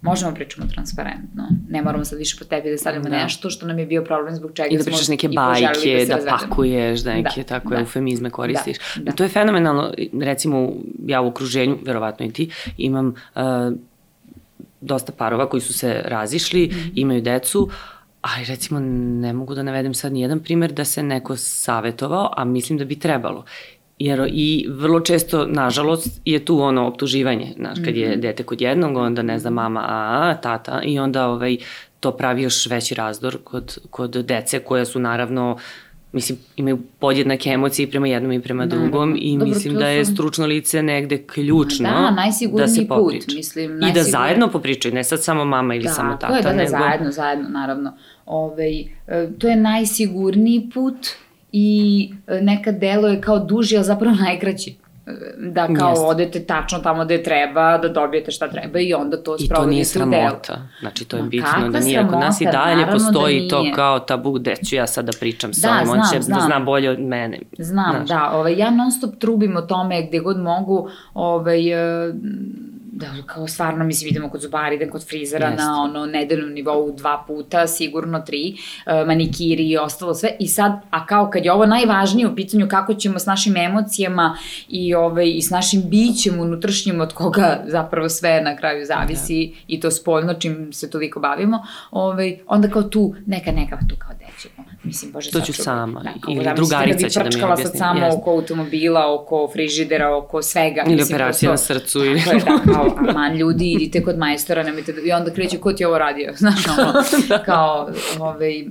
možemo 0.00 0.34
pričamo 0.34 0.66
transparentno. 0.66 1.48
Ne 1.68 1.82
moramo 1.82 2.04
sad 2.04 2.18
više 2.18 2.36
po 2.38 2.44
tebi 2.44 2.70
da 2.70 2.76
stavljamo 2.76 3.08
da. 3.08 3.22
nešto 3.22 3.50
što 3.50 3.66
nam 3.66 3.78
je 3.78 3.86
bio 3.86 4.04
problem 4.04 4.34
zbog 4.34 4.52
čega 4.54 4.68
I 4.70 4.78
da 4.78 4.84
pričaš 4.84 5.08
neke 5.08 5.28
bajke, 5.28 6.06
da, 6.08 6.16
da 6.16 6.36
pakuješ, 6.38 7.00
da 7.00 7.14
neke 7.14 7.40
da, 7.40 7.46
takve 7.46 7.76
da. 7.76 7.80
eufemizme 7.80 8.30
koristiš. 8.30 8.76
Da, 8.96 9.02
da. 9.02 9.12
To 9.12 9.22
je 9.22 9.28
fenomenalno, 9.28 9.92
recimo 10.20 10.72
ja 11.06 11.20
u 11.20 11.28
okruženju, 11.28 11.78
verovatno 11.82 12.26
i 12.26 12.32
ti, 12.32 12.50
imam 12.76 13.06
uh, 13.08 13.42
dosta 14.80 15.12
parova 15.12 15.48
koji 15.48 15.60
su 15.60 15.72
se 15.72 16.02
razišli, 16.04 16.66
mm 16.66 16.70
-hmm. 16.70 16.92
imaju 16.94 17.22
decu, 17.22 17.68
ali 18.20 18.44
recimo 18.44 18.80
ne 19.20 19.32
mogu 19.32 19.54
da 19.54 19.62
navedem 19.62 19.94
sad 19.94 20.12
ni 20.12 20.20
jedan 20.20 20.40
primer 20.40 20.72
da 20.72 20.84
se 20.84 21.02
neko 21.02 21.36
savetovao, 21.36 22.32
a 22.36 22.44
mislim 22.44 22.78
da 22.78 22.84
bi 22.84 22.98
trebalo. 22.98 23.44
Jer 23.98 24.28
i 24.32 24.66
vrlo 24.70 25.00
često, 25.00 25.46
nažalost, 25.46 26.20
je 26.24 26.44
tu 26.44 26.60
ono 26.60 26.86
optuživanje, 26.86 27.52
znaš, 27.56 27.78
kad 27.84 27.96
je 27.96 28.10
mhm. 28.10 28.20
dete 28.20 28.42
kod 28.42 28.60
jednog, 28.60 28.96
onda 28.96 29.22
ne 29.22 29.38
zna 29.38 29.50
mama, 29.50 29.84
a, 29.88 30.34
tata, 30.42 30.80
i 30.84 30.98
onda 30.98 31.26
ovaj, 31.26 31.56
to 32.00 32.12
pravi 32.12 32.42
još 32.42 32.66
veći 32.66 32.94
razdor 32.94 33.38
kod, 33.44 33.78
kod 33.90 34.10
dece 34.10 34.58
koje 34.58 34.86
su 34.86 34.98
naravno 34.98 35.58
mislim, 36.12 36.38
imaju 36.56 36.78
podjednake 36.98 37.50
emocije 37.50 37.90
prema 37.90 38.08
jednom 38.08 38.32
i 38.32 38.42
prema 38.42 38.64
Naravno. 38.64 38.84
drugom 38.84 39.16
i 39.18 39.32
Dobro, 39.32 39.48
mislim 39.48 39.74
da 39.74 39.88
je 39.88 40.04
stručno 40.04 40.46
lice 40.46 40.82
negde 40.82 41.22
ključno 41.26 41.88
da, 41.88 42.26
da 42.56 42.68
se 42.68 42.88
popriča. 42.88 43.26
Put, 43.26 43.36
mislim, 43.36 43.70
najsigurniji... 43.70 43.90
I 43.90 43.94
da 43.94 44.02
zajedno 44.02 44.48
popričaju, 44.48 44.94
ne 44.94 45.04
sad 45.04 45.22
samo 45.22 45.44
mama 45.44 45.74
ili 45.74 45.84
da, 45.84 45.90
samo 45.90 46.12
tata. 46.12 46.28
Da, 46.28 46.36
je, 46.36 46.42
da, 46.42 46.48
da, 46.48 46.56
nego... 46.56 46.70
zajedno, 46.70 47.12
zajedno, 47.12 47.48
naravno. 47.48 47.92
Ove, 48.26 48.52
ovaj, 49.06 49.38
to 49.38 49.48
je 49.48 49.56
najsigurniji 49.56 50.70
put 50.74 51.08
i 51.52 52.10
e, 52.26 52.40
nekad 52.40 52.78
delo 52.78 53.08
je 53.08 53.20
kao 53.20 53.38
duži, 53.38 53.78
a 53.78 53.82
zapravo 53.82 54.16
najkraći 54.26 54.76
e, 55.06 55.12
da 55.38 55.68
kao 55.78 55.90
Jeste. 55.90 56.04
odete 56.04 56.40
tačno 56.44 56.78
tamo 56.78 57.04
gde 57.04 57.22
treba, 57.22 57.78
da 57.78 57.88
dobijete 57.88 58.30
šta 58.30 58.48
treba 58.48 58.78
i 58.78 58.94
onda 58.94 59.22
to 59.22 59.38
sprovodite 59.38 59.44
u 59.44 59.58
delu. 59.58 59.62
I 59.62 59.66
to 59.66 59.70
nije 59.70 59.84
sramota. 59.84 60.68
Znači 60.80 61.04
to 61.04 61.16
je 61.16 61.22
Ma, 61.22 61.28
bitno 61.28 61.68
da 61.70 61.80
nije, 61.80 62.06
kod 62.08 62.18
nas 62.18 62.40
i 62.40 62.44
dalje 62.44 62.84
da 62.84 62.92
postoji 62.92 63.40
da 63.40 63.48
to 63.48 63.64
kao 63.74 63.98
tabu, 63.98 64.32
gde 64.32 64.56
ću 64.68 64.76
ja 64.76 64.86
sad 64.86 65.04
da 65.04 65.12
pričam 65.20 65.54
sa 65.54 65.68
da, 65.68 65.74
ovim, 65.74 65.90
on 65.90 66.00
će 66.12 66.20
znam. 66.20 66.38
da 66.38 66.44
zna 66.46 66.60
bolje 66.60 66.90
od 66.90 67.00
mene. 67.00 67.38
Znam, 67.58 67.92
Znaš. 67.92 68.08
da, 68.08 68.30
ovaj, 68.30 68.58
ja 68.58 68.70
non 68.70 68.92
stop 68.92 69.18
trubim 69.18 69.56
o 69.56 69.60
tome 69.60 70.06
gde 70.06 70.18
god 70.18 70.38
mogu, 70.38 70.88
ovaj, 71.14 71.74
uh, 71.74 72.14
da, 72.98 73.14
kao 73.26 73.48
stvarno, 73.48 73.84
mislim, 73.84 74.08
vidimo 74.08 74.30
kod 74.30 74.40
zubara, 74.40 74.74
idem 74.74 74.90
kod 74.90 75.08
frizera 75.08 75.46
Jeste. 75.46 75.62
na 75.62 75.82
ono 75.82 76.06
nedeljnom 76.06 76.50
nivou 76.50 76.92
dva 76.92 77.24
puta, 77.26 77.66
sigurno 77.66 78.20
tri, 78.20 78.56
uh, 78.86 79.06
manikiri 79.06 79.68
i 79.70 79.78
ostalo 79.78 80.14
sve. 80.14 80.36
I 80.40 80.48
sad, 80.48 80.72
a 80.90 81.06
kao 81.06 81.30
kad 81.30 81.44
je 81.44 81.52
ovo 81.52 81.66
najvažnije 81.66 82.28
u 82.28 82.34
pitanju 82.34 82.68
kako 82.68 82.94
ćemo 82.94 83.18
s 83.18 83.26
našim 83.26 83.56
emocijama 83.56 84.38
i, 84.68 84.94
ovaj, 84.94 85.30
i 85.30 85.42
s 85.42 85.50
našim 85.50 85.82
bićem 85.88 86.40
unutrašnjim 86.40 87.00
od 87.00 87.12
koga 87.12 87.62
zapravo 87.66 88.08
sve 88.08 88.40
na 88.42 88.56
kraju 88.56 88.86
zavisi 88.86 89.46
da. 89.46 89.60
i 89.68 89.80
to 89.80 89.90
spoljno 89.90 90.34
čim 90.34 90.72
se 90.72 90.90
toliko 90.90 91.20
bavimo, 91.20 91.66
ovaj, 91.90 92.38
onda 92.46 92.68
kao 92.68 92.82
tu, 92.82 93.14
neka, 93.26 93.52
neka, 93.52 93.78
tu 93.88 93.96
kao 93.98 94.12
dećemo. 94.14 94.68
Mislim, 94.82 95.12
bože, 95.12 95.30
to 95.30 95.40
ću 95.40 95.52
sama. 95.52 96.00
Da, 96.00 96.10
kao, 96.20 96.34
Ili 96.34 96.46
drugarica 96.56 97.06
da 97.06 97.08
će 97.08 97.18
da 97.18 97.38
mi 97.38 97.44
objasni. 97.44 97.64
sad 97.64 97.78
samo 97.78 98.04
Jeste. 98.04 98.18
oko 98.18 98.30
automobila, 98.30 99.14
oko 99.14 99.48
frižidera, 99.52 100.16
oko 100.16 100.42
svega. 100.42 100.82
Ili 100.86 100.96
mislim, 100.96 101.16
operacija 101.16 101.50
prosto, 101.50 101.74
na 101.74 101.80
srcu. 101.80 102.04
Ili... 102.04 102.20
da, 102.20 102.72
kao, 102.74 102.87
aman, 102.96 103.36
ljudi, 103.36 103.72
idite 103.72 104.04
kod 104.04 104.18
majstora, 104.18 104.62
nemojte 104.62 104.92
da... 104.92 105.00
I 105.00 105.12
onda 105.12 105.30
kreće, 105.30 105.58
ko 105.58 105.72
ti 105.72 105.84
ovo 105.84 105.98
radio? 105.98 106.32
Znaš, 106.42 106.68
ono, 106.78 106.92
da. 107.28 107.42
kao, 107.42 107.90
ovaj, 108.20 108.64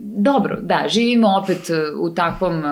dobro, 0.00 0.58
da, 0.60 0.84
živimo 0.88 1.28
opet 1.42 1.70
u 2.00 2.10
takvom 2.10 2.62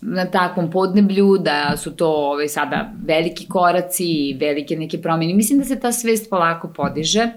na 0.00 0.26
takvom 0.26 0.70
podneblju, 0.70 1.38
da 1.38 1.76
su 1.76 1.96
to 1.96 2.08
ovaj, 2.08 2.48
sada 2.48 2.92
veliki 3.04 3.48
koraci 3.48 4.04
i 4.04 4.36
velike 4.40 4.76
neke 4.76 5.02
promjene. 5.02 5.34
Mislim 5.34 5.58
da 5.58 5.64
se 5.64 5.80
ta 5.80 5.92
svest 5.92 6.30
polako 6.30 6.68
podiže. 6.68 7.28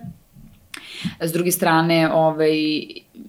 S 1.19 1.31
druge 1.31 1.51
strane, 1.51 2.13
ovaj, 2.13 2.51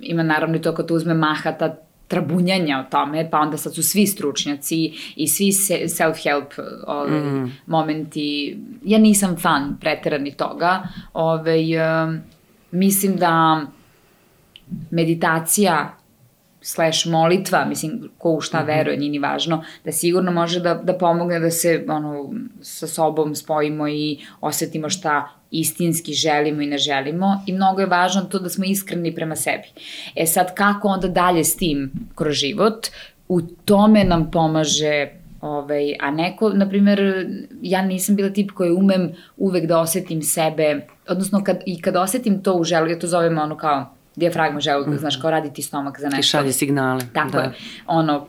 ima 0.00 0.22
naravno 0.22 0.56
i 0.56 0.62
to 0.62 0.74
kad 0.74 0.90
uzme 0.90 1.14
maha 1.14 1.52
ta 1.52 1.76
trabunjanja 2.12 2.78
o 2.78 2.90
tome, 2.90 3.30
pa 3.30 3.40
onda 3.40 3.56
sad 3.56 3.74
su 3.74 3.82
svi 3.82 4.06
stručnjaci 4.06 4.92
i 5.16 5.28
svi 5.28 5.52
self-help 5.88 6.60
ovaj, 6.86 7.20
mm. 7.20 7.52
momenti. 7.66 8.58
Ja 8.84 8.98
nisam 8.98 9.36
fan 9.36 9.76
preterani 9.80 10.34
toga. 10.36 10.82
Ovaj, 11.12 11.64
mislim 12.70 13.16
da 13.16 13.60
meditacija 14.90 15.96
slash 16.62 17.06
molitva, 17.06 17.64
mislim, 17.64 18.10
ko 18.18 18.30
u 18.30 18.40
šta 18.40 18.58
-hmm. 18.58 18.66
veruje, 18.66 18.96
nije 18.96 19.10
ni 19.10 19.18
važno, 19.18 19.64
da 19.84 19.92
sigurno 19.92 20.32
može 20.32 20.60
da, 20.60 20.74
da 20.74 20.98
pomogne 20.98 21.40
da 21.40 21.50
se 21.50 21.84
ono, 21.88 22.34
sa 22.60 22.86
sobom 22.86 23.34
spojimo 23.34 23.88
i 23.88 24.18
osetimo 24.40 24.90
šta 24.90 25.28
istinski 25.50 26.12
želimo 26.12 26.62
i 26.62 26.66
ne 26.66 26.78
želimo 26.78 27.42
i 27.46 27.52
mnogo 27.52 27.80
je 27.80 27.86
važno 27.86 28.22
to 28.22 28.38
da 28.38 28.48
smo 28.48 28.64
iskreni 28.64 29.14
prema 29.14 29.36
sebi. 29.36 29.68
E 30.16 30.26
sad, 30.26 30.54
kako 30.54 30.88
onda 30.88 31.08
dalje 31.08 31.44
s 31.44 31.56
tim 31.56 31.92
kroz 32.14 32.34
život? 32.34 32.86
U 33.28 33.40
tome 33.42 34.04
nam 34.04 34.30
pomaže 34.30 35.08
Ovaj, 35.42 35.96
a 36.00 36.10
neko, 36.10 36.48
na 36.48 36.68
primjer, 36.68 37.26
ja 37.62 37.82
nisam 37.82 38.16
bila 38.16 38.30
tip 38.30 38.50
koji 38.50 38.70
umem 38.70 39.12
uvek 39.36 39.66
da 39.66 39.80
osetim 39.80 40.22
sebe, 40.22 40.86
odnosno 41.08 41.44
kad, 41.44 41.62
i 41.66 41.80
kad 41.80 41.96
osetim 41.96 42.42
to 42.42 42.54
u 42.54 42.64
želu, 42.64 42.86
ja 42.86 42.98
to 42.98 43.06
zovem 43.06 43.38
ono 43.38 43.56
kao 43.56 43.94
dijafragma 44.16 44.60
želuda, 44.60 44.90
mm 44.90 44.94
-hmm. 44.94 45.00
znaš, 45.00 45.16
kao 45.16 45.30
raditi 45.30 45.62
stomak 45.62 46.00
za 46.00 46.06
nešto. 46.06 46.20
Ti 46.20 46.28
šalje 46.28 46.52
signale. 46.52 47.00
Tako 47.12 47.30
da. 47.30 47.42
je. 47.42 47.52
Ono, 47.86 48.26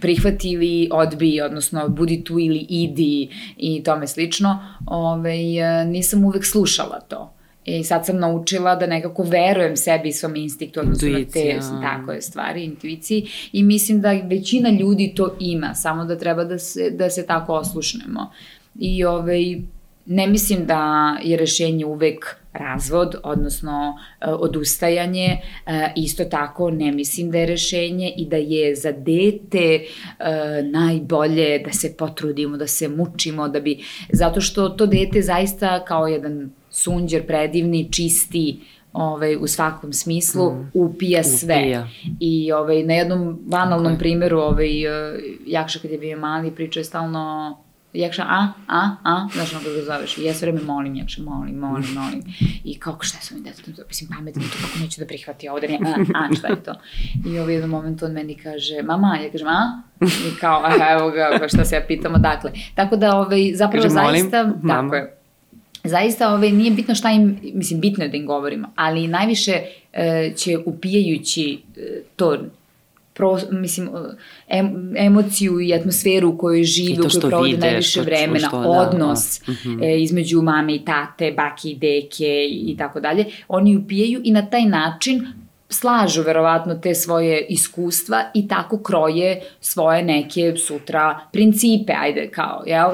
prihvati 0.00 0.50
ili 0.50 0.88
odbiji, 0.92 1.40
odnosno 1.40 1.88
budi 1.88 2.24
tu 2.24 2.38
ili 2.38 2.66
idi 2.68 3.28
i 3.56 3.82
tome 3.82 4.06
slično. 4.06 4.78
Ove, 4.86 5.30
ovaj, 5.30 5.86
nisam 5.86 6.24
uvek 6.24 6.46
slušala 6.46 7.00
to. 7.00 7.34
I 7.64 7.84
sad 7.84 8.06
sam 8.06 8.18
naučila 8.18 8.76
da 8.76 8.86
nekako 8.86 9.22
verujem 9.22 9.76
sebi 9.76 10.08
i 10.08 10.12
svom 10.12 10.36
instinktu, 10.36 10.80
odnosno 10.80 11.08
na 11.08 11.24
te 11.32 11.58
tako 11.82 12.12
je, 12.12 12.22
stvari, 12.22 12.64
intuiciji. 12.64 13.28
I 13.52 13.62
mislim 13.62 14.00
da 14.00 14.12
većina 14.12 14.70
ljudi 14.70 15.12
to 15.16 15.36
ima, 15.40 15.74
samo 15.74 16.04
da 16.04 16.18
treba 16.18 16.44
da 16.44 16.58
se, 16.58 16.90
da 16.90 17.10
se 17.10 17.26
tako 17.26 17.54
oslušnemo. 17.54 18.30
I 18.78 19.04
ovaj, 19.04 19.56
ne 20.06 20.26
mislim 20.26 20.66
da 20.66 21.16
je 21.22 21.36
rešenje 21.36 21.86
uvek 21.86 22.41
razvod, 22.52 23.14
odnosno 23.22 23.94
e, 24.20 24.26
odustajanje, 24.26 25.40
e, 25.66 25.92
isto 25.96 26.24
tako 26.24 26.70
ne 26.70 26.92
mislim 26.92 27.30
da 27.30 27.38
je 27.38 27.46
rešenje 27.46 28.12
i 28.16 28.26
da 28.26 28.36
je 28.36 28.74
za 28.74 28.92
dete 28.92 29.58
e, 29.58 29.84
najbolje 30.62 31.58
da 31.58 31.72
se 31.72 31.94
potrudimo, 31.96 32.56
da 32.56 32.66
se 32.66 32.88
mučimo, 32.88 33.48
da 33.48 33.60
bi, 33.60 33.84
zato 34.12 34.40
što 34.40 34.68
to 34.68 34.86
dete 34.86 35.22
zaista 35.22 35.84
kao 35.84 36.06
jedan 36.06 36.50
sunđer 36.70 37.26
predivni, 37.26 37.92
čisti, 37.92 38.60
ovaj, 38.92 39.36
u 39.36 39.46
svakom 39.46 39.92
smislu, 39.92 40.50
mm. 40.50 40.70
upija 40.74 41.24
sve. 41.24 41.56
Upija. 41.56 41.88
I 42.20 42.52
ovaj, 42.52 42.82
na 42.82 42.94
jednom 42.94 43.38
banalnom 43.42 43.92
okay. 43.92 43.98
primjeru, 43.98 44.38
ovaj, 44.38 44.70
Jakša 45.46 45.78
kad 45.78 45.90
je 45.90 45.98
bio 45.98 46.18
mali, 46.18 46.50
pričao 46.50 46.80
je 46.80 46.84
stalno 46.84 47.56
Jakša, 47.92 48.22
a, 48.22 48.52
a, 48.68 48.96
a, 49.02 49.28
znaš 49.32 49.52
ono 49.52 49.62
kako 49.62 49.74
ga 49.74 49.82
zoveš, 49.82 50.18
i 50.18 50.24
ja 50.24 50.34
sve 50.34 50.50
vreme 50.50 50.66
molim 50.66 50.94
Jakša, 50.94 51.22
molim, 51.22 51.56
molim, 51.56 51.94
molim. 52.02 52.22
I 52.64 52.78
kako, 52.78 53.04
šta 53.04 53.18
sam 53.20 53.36
mi 53.36 53.42
detetom, 53.44 53.74
to, 53.74 53.82
mislim, 53.88 54.10
pametno 54.16 54.42
to, 54.42 54.66
kako 54.66 54.78
neću 54.78 55.00
da 55.00 55.06
prihvati 55.06 55.48
ovo, 55.48 55.60
da 55.60 55.66
ne, 55.66 55.78
a, 56.14 56.18
a, 56.18 56.34
šta 56.34 56.48
je 56.48 56.62
to? 56.62 56.74
I 57.26 57.38
ovaj 57.38 57.54
jedan 57.54 57.70
moment 57.70 58.02
on 58.02 58.12
meni 58.12 58.34
kaže, 58.34 58.82
mama, 58.82 59.16
ja 59.16 59.30
kažem, 59.30 59.48
a? 59.48 59.82
I 60.00 60.38
kao, 60.40 60.62
a, 60.64 60.92
evo 60.92 61.10
ga, 61.10 61.36
pa 61.40 61.48
šta 61.48 61.64
se 61.64 61.74
ja 61.74 61.84
pitamo, 61.88 62.18
dakle. 62.18 62.52
Tako 62.74 62.96
da, 62.96 63.16
ovaj, 63.16 63.52
zapravo, 63.54 63.82
Kaže, 63.82 63.94
zaista, 63.94 64.44
molim, 64.44 64.68
tako 64.68 64.94
je, 64.94 65.16
zaista 65.84 66.34
ovaj, 66.34 66.52
nije 66.52 66.70
bitno 66.70 66.94
šta 66.94 67.10
im, 67.10 67.38
mislim, 67.54 67.80
bitno 67.80 68.04
je 68.04 68.08
da 68.08 68.16
im 68.16 68.26
govorimo, 68.26 68.68
ali 68.74 69.08
najviše 69.08 69.52
e, 69.92 70.32
će 70.36 70.58
upijajući 70.66 71.62
e, 71.76 72.02
to 72.16 72.38
pro, 73.14 73.38
mislim, 73.50 73.90
em, 74.48 74.94
emociju 74.96 75.60
i 75.60 75.74
atmosferu 75.74 76.28
u 76.28 76.38
kojoj 76.38 76.64
žive, 76.64 76.98
u 77.00 77.08
kojoj 77.08 77.30
provode 77.30 77.56
najviše 77.56 77.90
što, 77.90 78.02
vremena, 78.02 78.48
što, 78.48 78.60
da, 78.60 78.68
odnos 78.68 79.40
da, 79.46 79.76
da. 79.76 79.86
E, 79.86 80.00
između 80.00 80.42
mame 80.42 80.74
i 80.74 80.84
tate, 80.84 81.32
bake 81.32 81.68
i 81.68 81.74
deke 81.74 82.48
i 82.50 82.76
tako 82.78 83.00
dalje, 83.00 83.24
oni 83.48 83.76
upijaju 83.76 84.20
i 84.24 84.30
na 84.30 84.46
taj 84.46 84.64
način 84.64 85.26
slažu 85.72 86.22
verovatno 86.22 86.74
te 86.74 86.94
svoje 86.94 87.46
iskustva 87.48 88.24
i 88.34 88.48
tako 88.48 88.78
kroje 88.82 89.40
svoje 89.60 90.02
neke 90.02 90.56
sutra 90.56 91.20
principe, 91.32 91.92
ajde 91.98 92.30
kao, 92.30 92.62
jel, 92.66 92.90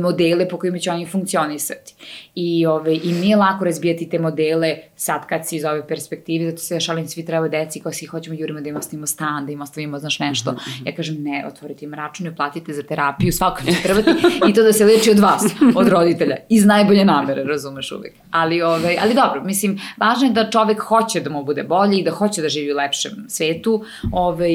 modele 0.00 0.48
po 0.48 0.58
kojima 0.58 0.78
će 0.78 0.90
oni 0.90 1.06
funkcionisati. 1.06 1.94
I, 2.38 2.66
ove, 2.66 2.94
I 2.94 3.12
nije 3.12 3.36
lako 3.36 3.64
razbijati 3.64 4.08
te 4.08 4.18
modele 4.18 4.76
sad 4.96 5.26
kad 5.26 5.48
si 5.48 5.56
iz 5.56 5.64
ove 5.64 5.86
perspektive, 5.88 6.50
zato 6.50 6.62
se 6.62 6.74
ja 6.74 6.80
šalim 6.80 7.08
svi 7.08 7.24
treba 7.24 7.48
deci 7.48 7.80
kao 7.80 7.92
svi 7.92 8.06
hoćemo 8.06 8.36
jurimo 8.38 8.60
da 8.60 8.68
im 8.68 8.76
ostavimo 8.76 9.06
stan, 9.06 9.46
da 9.46 9.52
im 9.52 9.60
ostavimo 9.60 9.98
znaš 9.98 10.18
nešto. 10.18 10.52
Mm 10.52 10.54
-hmm. 10.54 10.86
Ja 10.86 10.94
kažem 10.94 11.22
ne, 11.22 11.44
otvorite 11.46 11.84
im 11.84 11.94
račun 11.94 12.26
i 12.26 12.36
platite 12.36 12.72
za 12.72 12.82
terapiju, 12.82 13.32
svako 13.32 13.62
će 13.62 13.82
trebati 13.82 14.10
i 14.48 14.54
to 14.54 14.62
da 14.62 14.72
se 14.72 14.84
leči 14.84 15.10
od 15.10 15.18
vas, 15.18 15.44
od 15.74 15.88
roditelja, 15.88 16.36
iz 16.48 16.64
najbolje 16.64 17.04
namere, 17.04 17.44
razumeš 17.44 17.92
uvek. 17.92 18.12
Ali, 18.30 18.62
ove, 18.62 18.96
ali 19.02 19.14
dobro, 19.14 19.44
mislim, 19.44 19.80
važno 19.96 20.26
je 20.26 20.32
da 20.32 20.50
čovek 20.50 20.80
hoće 20.80 21.20
da 21.20 21.30
mu 21.30 21.44
bude 21.44 21.62
bolji 21.62 21.98
i 21.98 22.04
da 22.04 22.10
hoće 22.10 22.42
da 22.42 22.48
živi 22.48 22.72
u 22.72 22.76
lepšem 22.76 23.12
svetu 23.28 23.84
ove, 24.12 24.50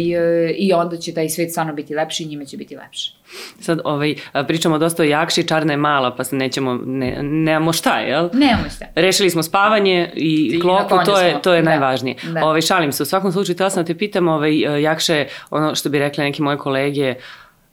i 0.57 0.73
onda 0.73 0.97
će 0.97 1.13
taj 1.13 1.29
svet 1.29 1.51
stvarno 1.51 1.73
biti 1.73 1.95
lepši 1.95 2.23
i 2.23 2.27
njime 2.27 2.45
će 2.45 2.57
biti 2.57 2.75
lepše. 2.75 3.21
Sad 3.59 3.79
ovaj, 3.84 4.15
pričamo 4.47 4.77
dosta 4.77 5.03
o 5.03 5.05
jakši, 5.05 5.47
čarna 5.47 5.73
je 5.73 5.77
mala, 5.77 6.15
pa 6.15 6.23
se 6.23 6.36
nećemo, 6.36 6.79
ne, 6.86 7.23
nemamo 7.23 7.70
šta, 7.74 7.99
jel? 7.99 8.30
Nemamo 8.34 8.69
šta. 8.76 8.86
Rešili 8.95 9.30
smo 9.30 9.43
spavanje 9.43 10.11
i, 10.15 10.51
I 10.53 10.59
klopu, 10.59 10.95
to 11.05 11.19
je, 11.19 11.41
to 11.41 11.53
je 11.53 11.61
da. 11.61 11.69
najvažnije. 11.69 12.15
Da. 12.34 12.45
Ovaj, 12.45 12.61
šalim 12.61 12.91
se, 12.91 13.03
u 13.03 13.05
svakom 13.05 13.32
slučaju, 13.32 13.55
tela 13.55 13.69
sam 13.69 13.84
da 13.84 13.88
te 13.88 13.97
pitam, 13.97 14.28
ovaj, 14.28 14.82
jakša 14.82 15.15
je, 15.15 15.30
ono 15.49 15.76
što 15.76 15.89
bi 15.89 15.99
rekli 15.99 16.24
neki 16.24 16.41
moje 16.41 16.57
kolege, 16.57 17.15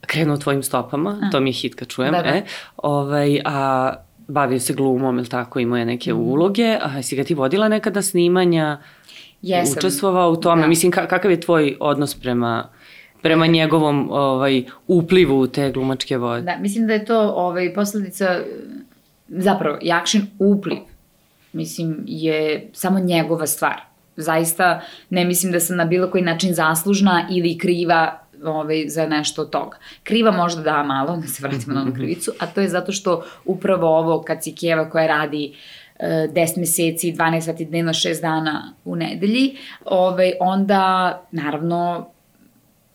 krenuo 0.01 0.37
tvojim 0.37 0.63
stopama, 0.63 1.19
a. 1.23 1.29
to 1.31 1.39
mi 1.39 1.49
je 1.49 1.53
hit 1.53 1.75
kad 1.75 1.87
čujem, 1.87 2.11
da, 2.11 2.21
da. 2.21 2.29
e, 2.29 2.43
ovaj, 2.77 3.41
a 3.45 3.93
bavio 4.27 4.59
se 4.59 4.73
glumom, 4.73 5.17
ili 5.17 5.29
tako, 5.29 5.59
imao 5.59 5.77
je 5.77 5.85
neke 5.85 6.13
mm. 6.13 6.17
uloge, 6.17 6.77
a 6.81 7.01
si 7.01 7.15
ga 7.15 7.23
ti 7.23 7.33
vodila 7.33 7.67
nekada 7.67 8.01
snimanja, 8.01 8.77
Jesam. 9.41 9.75
učestvovao 9.77 10.31
u 10.31 10.35
tome, 10.35 10.61
da. 10.61 10.67
mislim, 10.67 10.91
kakav 10.91 11.31
je 11.31 11.41
tvoj 11.41 11.77
odnos 11.79 12.15
prema 12.15 12.69
prema 13.21 13.47
njegovom 13.47 14.11
ovaj, 14.11 14.63
uplivu 14.87 15.39
u 15.39 15.47
te 15.47 15.71
glumačke 15.71 16.17
vode. 16.17 16.41
Da, 16.41 16.57
mislim 16.59 16.87
da 16.87 16.93
je 16.93 17.05
to 17.05 17.19
ovaj, 17.35 17.73
posledica, 17.73 18.39
zapravo, 19.29 19.77
Jakšin 19.81 20.27
upliv, 20.39 20.79
mislim, 21.53 22.03
je 22.05 22.69
samo 22.73 22.99
njegova 22.99 23.47
stvar. 23.47 23.81
Zaista 24.15 24.81
ne 25.09 25.25
mislim 25.25 25.51
da 25.51 25.59
sam 25.59 25.77
na 25.77 25.85
bilo 25.85 26.11
koji 26.11 26.23
način 26.23 26.53
zaslužna 26.53 27.27
ili 27.31 27.57
kriva 27.57 28.19
ovaj, 28.43 28.87
za 28.87 29.05
nešto 29.05 29.41
od 29.41 29.49
toga. 29.49 29.77
Kriva 30.03 30.31
možda 30.31 30.61
da 30.61 30.83
malo, 30.83 31.17
da 31.17 31.27
se 31.27 31.47
vratimo 31.47 31.75
na 31.75 31.81
onu 31.81 31.93
krivicu, 31.97 32.31
a 32.39 32.47
to 32.47 32.61
je 32.61 32.67
zato 32.67 32.91
što 32.91 33.23
upravo 33.45 33.97
ovo 33.97 34.21
kad 34.21 34.43
si 34.43 34.55
Kijeva 34.55 34.89
koja 34.89 35.07
radi 35.07 35.55
10 35.99 36.37
eh, 36.37 36.59
meseci, 36.59 37.13
12 37.13 37.41
sati 37.41 37.65
dnevno, 37.65 37.93
6 37.93 38.21
dana 38.21 38.73
u 38.85 38.95
nedelji, 38.95 39.57
ovaj, 39.85 40.33
onda 40.39 41.21
naravno 41.31 42.09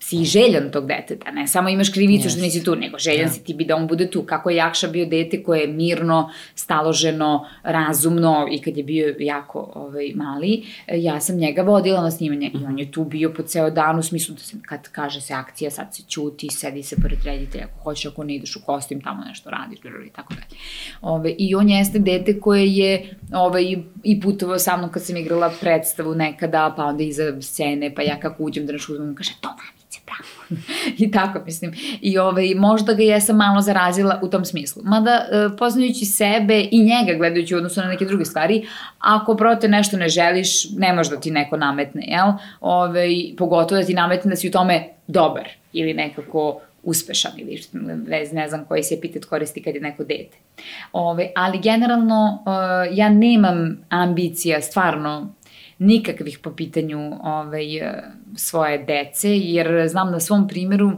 si 0.07 0.25
željan 0.25 0.71
tog 0.71 0.87
deteta, 0.87 1.31
ne 1.31 1.47
samo 1.47 1.69
imaš 1.69 1.89
krivicu 1.89 2.27
yes. 2.27 2.31
što 2.31 2.41
nisi 2.41 2.63
tu, 2.63 2.75
nego 2.75 2.97
željan 2.97 3.25
yeah. 3.25 3.29
Da. 3.29 3.33
si 3.33 3.43
ti 3.43 3.53
bi 3.53 3.65
da 3.65 3.75
on 3.75 3.87
bude 3.87 4.09
tu. 4.11 4.23
Kako 4.23 4.49
je 4.49 4.55
Jakša 4.55 4.87
bio 4.87 5.05
dete 5.05 5.43
koje 5.43 5.61
je 5.61 5.67
mirno, 5.67 6.31
staloženo, 6.55 7.47
razumno 7.63 8.47
i 8.51 8.61
kad 8.61 8.77
je 8.77 8.83
bio 8.83 9.15
jako 9.19 9.71
ovaj, 9.75 10.11
mali, 10.15 10.63
ja 10.87 11.19
sam 11.19 11.37
njega 11.37 11.61
vodila 11.61 12.01
na 12.01 12.11
snimanje 12.11 12.49
mm 12.49 12.55
i 12.61 12.65
on 12.65 12.79
je 12.79 12.91
tu 12.91 13.03
bio 13.03 13.33
po 13.33 13.43
ceo 13.43 13.69
dan 13.69 13.99
u 13.99 14.03
smislu 14.03 14.35
da 14.35 14.41
se, 14.41 14.57
kad 14.65 14.89
kaže 14.91 15.21
se 15.21 15.33
akcija, 15.33 15.71
sad 15.71 15.95
se 15.95 16.03
ćuti, 16.07 16.49
sedi 16.49 16.83
se 16.83 16.95
pored 16.95 17.19
reditelja, 17.23 17.65
ako 17.65 17.83
hoćeš, 17.83 18.05
ako 18.05 18.23
ne 18.23 18.35
ideš 18.35 18.55
u 18.55 18.59
kostim, 18.65 19.01
tamo 19.01 19.23
nešto 19.23 19.49
radiš, 19.49 19.79
i 19.79 20.09
tako 20.15 20.33
dalje. 20.33 20.61
Ove, 21.01 21.35
I 21.37 21.55
on 21.55 21.69
jeste 21.69 21.99
dete 21.99 22.39
koje 22.39 22.75
je 22.75 23.17
ovaj, 23.33 23.75
i 24.03 24.21
putovao 24.21 24.59
sa 24.59 24.77
mnom 24.77 24.91
kad 24.91 25.03
sam 25.03 25.17
igrala 25.17 25.51
predstavu 25.61 26.15
nekada, 26.15 26.73
pa 26.77 26.85
onda 26.85 27.03
iza 27.03 27.41
scene, 27.41 27.95
pa 27.95 28.01
ja 28.01 28.19
kako 28.19 28.43
uđem 28.43 28.65
da 28.65 28.73
nešto 28.73 28.93
uzmem, 28.93 29.15
kaže, 29.15 29.31
to. 29.41 29.49
I 30.97 31.11
tako, 31.11 31.39
mislim. 31.45 31.73
I 32.01 32.17
ovaj, 32.17 32.53
možda 32.55 32.93
ga 32.93 33.03
jesam 33.03 33.35
malo 33.35 33.61
zarazila 33.61 34.19
u 34.23 34.27
tom 34.27 34.45
smislu. 34.45 34.81
Mada, 34.85 35.11
e, 35.11 35.57
poznajući 35.57 36.05
sebe 36.05 36.65
i 36.71 36.83
njega, 36.83 37.17
gledajući 37.17 37.55
u 37.55 37.57
odnosu 37.57 37.81
na 37.81 37.87
neke 37.87 38.05
druge 38.05 38.25
stvari, 38.25 38.67
ako 38.99 39.35
prote 39.35 39.67
nešto 39.67 39.97
ne 39.97 40.09
želiš, 40.09 40.69
ne 40.77 40.93
može 40.93 41.09
da 41.09 41.19
ti 41.19 41.31
neko 41.31 41.57
nametne, 41.57 42.03
jel? 42.07 42.27
Ove, 42.27 42.39
ovaj, 42.61 43.09
pogotovo 43.37 43.81
da 43.81 43.87
ti 43.87 43.93
nametne 43.93 44.29
da 44.29 44.35
si 44.35 44.47
u 44.47 44.51
tome 44.51 44.89
dobar 45.07 45.49
ili 45.73 45.93
nekako 45.93 46.61
uspešan 46.83 47.31
ili 47.37 47.61
ne 48.31 48.49
znam 48.49 48.65
koji 48.65 48.83
se 48.83 48.95
epitet 48.95 49.25
koristi 49.25 49.63
kad 49.63 49.75
je 49.75 49.81
neko 49.81 50.03
dete. 50.03 50.37
Ove, 50.93 51.31
ali 51.35 51.59
generalno 51.59 52.43
uh, 52.45 52.97
ja 52.97 53.09
nemam 53.09 53.77
ambicija 53.89 54.61
stvarno 54.61 55.33
nikakvih 55.79 56.39
po 56.43 56.51
pitanju 56.51 56.99
ovaj, 57.23 57.65
svoje 58.35 58.77
dece, 58.77 59.37
jer 59.37 59.87
znam 59.87 60.11
na 60.11 60.19
svom 60.19 60.47
primjeru 60.47 60.91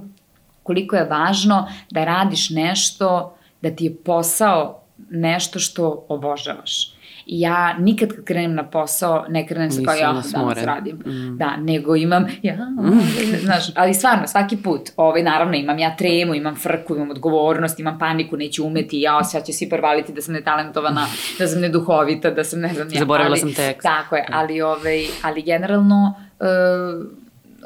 koliko 0.63 0.95
je 0.95 1.03
važno 1.03 1.67
da 1.91 2.03
radiš 2.05 2.49
nešto, 2.49 3.37
da 3.61 3.71
ti 3.71 3.85
je 3.85 3.95
posao 3.95 4.83
nešto 5.09 5.59
što 5.59 6.05
obožavaš. 6.09 6.96
I 7.29 7.39
ja 7.39 7.77
nikad 7.77 8.09
kad 8.15 8.25
krenem 8.25 8.55
na 8.55 8.63
posao, 8.69 9.25
ne 9.29 9.47
krenem 9.47 9.71
sa 9.71 9.81
kao 9.85 9.93
ja 9.93 10.07
danas 10.07 10.63
radim. 10.63 10.95
Mm. 11.05 11.37
Da, 11.37 11.57
nego 11.57 11.95
imam, 11.95 12.25
ja, 12.41 12.55
mm. 12.55 12.99
znaš, 13.41 13.63
ali 13.75 13.93
stvarno, 13.93 14.27
svaki 14.27 14.57
put, 14.57 14.89
ovaj, 14.95 15.23
naravno 15.23 15.55
imam 15.55 15.79
ja 15.79 15.95
tremu, 15.95 16.35
imam 16.35 16.55
frku, 16.55 16.95
imam 16.95 17.11
odgovornost, 17.11 17.79
imam 17.79 17.99
paniku, 17.99 18.37
neću 18.37 18.65
umeti, 18.65 19.01
ja, 19.01 19.23
sad 19.23 19.45
će 19.45 19.53
svi 19.53 19.69
provaliti 19.69 20.13
da 20.13 20.21
sam 20.21 20.33
netalentovana, 20.33 21.07
da 21.39 21.47
sam 21.47 21.61
neduhovita, 21.61 22.29
da 22.31 22.43
sam 22.43 22.59
ne 22.59 22.73
znam 22.73 22.87
ja. 22.91 22.99
Zaboravila 22.99 23.31
ali, 23.31 23.39
sam 23.39 23.53
tekst. 23.53 23.83
Tako 23.83 24.15
je, 24.15 24.25
ali, 24.31 24.61
ovaj, 24.61 25.05
ali 25.21 25.41
generalno, 25.41 26.15
uh, 26.39 27.05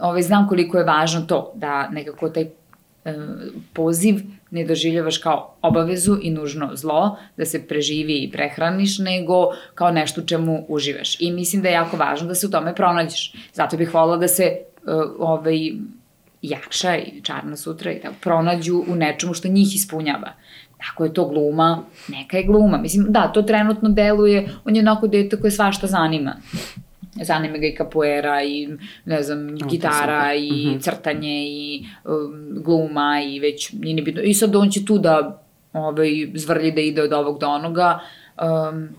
ovaj, 0.01 0.22
znam 0.22 0.47
koliko 0.47 0.78
je 0.78 0.84
važno 0.84 1.22
to, 1.22 1.51
da 1.55 1.89
nekako 1.89 2.30
taj 2.30 2.43
uh, 2.43 3.12
poziv 3.74 4.16
ne 4.52 4.64
doživljavaš 4.64 5.18
kao 5.18 5.56
obavezu 5.62 6.18
i 6.22 6.32
nužno 6.32 6.70
zlo, 6.74 7.18
da 7.38 7.45
se 7.45 7.68
preživi 7.68 8.24
i 8.24 8.32
prehraniš, 8.32 8.99
nego 8.99 9.36
kao 9.76 9.91
nešto 9.91 10.22
u 10.22 10.26
čemu 10.26 10.66
uživaš. 10.68 11.22
I 11.22 11.32
mislim 11.32 11.62
da 11.62 11.70
je 11.70 11.74
jako 11.74 11.97
važno 11.97 12.28
da 12.28 12.36
se 12.36 12.47
u 12.47 12.49
tome 12.49 12.76
pronađeš. 12.76 13.34
Zato 13.54 13.78
bih 13.78 13.93
volila 13.93 14.18
da 14.18 14.28
se 14.28 14.52
uh, 14.84 14.91
ovaj, 15.20 15.72
jakša 16.41 16.97
i 16.97 17.22
čarna 17.24 17.58
sutra 17.58 17.91
i 17.91 18.02
tako, 18.02 18.16
pronađu 18.22 18.84
u 18.88 18.95
nečemu 18.95 19.34
što 19.34 19.47
njih 19.47 19.76
ispunjava. 19.76 20.34
Ako 20.91 21.06
je 21.06 21.14
to 21.14 21.26
gluma, 21.26 21.84
neka 22.08 22.38
je 22.38 22.43
gluma. 22.43 22.78
Mislim, 22.78 23.06
da, 23.10 23.28
to 23.28 23.41
trenutno 23.41 23.89
deluje, 23.89 24.49
on 24.66 24.76
je 24.76 24.82
onako 24.82 25.08
dete 25.08 25.39
koje 25.39 25.52
svašta 25.52 25.88
zanima 25.88 26.36
zanima 27.16 27.57
ga 27.57 27.68
i 27.68 27.76
kapoera 27.76 28.43
i 28.43 28.70
ne 29.05 29.24
znam, 29.24 29.55
gitara 29.55 30.34
i 30.34 30.51
mm 30.51 30.70
-hmm. 30.70 30.82
crtanje 30.82 31.45
i 31.47 31.86
um, 32.05 32.64
gluma 32.64 33.22
i 33.26 33.39
već 33.39 33.74
nije 33.74 33.93
ni 33.93 34.01
bitno. 34.01 34.22
I 34.22 34.34
sad 34.34 34.55
on 34.55 34.70
će 34.70 34.86
tu 34.86 34.97
da 34.97 35.43
ovaj, 35.74 36.32
zvrlji 36.34 36.72
da 36.72 36.82
ide 36.82 37.03
od 37.03 37.14
ovog 37.14 37.39
do 37.39 37.47
onoga. 37.47 37.99
Um, 38.41 38.89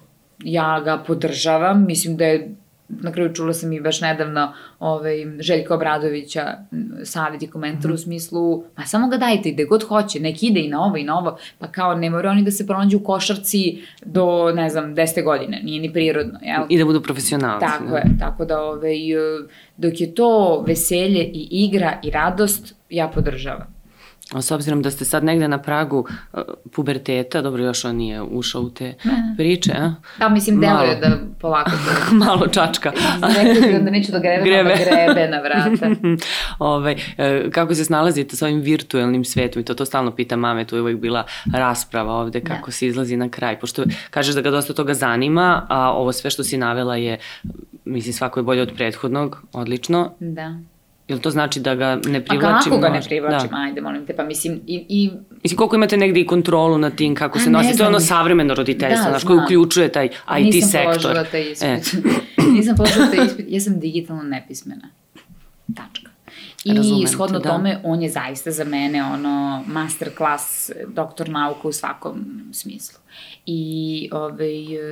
ja 0.45 0.81
ga 0.85 0.99
podržavam, 1.07 1.87
mislim 1.87 2.17
da 2.17 2.25
je 2.25 2.55
na 3.01 3.13
kraju 3.13 3.35
čula 3.35 3.53
sam 3.53 3.73
i 3.73 3.81
baš 3.81 4.01
nedavno 4.01 4.53
ovaj, 4.79 5.27
Željka 5.39 5.75
Obradovića 5.75 6.59
savjet 7.05 7.43
i 7.43 7.47
komentar 7.47 7.91
mm. 7.91 7.95
u 7.95 7.97
smislu, 7.97 8.65
pa 8.75 8.83
samo 8.83 9.09
ga 9.09 9.17
dajte 9.17 9.51
gde 9.51 9.65
god 9.65 9.83
hoće, 9.83 10.21
nek 10.21 10.43
ide 10.43 10.61
i 10.61 10.69
na 10.69 10.85
ovo 10.85 10.97
i 10.97 11.05
na 11.05 11.19
ovo, 11.19 11.39
pa 11.59 11.67
kao 11.67 11.95
ne 11.95 12.11
moraju 12.11 12.33
oni 12.33 12.43
da 12.43 12.51
se 12.51 12.67
pronađu 12.67 12.97
u 12.97 13.05
košarci 13.05 13.83
do, 14.05 14.53
ne 14.55 14.71
znam, 14.71 14.95
10 14.95 15.25
godine, 15.25 15.61
nije 15.65 15.81
ni 15.81 15.93
prirodno, 15.93 16.39
jel? 16.43 16.63
I 16.69 16.79
da 16.79 16.85
budu 16.85 17.03
profesionalci. 17.03 17.67
Tako 17.67 17.91
da. 17.91 17.97
je, 17.97 18.05
tako 18.19 18.45
da 18.45 18.61
ovaj, 18.61 18.97
dok 19.77 20.01
je 20.01 20.15
to 20.15 20.65
veselje 20.67 21.25
i 21.25 21.49
igra 21.51 21.99
i 22.03 22.11
radost, 22.11 22.75
ja 22.91 23.09
podržavam. 23.09 23.82
S 24.41 24.51
obzirom 24.51 24.83
da 24.83 24.91
ste 24.91 25.05
sad 25.05 25.25
negde 25.25 25.49
na 25.49 25.59
pragu 25.59 25.99
uh, 26.33 26.41
puberteta, 26.73 27.43
dobro 27.43 27.65
još 27.65 27.85
on 27.85 27.97
nije 27.97 28.23
ušao 28.23 28.63
u 28.63 28.71
te 28.71 28.95
ne. 29.05 29.35
priče, 29.37 29.73
a? 29.73 29.95
Da, 30.19 30.29
mislim, 30.29 30.61
deluje 30.61 30.97
da 30.97 31.19
polako 31.41 31.71
to... 32.11 32.15
malo 32.15 32.47
čačka. 32.47 32.93
Rekli 33.43 33.75
onda 33.75 33.91
neću 33.91 34.13
da 34.13 34.19
grebe, 34.19 34.43
grebe. 34.45 34.69
da 34.69 34.85
grebe 34.85 35.29
na 35.29 35.41
vrata. 35.41 35.87
Ove, 36.59 36.97
ovaj, 37.19 37.51
kako 37.51 37.75
se 37.75 37.85
snalazite 37.85 38.37
sa 38.37 38.47
ovim 38.47 38.61
virtuelnim 38.61 39.25
svetom? 39.25 39.63
I 39.63 39.65
to, 39.65 39.75
to 39.75 39.85
stalno 39.85 40.11
pita 40.11 40.37
mame, 40.37 40.65
tu 40.65 40.77
je 40.77 40.83
uvek 40.83 40.97
bila 40.97 41.25
rasprava 41.55 42.15
ovde, 42.15 42.41
da. 42.41 42.49
kako 42.49 42.67
da. 42.67 42.73
se 42.73 42.87
izlazi 42.87 43.17
na 43.17 43.29
kraj. 43.29 43.59
Pošto 43.61 43.85
kažeš 44.11 44.35
da 44.35 44.41
ga 44.41 44.51
dosta 44.51 44.75
toga 44.75 44.95
zanima, 44.95 45.67
a 45.69 45.93
ovo 45.93 46.13
sve 46.13 46.31
što 46.31 46.45
si 46.45 46.57
navela 46.57 46.97
je, 46.97 47.19
mislim, 47.85 48.13
svako 48.13 48.41
je 48.41 48.45
bolje 48.45 48.63
od 48.63 48.73
prethodnog, 48.77 49.43
odlično. 49.53 50.13
Da. 50.21 50.59
Jel 51.13 51.21
to 51.21 51.31
znači 51.31 51.61
da 51.61 51.75
ga 51.75 51.99
ne 52.07 52.25
privlačimo? 52.25 52.59
A 52.59 52.63
kako 52.63 52.79
ga 52.79 52.89
ne 52.89 53.03
privlačimo, 53.03 53.51
da. 53.51 53.57
ajde, 53.57 53.81
molim 53.81 54.07
te, 54.07 54.17
pa 54.17 54.25
mislim 54.25 54.61
i... 54.67 54.87
i... 54.89 55.11
Mislim, 55.43 55.57
koliko 55.57 55.77
imate 55.77 55.97
negde 55.97 56.21
i 56.21 56.27
kontrolu 56.27 56.79
na 56.79 56.91
tim 56.91 57.15
kako 57.15 57.39
se 57.39 57.51
nosi? 57.51 57.77
To 57.77 57.85
je 57.85 57.89
ono 57.89 58.01
savremeno 58.01 58.55
roditeljstvo, 58.55 59.05
da, 59.05 59.11
znaš, 59.11 59.25
koje 59.25 59.45
uključuje 59.45 59.93
taj 59.93 60.07
IT 60.07 60.55
Nisam 60.55 60.71
sektor. 60.71 60.95
Nisam 60.95 61.05
položila 61.05 61.25
taj 61.25 61.53
ispit. 61.53 62.05
E. 62.39 62.51
Nisam 62.57 62.77
položila 62.77 63.07
taj 63.07 63.27
ispit, 63.27 63.47
ja 63.49 63.61
sam 63.61 63.81
digitalno 63.81 64.23
nepismena. 64.23 64.89
Tačka. 65.77 66.11
I 66.65 66.75
Razumem 66.75 67.07
shodno 67.07 67.39
da. 67.39 67.49
tome, 67.49 67.81
on 67.85 68.03
je 68.03 68.11
zaista 68.11 68.51
za 68.51 68.65
mene 68.65 69.05
ono 69.05 69.65
master 69.67 70.15
klas, 70.17 70.71
doktor 70.87 71.29
nauka 71.29 71.69
u 71.69 71.73
svakom 71.73 72.25
smislu. 72.53 72.99
I 73.47 74.09
ovaj, 74.13 74.51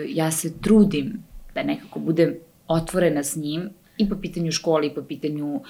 ja 0.08 0.30
se 0.30 0.60
trudim 0.60 1.22
da 1.54 1.62
nekako 1.62 1.98
budem 1.98 2.34
otvorena 2.68 3.22
s 3.22 3.36
njim 3.36 3.70
i 4.00 4.08
po 4.08 4.16
pitanju 4.22 4.52
škole 4.52 4.86
i 4.86 4.94
po 4.94 5.02
pitanju 5.02 5.54
uh, 5.54 5.62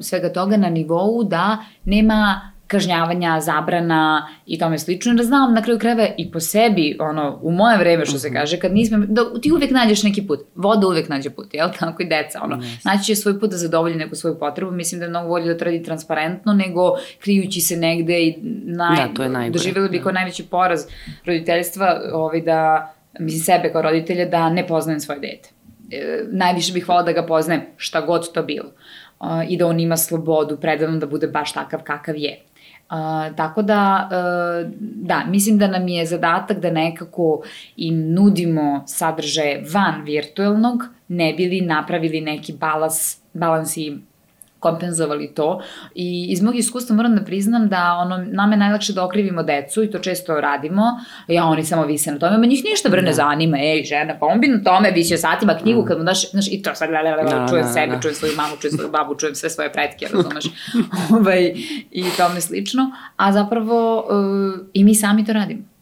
svega 0.00 0.32
toga 0.32 0.56
na 0.56 0.68
nivou 0.68 1.24
da 1.24 1.58
nema 1.84 2.52
kažnjavanja, 2.68 3.40
zabrana 3.40 4.28
i 4.46 4.58
tome 4.58 4.78
slično, 4.78 5.14
da 5.14 5.22
znam 5.22 5.54
na 5.54 5.62
kraju 5.62 5.78
krajeva 5.78 6.06
i 6.18 6.30
po 6.30 6.40
sebi, 6.40 6.96
ono, 7.00 7.38
u 7.42 7.50
moje 7.50 7.78
vreme 7.78 8.06
što 8.06 8.18
se 8.18 8.28
mhm. 8.28 8.36
kaže, 8.36 8.58
kad 8.58 8.72
nismo, 8.72 8.98
da 9.08 9.40
ti 9.40 9.52
uvek 9.52 9.70
nađeš 9.70 10.02
neki 10.02 10.26
put, 10.26 10.40
voda 10.54 10.86
uvek 10.86 11.08
nađe 11.08 11.30
put, 11.30 11.54
jel, 11.54 11.68
tako 11.78 12.02
i 12.02 12.06
deca, 12.06 12.40
ono, 12.42 12.56
yes. 12.56 12.84
naći 12.84 13.04
će 13.04 13.16
svoj 13.16 13.40
put 13.40 13.50
da 13.50 13.56
zadovolji 13.56 13.96
neku 13.96 14.14
svoju 14.14 14.38
potrebu, 14.38 14.70
mislim 14.72 14.98
da 14.98 15.04
je 15.04 15.10
mnogo 15.10 15.28
bolje 15.28 15.46
da 15.46 15.58
tradi 15.58 15.82
transparentno 15.82 16.52
nego 16.52 16.92
krijući 17.20 17.60
se 17.60 17.76
negde 17.76 18.20
i 18.22 18.34
naj, 18.64 18.96
da, 18.96 19.14
to 19.14 19.22
je 19.22 19.28
najbolje. 19.28 19.52
doživjeli 19.52 19.88
bi 19.88 19.98
da. 19.98 20.02
kao 20.02 20.12
najveći 20.12 20.42
poraz 20.42 20.80
roditeljstva, 21.24 22.00
ovaj, 22.12 22.40
da, 22.40 22.94
mislim 23.18 23.40
sebe 23.40 23.72
kao 23.72 23.82
roditelja, 23.82 24.28
da 24.28 24.50
ne 24.50 24.66
poznajem 24.66 25.00
svoje 25.00 25.20
dete 25.20 25.57
E, 25.90 26.24
najviše 26.30 26.72
bih 26.72 26.88
volao 26.88 27.02
da 27.02 27.12
ga 27.12 27.26
poznajem 27.26 27.62
šta 27.76 28.00
god 28.00 28.32
to 28.32 28.42
bilo 28.42 28.70
i 29.48 29.56
da 29.56 29.66
on 29.66 29.80
ima 29.80 29.96
slobodu 29.96 30.56
predavno 30.60 30.98
da 30.98 31.06
bude 31.06 31.26
baš 31.26 31.52
takav 31.52 31.82
kakav 31.82 32.16
je. 32.16 32.38
Uh, 32.90 33.36
tako 33.36 33.62
da, 33.62 34.08
uh, 34.12 34.70
da, 34.80 35.24
mislim 35.28 35.58
da 35.58 35.66
nam 35.66 35.88
je 35.88 36.06
zadatak 36.06 36.58
da 36.58 36.70
nekako 36.70 37.42
im 37.76 38.12
nudimo 38.12 38.84
sadržaje 38.86 39.64
van 39.72 40.02
virtuelnog, 40.04 40.84
ne 41.08 41.32
bili 41.32 41.60
napravili 41.60 42.20
neki 42.20 42.52
balans, 42.52 43.16
balans 43.32 43.76
i 43.76 43.96
kompenzovali 44.58 45.34
to 45.34 45.60
i 45.94 46.26
iz 46.30 46.42
mog 46.42 46.56
iskustva 46.56 46.96
moram 46.96 47.16
da 47.16 47.24
priznam 47.24 47.68
da 47.68 47.94
ono, 47.94 48.18
nam 48.18 48.52
je 48.52 48.58
najlakše 48.58 48.92
da 48.92 49.04
okrivimo 49.04 49.42
decu 49.42 49.82
i 49.82 49.90
to 49.90 49.98
često 49.98 50.40
radimo, 50.40 50.82
ja 51.28 51.44
oni 51.44 51.64
samo 51.64 51.84
vise 51.84 52.12
na 52.12 52.18
tome, 52.18 52.38
ma 52.38 52.46
njih 52.46 52.64
ništa 52.64 52.88
bre 52.88 53.02
ne 53.02 53.10
da. 53.10 53.14
zanima, 53.14 53.58
ej 53.60 53.84
žena, 53.84 54.18
pa 54.20 54.26
on 54.26 54.40
bi 54.40 54.48
na 54.48 54.62
tome 54.64 54.90
više 54.90 55.16
satima 55.16 55.54
knjigu 55.62 55.84
kad 55.84 55.98
mu 55.98 56.04
daš, 56.04 56.30
znaš, 56.30 56.48
i 56.48 56.62
to 56.62 56.74
sad, 56.74 56.90
le, 56.90 57.02
le, 57.02 57.16
le, 57.16 57.24
da, 57.24 57.46
čujem 57.48 57.64
da, 57.64 57.72
sebe, 57.72 57.94
da. 57.94 58.00
čujem 58.00 58.14
svoju 58.14 58.32
mamu, 58.36 58.56
čujem 58.60 58.76
svoju 58.76 58.90
babu, 58.90 59.14
čujem 59.14 59.34
sve 59.34 59.50
svoje 59.50 59.72
pretke, 59.72 60.06
razumeš, 60.12 60.44
ovaj, 61.20 61.54
i 61.90 62.04
tome 62.16 62.40
slično, 62.40 62.90
a 63.16 63.32
zapravo 63.32 63.98
uh, 63.98 64.66
i 64.72 64.84
mi 64.84 64.94
sami 64.94 65.24
to 65.24 65.32
radimo. 65.32 65.77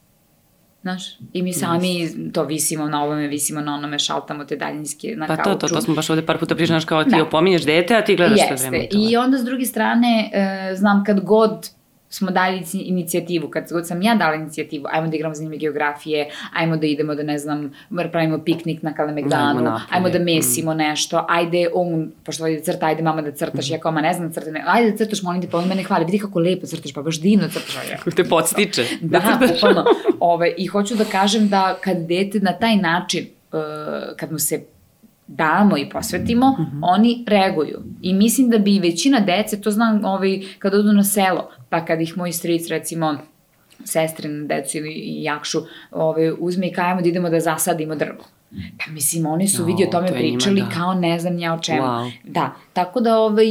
Znaš, 0.87 1.19
i 1.33 1.43
mi 1.43 1.53
sami 1.53 2.09
to 2.33 2.45
visimo 2.45 2.89
na 2.89 3.05
ovome, 3.05 3.29
visimo 3.29 3.61
na 3.61 3.75
onome, 3.75 3.99
šaltamo 3.99 4.45
te 4.45 4.57
daljinske 4.57 5.15
na 5.17 5.27
pa 5.27 5.37
kauču. 5.37 5.51
Pa 5.51 5.55
to, 5.59 5.69
to, 5.69 5.75
to 5.75 5.81
smo 5.81 5.95
baš 5.95 6.11
ovde 6.11 6.27
par 6.27 6.39
puta 6.39 6.55
priznaš 6.55 6.85
kao 6.85 7.05
ti 7.05 7.11
da. 7.11 7.23
opominješ 7.23 7.65
dete, 7.65 7.97
a 7.97 8.05
ti 8.05 8.17
gledaš 8.17 8.39
Jeste. 8.39 8.57
sve 8.57 8.71
vreme 8.71 8.89
to. 8.89 8.99
I 8.99 9.17
onda 9.17 9.39
s 9.39 9.45
druge 9.45 9.65
strane, 9.65 10.31
e, 10.33 10.75
znam 10.75 11.05
kad 11.05 11.21
god 11.21 11.71
smo 12.17 12.31
dali 12.31 12.63
inicijativu, 12.73 13.49
kad 13.49 13.73
god 13.73 13.87
sam 13.87 14.03
ja 14.03 14.15
dala 14.15 14.35
inicijativu, 14.35 14.85
ajmo 14.93 15.09
da 15.09 15.17
igramo 15.17 15.35
za 15.35 15.43
njime 15.43 15.57
geografije, 15.57 16.29
ajmo 16.53 16.77
da 16.77 16.87
idemo 16.87 17.15
da, 17.15 17.23
ne 17.23 17.39
znam, 17.39 17.73
pravimo 18.13 18.39
piknik 18.39 18.83
na 18.83 18.95
Kalemegdanu, 18.95 19.59
ajmo, 19.59 19.81
ajmo 19.91 20.11
da 20.11 20.19
mesimo 20.19 20.75
mm. 20.75 20.77
nešto, 20.77 21.25
ajde 21.29 21.69
on, 21.75 22.11
pošto 22.25 22.45
vodi 22.45 22.57
da 22.57 22.63
crta, 22.63 22.87
ajde 22.87 23.03
mama 23.03 23.23
da 23.23 23.33
crtaš, 23.33 23.69
mm. 23.69 23.73
ja 23.73 23.79
kao 23.81 23.93
ma 23.93 24.01
ne 24.01 24.13
znam 24.13 24.29
da 24.29 24.35
crtam, 24.35 24.55
ajde 24.67 24.91
da 24.91 24.97
crtaš, 24.97 25.23
molim 25.23 25.43
te, 25.43 25.49
pa 25.51 25.59
on 25.59 25.69
mene 25.69 25.83
hvali, 25.83 26.05
vidi 26.05 26.19
kako 26.19 26.41
lepo 26.41 26.67
crtaš, 26.67 26.93
pa 26.95 27.03
baš 27.03 27.21
divno 27.21 27.49
crtaš. 27.49 27.75
Ja. 27.91 27.97
Kako 27.97 28.11
te 28.17 28.25
podstiče. 28.25 28.85
Da, 29.01 29.19
da 29.19 29.47
bukvalno. 29.47 29.85
Ove, 30.21 30.55
I 30.57 30.67
hoću 30.67 30.95
da 30.95 31.05
kažem 31.05 31.49
da 31.49 31.79
kad 31.81 31.97
dete 31.97 32.41
na 32.41 32.53
taj 32.53 32.77
način, 32.77 33.27
uh, 33.53 33.61
kad 34.17 34.33
mu 34.33 34.39
se 34.39 34.63
damo 35.27 35.79
i 35.79 35.89
posvetimo, 35.89 36.51
mm 36.51 36.63
-hmm. 36.63 36.81
oni 36.83 37.25
reaguju. 37.27 37.83
I 38.03 38.15
mislim 38.15 38.51
da 38.51 38.59
bi 38.59 38.79
većina 38.79 39.21
dece, 39.21 39.61
to 39.61 39.71
znam 39.71 40.05
ovaj, 40.05 40.41
kad 40.59 40.75
odu 40.75 40.93
na 40.93 41.05
selo, 41.05 41.51
pa 41.77 41.85
kad 41.85 42.01
ih 42.01 42.17
moj 42.17 42.33
stric 42.33 42.69
recimo 42.69 43.19
sestre 43.85 44.29
na 44.29 44.47
decu 44.47 44.79
ili 44.79 45.23
jakšu 45.23 45.59
ovaj, 45.91 46.33
uzme 46.39 46.69
i 46.69 46.73
kajemo 46.73 47.01
da 47.01 47.09
idemo 47.09 47.31
da 47.31 47.41
zasadimo 47.41 47.95
drvo. 47.95 48.25
Pa 48.51 48.93
mislim, 48.93 49.27
oni 49.27 49.49
su 49.49 49.63
no, 49.63 49.67
vidi 49.67 49.85
o 49.85 49.91
tome 49.91 50.09
to 50.09 50.15
pričali 50.15 50.55
njima, 50.55 50.69
da. 50.69 50.75
kao 50.75 50.95
ne 50.95 51.19
znam 51.19 51.39
ja 51.39 51.55
o 51.55 51.59
čemu. 51.59 51.83
Wow. 51.83 52.13
Da, 52.25 52.55
tako 52.73 53.01
da 53.01 53.19
ovaj, 53.19 53.47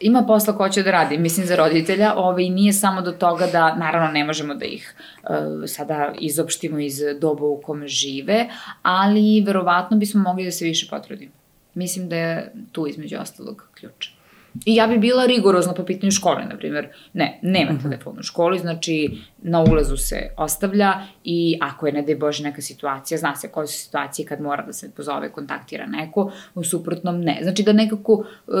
ima 0.00 0.24
posla 0.26 0.56
ko 0.56 0.68
će 0.68 0.82
da 0.82 0.90
radi, 0.90 1.18
mislim 1.18 1.46
za 1.46 1.56
roditelja, 1.56 2.14
ovaj, 2.16 2.48
nije 2.48 2.72
samo 2.72 3.02
do 3.02 3.12
toga 3.12 3.46
da, 3.46 3.74
naravno 3.74 4.12
ne 4.12 4.24
možemo 4.24 4.54
da 4.54 4.64
ih 4.64 4.94
uh, 5.22 5.30
sada 5.66 6.12
izopštimo 6.18 6.78
iz 6.78 7.00
doba 7.20 7.44
u 7.44 7.60
kome 7.62 7.88
žive, 7.88 8.48
ali 8.82 9.42
verovatno 9.46 9.96
bismo 9.96 10.22
mogli 10.22 10.44
da 10.44 10.50
se 10.50 10.64
više 10.64 10.86
potrudimo. 10.90 11.32
Mislim 11.74 12.08
da 12.08 12.16
je 12.16 12.52
tu 12.72 12.86
između 12.86 13.16
ostalog 13.20 13.68
ključ. 13.74 14.19
I 14.64 14.74
ja 14.74 14.86
bi 14.86 14.98
bila 14.98 15.26
rigorozna 15.26 15.74
po 15.74 15.84
pitanju 15.84 16.10
škole, 16.10 16.44
na 16.44 16.56
primjer. 16.56 16.88
Ne, 17.12 17.38
nema 17.42 17.72
mhm. 17.72 17.82
telefona 17.82 18.20
u 18.20 18.22
školi, 18.22 18.58
znači 18.58 19.18
na 19.42 19.60
ulazu 19.62 19.96
se 19.96 20.30
ostavlja 20.36 20.94
i 21.24 21.58
ako 21.60 21.86
je, 21.86 21.92
ne 21.92 22.02
daj 22.02 22.16
Bože, 22.16 22.42
neka 22.42 22.62
situacija, 22.62 23.18
zna 23.18 23.36
se 23.36 23.48
koje 23.48 23.66
su 23.66 23.84
situacije 23.84 24.26
kad 24.26 24.40
mora 24.40 24.66
da 24.66 24.72
se 24.72 24.90
pozove, 24.96 25.32
kontaktira 25.32 25.86
neko, 25.86 26.32
u 26.54 26.64
suprotnom 26.64 27.20
ne. 27.20 27.38
Znači 27.42 27.62
da 27.62 27.72
nekako 27.72 28.12
uh, 28.12 28.56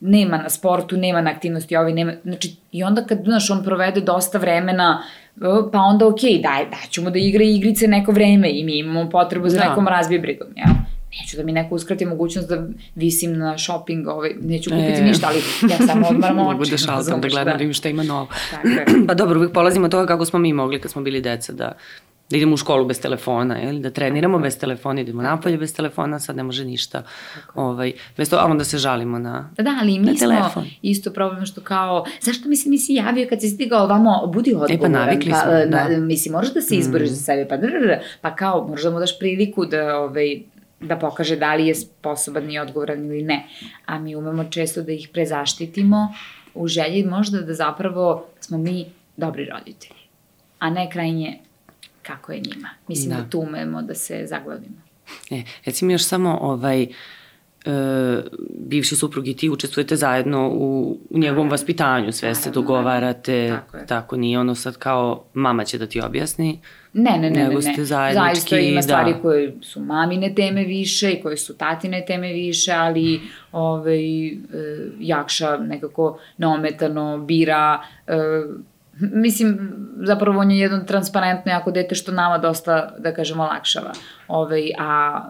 nema 0.00 0.38
na 0.38 0.48
sportu, 0.48 0.96
nema 0.96 1.20
na 1.20 1.30
aktivnosti 1.30 1.76
ovi, 1.76 1.92
nema, 1.92 2.12
znači 2.24 2.56
i 2.72 2.84
onda 2.84 3.04
kad, 3.04 3.18
znaš, 3.24 3.50
on 3.50 3.64
provede 3.64 4.00
dosta 4.00 4.38
vremena, 4.38 5.02
pa 5.72 5.78
onda 5.78 6.06
okej, 6.06 6.30
okay, 6.30 6.42
daj, 6.42 6.66
daću 6.70 7.02
mu 7.02 7.10
da 7.10 7.18
igra 7.18 7.44
igrice 7.44 7.88
neko 7.88 8.12
vreme 8.12 8.50
i 8.50 8.64
mi 8.64 8.78
imamo 8.78 9.10
potrebu 9.10 9.48
za 9.48 9.58
da. 9.58 9.68
nekom 9.68 9.88
razbije 9.88 10.20
brigom, 10.20 10.48
jel? 10.56 10.74
Neću 11.20 11.36
da 11.36 11.42
mi 11.42 11.52
neko 11.52 11.74
uskrati 11.74 12.06
mogućnost 12.06 12.48
da 12.48 12.66
visim 12.94 13.38
na 13.38 13.58
shopping, 13.58 14.08
ovaj, 14.08 14.34
neću 14.40 14.70
kupiti 14.70 15.00
e, 15.00 15.02
ništa, 15.02 15.26
ali 15.28 15.38
ja 15.70 15.86
samo 15.86 16.06
odmaram 16.08 16.38
oči. 16.46 16.52
Mogu 16.52 16.64
da 16.70 16.76
šaltam, 16.76 17.20
da 17.20 17.28
gledam 17.28 17.58
da 17.58 17.72
šta 17.72 17.88
ima 17.88 18.02
novo. 18.02 18.28
pa 19.08 19.14
dobro, 19.14 19.38
uvijek 19.38 19.52
polazimo 19.52 19.84
od 19.84 19.90
toga 19.90 20.06
kako 20.06 20.24
smo 20.24 20.38
mi 20.38 20.52
mogli 20.52 20.80
kad 20.80 20.90
smo 20.90 21.02
bili 21.02 21.20
deca, 21.20 21.52
da 21.52 21.72
da 22.30 22.36
idemo 22.36 22.54
u 22.54 22.56
školu 22.56 22.86
bez 22.86 23.00
telefona, 23.00 23.56
jel? 23.56 23.80
da 23.80 23.90
treniramo 23.90 24.38
bez 24.38 24.58
telefona, 24.58 25.00
idemo 25.00 25.22
napolje 25.22 25.58
bez 25.58 25.74
telefona, 25.74 26.18
sad 26.18 26.36
ne 26.36 26.42
može 26.42 26.64
ništa. 26.64 27.02
Ovaj, 27.54 27.92
bez 28.16 28.30
to, 28.30 28.36
a 28.36 28.44
onda 28.44 28.64
se 28.64 28.78
žalimo 28.78 29.18
na 29.18 29.50
Da, 29.56 29.62
da 29.62 29.78
ali 29.80 29.98
mi 29.98 30.16
smo 30.16 30.28
telefon. 30.28 30.64
isto 30.82 31.10
problem 31.10 31.46
što 31.46 31.60
kao, 31.60 32.04
zašto 32.20 32.48
mi 32.48 32.56
se 32.56 32.68
nisi 32.68 32.94
javio 32.94 33.26
kad 33.28 33.40
si 33.40 33.48
stigao 33.48 33.84
ovamo, 33.84 34.26
budi 34.26 34.50
odgovoran. 34.50 34.76
E 34.76 34.80
pa 34.80 34.88
navikli 34.88 35.30
pa, 35.30 35.38
smo, 35.38 35.50
pa, 35.50 35.66
da. 35.66 35.98
Mislim, 35.98 36.32
možeš 36.32 36.54
da 36.54 36.60
se 36.60 36.76
izboriš 36.76 37.10
mm. 37.10 37.12
za 37.12 37.22
sebe, 37.22 37.48
pa, 37.48 37.56
pa 38.20 38.36
kao, 38.36 38.68
možeš 38.68 38.84
da 38.84 38.90
mu 38.90 38.98
daš 38.98 39.18
priliku 39.18 39.66
da, 39.66 39.98
ovaj, 39.98 40.40
da 40.80 40.96
pokaže 40.96 41.36
da 41.36 41.54
li 41.54 41.66
je 41.66 41.74
sposoban 41.74 42.50
i 42.50 42.58
odgovoran 42.58 43.04
ili 43.04 43.22
ne. 43.22 43.48
A 43.86 43.98
mi 43.98 44.16
umemo 44.16 44.44
često 44.44 44.82
da 44.82 44.92
ih 44.92 45.08
prezaštitimo 45.12 46.14
u 46.54 46.68
želji 46.68 47.04
možda 47.04 47.40
da 47.40 47.54
zapravo 47.54 48.26
smo 48.40 48.58
mi 48.58 48.86
dobri 49.16 49.44
roditelji, 49.44 50.00
a 50.58 50.70
ne 50.70 50.90
krajnje 50.90 51.38
kako 52.02 52.32
je 52.32 52.40
njima. 52.40 52.68
Mislim 52.88 53.10
da, 53.10 53.16
da 53.16 53.30
tu 53.30 53.40
umemo 53.40 53.82
da 53.82 53.94
se 53.94 54.26
zaglavimo. 54.26 54.82
E, 55.30 55.42
reci 55.64 55.84
mi 55.84 55.92
još 55.92 56.04
samo 56.04 56.38
ovaj, 56.40 56.86
e, 57.64 58.22
bivši 58.58 58.96
suprug 58.96 59.28
i 59.28 59.36
ti 59.36 59.50
učestvujete 59.50 59.96
zajedno 59.96 60.48
u, 60.48 60.98
u 61.10 61.18
njegovom 61.18 61.50
vaspitanju, 61.50 62.12
sve 62.12 62.34
se 62.34 62.50
dogovarate, 62.50 63.48
tako, 63.48 63.76
je. 63.76 63.86
tako 63.86 64.16
nije 64.16 64.38
ono 64.38 64.54
sad 64.54 64.76
kao 64.76 65.24
mama 65.34 65.64
će 65.64 65.78
da 65.78 65.86
ti 65.86 66.00
objasni. 66.00 66.60
Ne, 66.92 67.10
ne, 67.10 67.30
ne, 67.30 67.44
nego 67.44 67.60
ne, 67.60 67.74
ne. 67.76 67.84
Zaista 67.84 68.58
ima 68.58 68.82
stvari 68.82 69.12
da. 69.12 69.18
koje 69.18 69.54
su 69.60 69.80
mamine 69.80 70.34
teme 70.34 70.64
više 70.64 71.12
i 71.12 71.22
koje 71.22 71.36
su 71.36 71.56
tatine 71.56 72.04
teme 72.06 72.32
više, 72.32 72.72
ali 72.72 73.20
ovaj, 73.52 74.26
e, 74.26 74.32
Jakša 74.98 75.56
nekako 75.56 76.18
neometano 76.38 77.18
bira 77.18 77.80
e, 78.06 78.12
mislim, 79.00 79.72
zapravo 80.02 80.40
on 80.40 80.50
je 80.50 80.58
jedno 80.58 80.78
transparentno 80.78 81.52
jako 81.52 81.70
dete 81.70 81.94
što 81.94 82.12
nama 82.12 82.38
dosta, 82.38 82.94
da 82.98 83.14
kažemo, 83.14 83.44
lakšava. 83.44 83.92
Ovaj, 84.28 84.70
a 84.78 85.20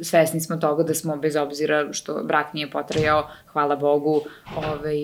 svesni 0.00 0.40
smo 0.40 0.56
toga 0.56 0.82
da 0.82 0.94
smo, 0.94 1.16
bez 1.16 1.36
obzira 1.36 1.92
što 1.92 2.22
brak 2.24 2.54
nije 2.54 2.70
potrajao, 2.70 3.28
hvala 3.46 3.76
Bogu, 3.76 4.20
ovaj, 4.56 4.96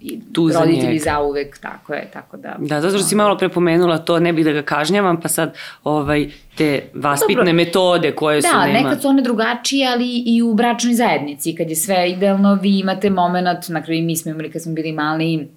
i 0.00 0.20
tu 0.32 0.48
za 0.48 0.60
roditelji 0.60 0.98
za 0.98 1.20
uvek, 1.20 1.58
tako 1.58 1.94
je, 1.94 2.10
tako 2.12 2.36
da... 2.36 2.56
Da, 2.58 2.80
zato 2.80 2.98
što 2.98 3.06
si 3.06 3.16
malo 3.16 3.38
prepomenula 3.38 3.98
to, 3.98 4.18
ne 4.20 4.32
bih 4.32 4.44
da 4.44 4.52
ga 4.52 4.62
kažnjavam, 4.62 5.20
pa 5.20 5.28
sad 5.28 5.54
ovaj, 5.84 6.30
te 6.56 6.82
vaspitne 6.94 7.34
Dobro. 7.34 7.52
metode 7.52 8.12
koje 8.12 8.40
da, 8.40 8.48
su 8.48 8.56
nema... 8.56 8.66
Da, 8.66 8.72
nekad 8.72 9.02
su 9.02 9.08
one 9.08 9.22
drugačije, 9.22 9.88
ali 9.88 10.22
i 10.26 10.42
u 10.42 10.54
bračnoj 10.54 10.94
zajednici, 10.94 11.54
kad 11.54 11.70
je 11.70 11.76
sve 11.76 12.10
idealno, 12.10 12.58
vi 12.62 12.78
imate 12.78 13.10
moment, 13.10 13.68
na 13.68 13.82
kraju 13.82 14.02
mi 14.02 14.16
smo 14.16 14.30
imali 14.30 14.50
kad 14.50 14.62
smo 14.62 14.72
bili 14.72 14.92
mali, 14.92 15.48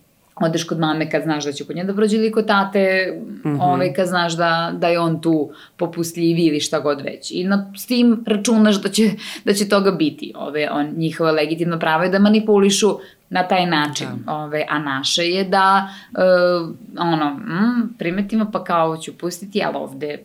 odeš 0.42 0.64
kod 0.64 0.80
mame 0.80 1.10
kad 1.10 1.24
znaš 1.24 1.46
da 1.46 1.52
će 1.52 1.66
kod 1.66 1.76
nje 1.76 1.84
da 1.84 1.94
prođe 1.94 2.18
ili 2.18 2.32
kod 2.32 2.48
tate, 2.48 3.14
mm 3.44 3.50
-hmm. 3.50 3.62
ovaj, 3.62 3.94
kad 3.94 4.08
znaš 4.08 4.34
da, 4.34 4.72
da 4.78 4.88
je 4.88 5.00
on 5.00 5.22
tu 5.22 5.52
popustljivi 5.78 6.46
ili 6.46 6.60
šta 6.60 6.80
god 6.80 7.02
već. 7.02 7.32
I 7.32 7.44
na, 7.44 7.72
s 7.78 7.86
tim 7.86 8.24
računaš 8.28 8.82
da 8.82 8.90
će, 8.90 9.12
da 9.46 9.54
će 9.54 9.70
toga 9.70 9.92
biti. 9.92 10.34
Ove, 10.36 10.70
on, 10.72 10.94
njihova 10.98 11.32
legitimno 11.32 11.80
pravo 11.80 12.04
je 12.04 12.10
da 12.10 12.20
manipulišu 12.20 12.98
na 13.30 13.48
taj 13.48 13.66
način. 13.66 14.08
Da. 14.26 14.34
Ove, 14.34 14.66
a 14.70 14.80
naše 14.80 15.24
je 15.24 15.44
da 15.44 15.90
uh, 16.12 16.76
ono, 16.98 17.34
mm, 17.34 17.96
primetimo 17.98 18.52
pa 18.52 18.64
kao 18.64 18.98
ću 18.98 19.18
pustiti, 19.18 19.64
ali 19.64 19.76
ovde 19.76 20.20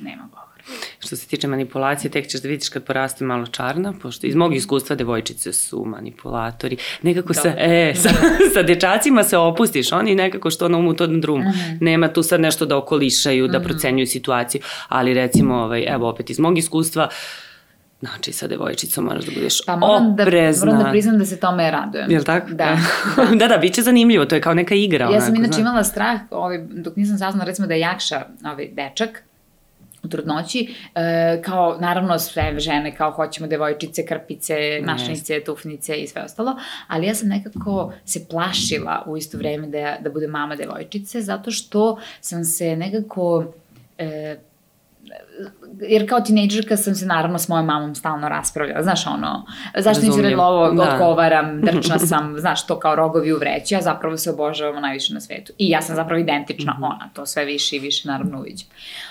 nema 0.00 0.22
govora. 0.22 0.39
Što 0.98 1.16
se 1.16 1.26
tiče 1.26 1.48
manipulacije, 1.48 2.10
tek 2.10 2.28
ćeš 2.28 2.42
da 2.42 2.48
vidiš 2.48 2.68
kad 2.68 2.84
poraste 2.84 3.24
malo 3.24 3.46
čarna, 3.46 3.94
pošto 4.02 4.26
iz 4.26 4.34
mog 4.34 4.54
iskustva 4.54 4.96
devojčice 4.96 5.52
su 5.52 5.84
manipulatori. 5.84 6.76
Nekako 7.02 7.34
sa, 7.34 7.54
e, 7.58 7.94
sa, 7.96 8.08
sa 8.54 8.62
dečacima 8.62 9.24
se 9.24 9.36
opustiš, 9.36 9.92
oni 9.92 10.14
nekako 10.14 10.50
što 10.50 10.68
na 10.68 10.78
umu 10.78 10.94
to 10.94 11.06
na 11.06 11.18
drum. 11.18 11.40
Uh 11.40 11.46
mhm. 11.46 11.58
-huh. 11.58 11.82
Nema 11.82 12.08
tu 12.12 12.22
sad 12.22 12.40
nešto 12.40 12.66
da 12.66 12.76
okolišaju, 12.76 13.48
da 13.48 13.58
uh 13.58 13.62
mhm. 13.62 13.64
-huh. 13.64 13.72
procenjuju 13.72 14.06
situaciju, 14.06 14.60
ali 14.88 15.14
recimo, 15.14 15.54
ovaj, 15.54 15.84
evo 15.88 16.08
opet 16.08 16.30
iz 16.30 16.38
mog 16.38 16.58
iskustva, 16.58 17.08
Znači, 18.00 18.32
sa 18.32 18.46
devojčicom 18.46 19.04
moraš 19.04 19.24
da 19.24 19.32
budeš 19.34 19.64
pa, 19.66 19.76
moram 19.76 20.16
da- 20.16 20.22
oprezna. 20.22 20.64
Da, 20.64 20.72
moram 20.72 20.84
da 20.84 20.90
priznam 20.90 21.18
da 21.18 21.24
se 21.24 21.40
tome 21.40 21.70
radujem. 21.70 22.10
Jel 22.10 22.24
tako? 22.24 22.50
Da. 22.50 22.78
da, 23.40 23.48
da, 23.48 23.58
bit 23.58 23.74
će 23.74 23.82
zanimljivo, 23.82 24.24
to 24.24 24.34
je 24.34 24.40
kao 24.40 24.54
neka 24.54 24.74
igra. 24.74 25.10
Ja 25.12 25.20
sam 25.20 25.34
inače 25.34 25.60
imala 25.60 25.84
strah, 25.84 26.20
ovaj, 26.30 26.58
dok 26.70 26.96
nisam 26.96 27.18
saznala 27.18 27.44
recimo 27.44 27.68
da 27.68 27.74
je 27.74 27.80
Jakša 27.80 28.22
ovaj, 28.44 28.68
dečak, 28.72 29.22
u 30.02 30.08
trudnoći, 30.08 30.74
e, 30.94 31.42
kao 31.42 31.76
naravno 31.80 32.18
sve 32.18 32.60
žene 32.60 32.96
kao 32.96 33.10
hoćemo 33.10 33.46
devojčice, 33.48 34.06
krpice, 34.06 34.54
našnice, 34.82 35.44
tufnice 35.44 35.96
i 35.96 36.06
sve 36.06 36.22
ostalo, 36.22 36.56
ali 36.88 37.06
ja 37.06 37.14
sam 37.14 37.28
nekako 37.28 37.92
se 38.04 38.26
plašila 38.30 39.04
u 39.06 39.16
isto 39.16 39.38
vreme 39.38 39.66
da, 39.66 39.96
da 40.00 40.10
bude 40.10 40.26
mama 40.26 40.56
devojčice, 40.56 41.20
zato 41.20 41.50
što 41.50 41.98
sam 42.20 42.44
se 42.44 42.76
nekako 42.76 43.44
e, 43.98 44.36
jer 45.80 46.08
kao 46.08 46.20
tinejdžerka 46.20 46.76
sam 46.76 46.94
se 46.94 47.06
naravno 47.06 47.38
s 47.38 47.48
mojom 47.48 47.66
mamom 47.66 47.94
stalno 47.94 48.28
raspravljala, 48.28 48.82
znaš 48.82 49.06
ono, 49.06 49.46
zašto 49.78 50.06
nisi 50.06 50.22
redila 50.22 50.46
ovo, 50.46 50.70
da. 50.72 50.82
odgovaram, 50.82 51.60
drčna 51.60 51.98
sam, 51.98 52.34
znaš, 52.40 52.66
to 52.66 52.78
kao 52.78 52.94
rogovi 52.94 53.32
u 53.32 53.38
vreći, 53.38 53.74
ja 53.74 53.80
zapravo 53.80 54.16
se 54.16 54.30
obožavamo 54.30 54.80
najviše 54.80 55.14
na 55.14 55.20
svetu. 55.20 55.52
I 55.58 55.68
ja 55.68 55.82
sam 55.82 55.96
zapravo 55.96 56.20
identična 56.20 56.72
mm 56.72 56.82
-hmm. 56.82 56.86
ona, 56.86 57.10
to 57.14 57.26
sve 57.26 57.44
više 57.44 57.76
i 57.76 57.78
više 57.78 58.08
naravno 58.08 58.40
uviđam. 58.40 58.68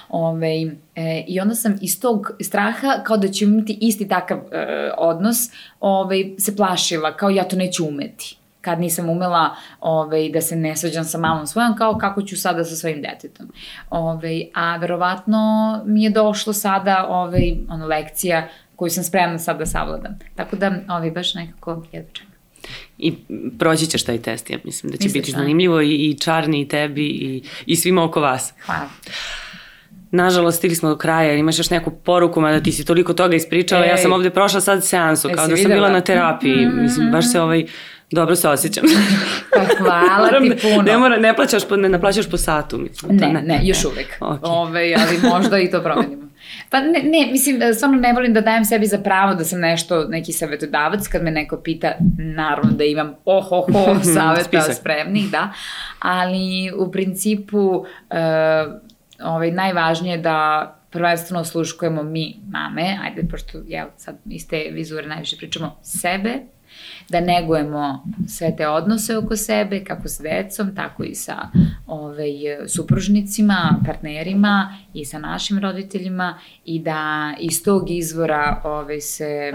Ove, 0.09 0.55
e, 0.95 1.23
I 1.27 1.39
onda 1.39 1.55
sam 1.55 1.75
iz 1.82 2.01
tog 2.01 2.32
straha, 2.41 3.03
kao 3.03 3.17
da 3.17 3.27
ću 3.27 3.43
imati 3.43 3.77
isti 3.82 4.07
takav 4.07 4.38
e, 4.51 4.91
odnos, 4.97 5.38
ove, 5.80 6.23
se 6.38 6.55
plašila, 6.55 7.17
kao 7.17 7.30
ja 7.30 7.43
to 7.43 7.55
neću 7.55 7.88
umeti 7.88 8.39
kad 8.62 8.80
nisam 8.80 9.10
umela 9.10 9.55
ovaj, 9.80 10.30
da 10.30 10.41
se 10.41 10.55
ne 10.55 10.76
svađam 10.76 11.03
sa 11.03 11.18
mamom 11.18 11.47
svojom, 11.47 11.76
kao 11.78 11.97
kako 11.97 12.22
ću 12.22 12.41
sada 12.41 12.64
sa 12.64 12.76
svojim 12.76 13.01
detetom. 13.01 13.51
Ovaj, 13.89 14.45
a 14.53 14.78
verovatno 14.78 15.39
mi 15.86 16.03
je 16.03 16.10
došlo 16.10 16.53
sada 16.53 17.05
ovaj, 17.10 17.53
ono, 17.70 17.88
lekcija 17.88 18.47
koju 18.76 18.89
sam 18.89 19.03
spremna 19.03 19.38
sad 19.38 19.57
da 19.57 19.66
savladam. 19.66 20.20
Tako 20.36 20.55
da, 20.55 20.72
ovaj, 20.89 21.12
baš 21.12 21.34
nekako 21.34 21.84
jedva 21.91 22.10
čekam. 22.14 22.30
I 22.97 23.14
proći 23.60 23.86
ćeš 23.86 24.03
taj 24.03 24.18
test, 24.18 24.49
ja 24.49 24.57
mislim 24.64 24.91
da 24.91 24.97
će 24.97 25.03
Misliš, 25.03 25.22
biti 25.22 25.32
da? 25.32 25.38
zanimljivo 25.38 25.82
i, 25.82 25.95
i 25.95 26.18
čarni 26.20 26.62
i 26.62 26.68
tebi 26.68 27.05
i, 27.05 27.43
i 27.66 27.76
svima 27.76 28.03
oko 28.03 28.22
vas. 28.22 28.53
Hvala. 28.66 28.89
Nažalost, 30.12 30.57
stigli 30.57 30.76
smo 30.76 30.89
do 30.89 30.97
kraja, 30.97 31.36
imaš 31.36 31.57
još 31.57 31.70
neku 31.70 31.91
poruku, 31.91 32.41
mada 32.41 32.64
ti 32.64 32.72
si 32.72 32.86
toliko 32.86 33.14
toga 33.14 33.36
ispričala, 33.36 33.86
Ej. 33.86 33.89
ja 33.89 33.97
sam 33.97 34.14
ovde 34.14 34.30
prošla 34.30 34.62
sad 34.62 34.86
seansu, 34.86 35.28
kao 35.28 35.47
da 35.47 35.55
sam 35.55 35.55
videla? 35.55 35.76
bila 35.76 35.89
na 35.89 36.01
terapiji, 36.01 36.66
mm 36.66 36.72
-hmm. 36.72 36.82
mislim, 36.82 37.12
baš 37.12 37.32
se 37.32 37.41
ovaj, 37.41 37.66
Dobro 38.12 38.36
se 38.36 38.49
osjećam. 38.49 38.84
Pa 39.53 39.60
hvala 39.78 40.30
ti 40.30 40.57
puno. 40.62 40.82
Ne, 40.82 40.97
mora, 40.97 41.18
ne, 41.18 41.36
plaćaš 41.36 41.68
po, 41.68 41.76
ne 41.76 41.89
naplaćaš 41.89 42.30
po 42.30 42.38
satu. 42.38 42.78
Mislim, 42.78 43.18
ne, 43.18 43.28
ne, 43.28 43.41
ne, 43.41 43.60
još 43.64 43.86
uvek. 43.86 44.18
Okay. 44.20 44.39
Ove, 44.41 44.95
ali 44.97 45.30
možda 45.34 45.60
i 45.60 45.72
to 45.72 45.84
promenimo. 45.84 46.30
Pa 46.70 46.80
ne, 46.80 47.03
ne, 47.03 47.30
mislim, 47.32 47.74
stvarno 47.76 47.97
ne 47.97 48.14
volim 48.14 48.34
da 48.34 48.41
dajem 48.41 48.66
sebi 48.66 48.86
za 48.86 48.97
pravo 48.97 49.36
da 49.36 49.43
sam 49.43 49.60
nešto, 49.60 50.03
neki 50.03 50.34
savjetodavac, 50.34 51.07
kad 51.07 51.24
me 51.24 51.32
neko 51.32 51.57
pita, 51.57 51.91
naravno 52.18 52.72
da 52.72 52.84
imam 52.84 53.16
ohoho 53.26 53.99
savjeta 54.16 54.74
spremnih, 54.74 55.32
da, 55.32 55.53
ali 55.99 56.72
u 56.78 56.91
principu 56.91 57.60
uh, 57.60 57.86
ovaj, 59.24 59.51
najvažnije 59.51 60.18
da 60.18 60.76
prvenstveno 60.89 61.41
osluškujemo 61.41 62.03
mi 62.03 62.36
mame, 62.51 62.97
ajde, 63.03 63.28
pošto 63.32 63.57
ja 63.68 63.89
sad 63.97 64.16
iz 64.26 64.47
te 64.47 64.70
vizure 64.72 65.07
najviše 65.07 65.38
pričamo, 65.38 65.78
sebe, 65.84 66.34
da 67.10 67.20
negujemo 67.20 68.03
sve 68.28 68.55
te 68.55 68.68
odnose 68.68 69.18
oko 69.18 69.36
sebe, 69.36 69.84
kako 69.84 70.07
sa 70.07 70.24
decom, 70.24 70.76
tako 70.76 71.03
i 71.03 71.16
sa 71.16 71.38
ovaj, 71.88 72.32
supružnicima, 72.68 73.80
partnerima 73.86 74.78
i 74.93 75.05
sa 75.05 75.20
našim 75.20 75.60
roditeljima 75.60 76.39
i 76.66 76.80
da 76.80 77.34
iz 77.39 77.64
tog 77.64 77.91
izvora 77.91 78.62
ovaj, 78.64 79.01
se 79.01 79.53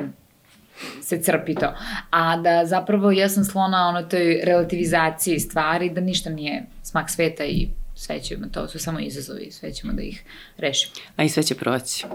se 1.02 1.22
crpi 1.22 1.54
to. 1.54 1.72
A 2.10 2.36
da 2.36 2.66
zapravo 2.66 3.10
ja 3.10 3.28
sam 3.28 3.44
slona 3.44 3.88
ono 3.88 4.02
toj 4.02 4.40
relativizaciji 4.44 5.40
stvari, 5.40 5.90
da 5.90 6.00
ništa 6.00 6.30
nije 6.30 6.66
smak 6.82 7.10
sveta 7.10 7.44
i 7.44 7.68
sve 7.94 8.20
ćemo, 8.20 8.46
to 8.52 8.68
su 8.68 8.78
samo 8.78 9.00
izazovi, 9.00 9.50
sve 9.50 9.72
ćemo 9.72 9.92
da 9.92 10.02
ih 10.02 10.22
rešimo. 10.56 10.92
A 11.16 11.24
i 11.24 11.28
sve 11.28 11.42
će 11.42 11.54
proći. 11.54 12.06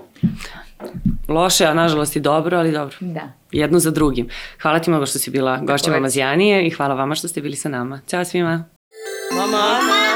Loše, 1.28 1.66
a 1.66 1.74
nažalost 1.74 2.16
i 2.16 2.20
dobro, 2.20 2.58
ali 2.58 2.72
dobro. 2.72 2.96
Da. 3.00 3.34
Jedno 3.52 3.80
za 3.80 3.92
drugim. 3.92 4.30
Hvala 4.62 4.80
ti 4.80 4.90
mnogo 4.90 5.06
što 5.06 5.20
si 5.20 5.32
bila 5.32 5.58
gošća 5.58 5.92
Mama 5.92 6.10
Zjanije 6.10 6.68
i 6.68 6.70
hvala 6.70 6.96
vama 6.96 7.16
što 7.16 7.28
ste 7.28 7.42
bili 7.42 7.56
sa 7.56 7.70
nama. 7.70 8.02
Ćao 8.08 8.26
svima. 8.26 8.66
Mama! 9.32 9.52
Mama! 9.52 10.09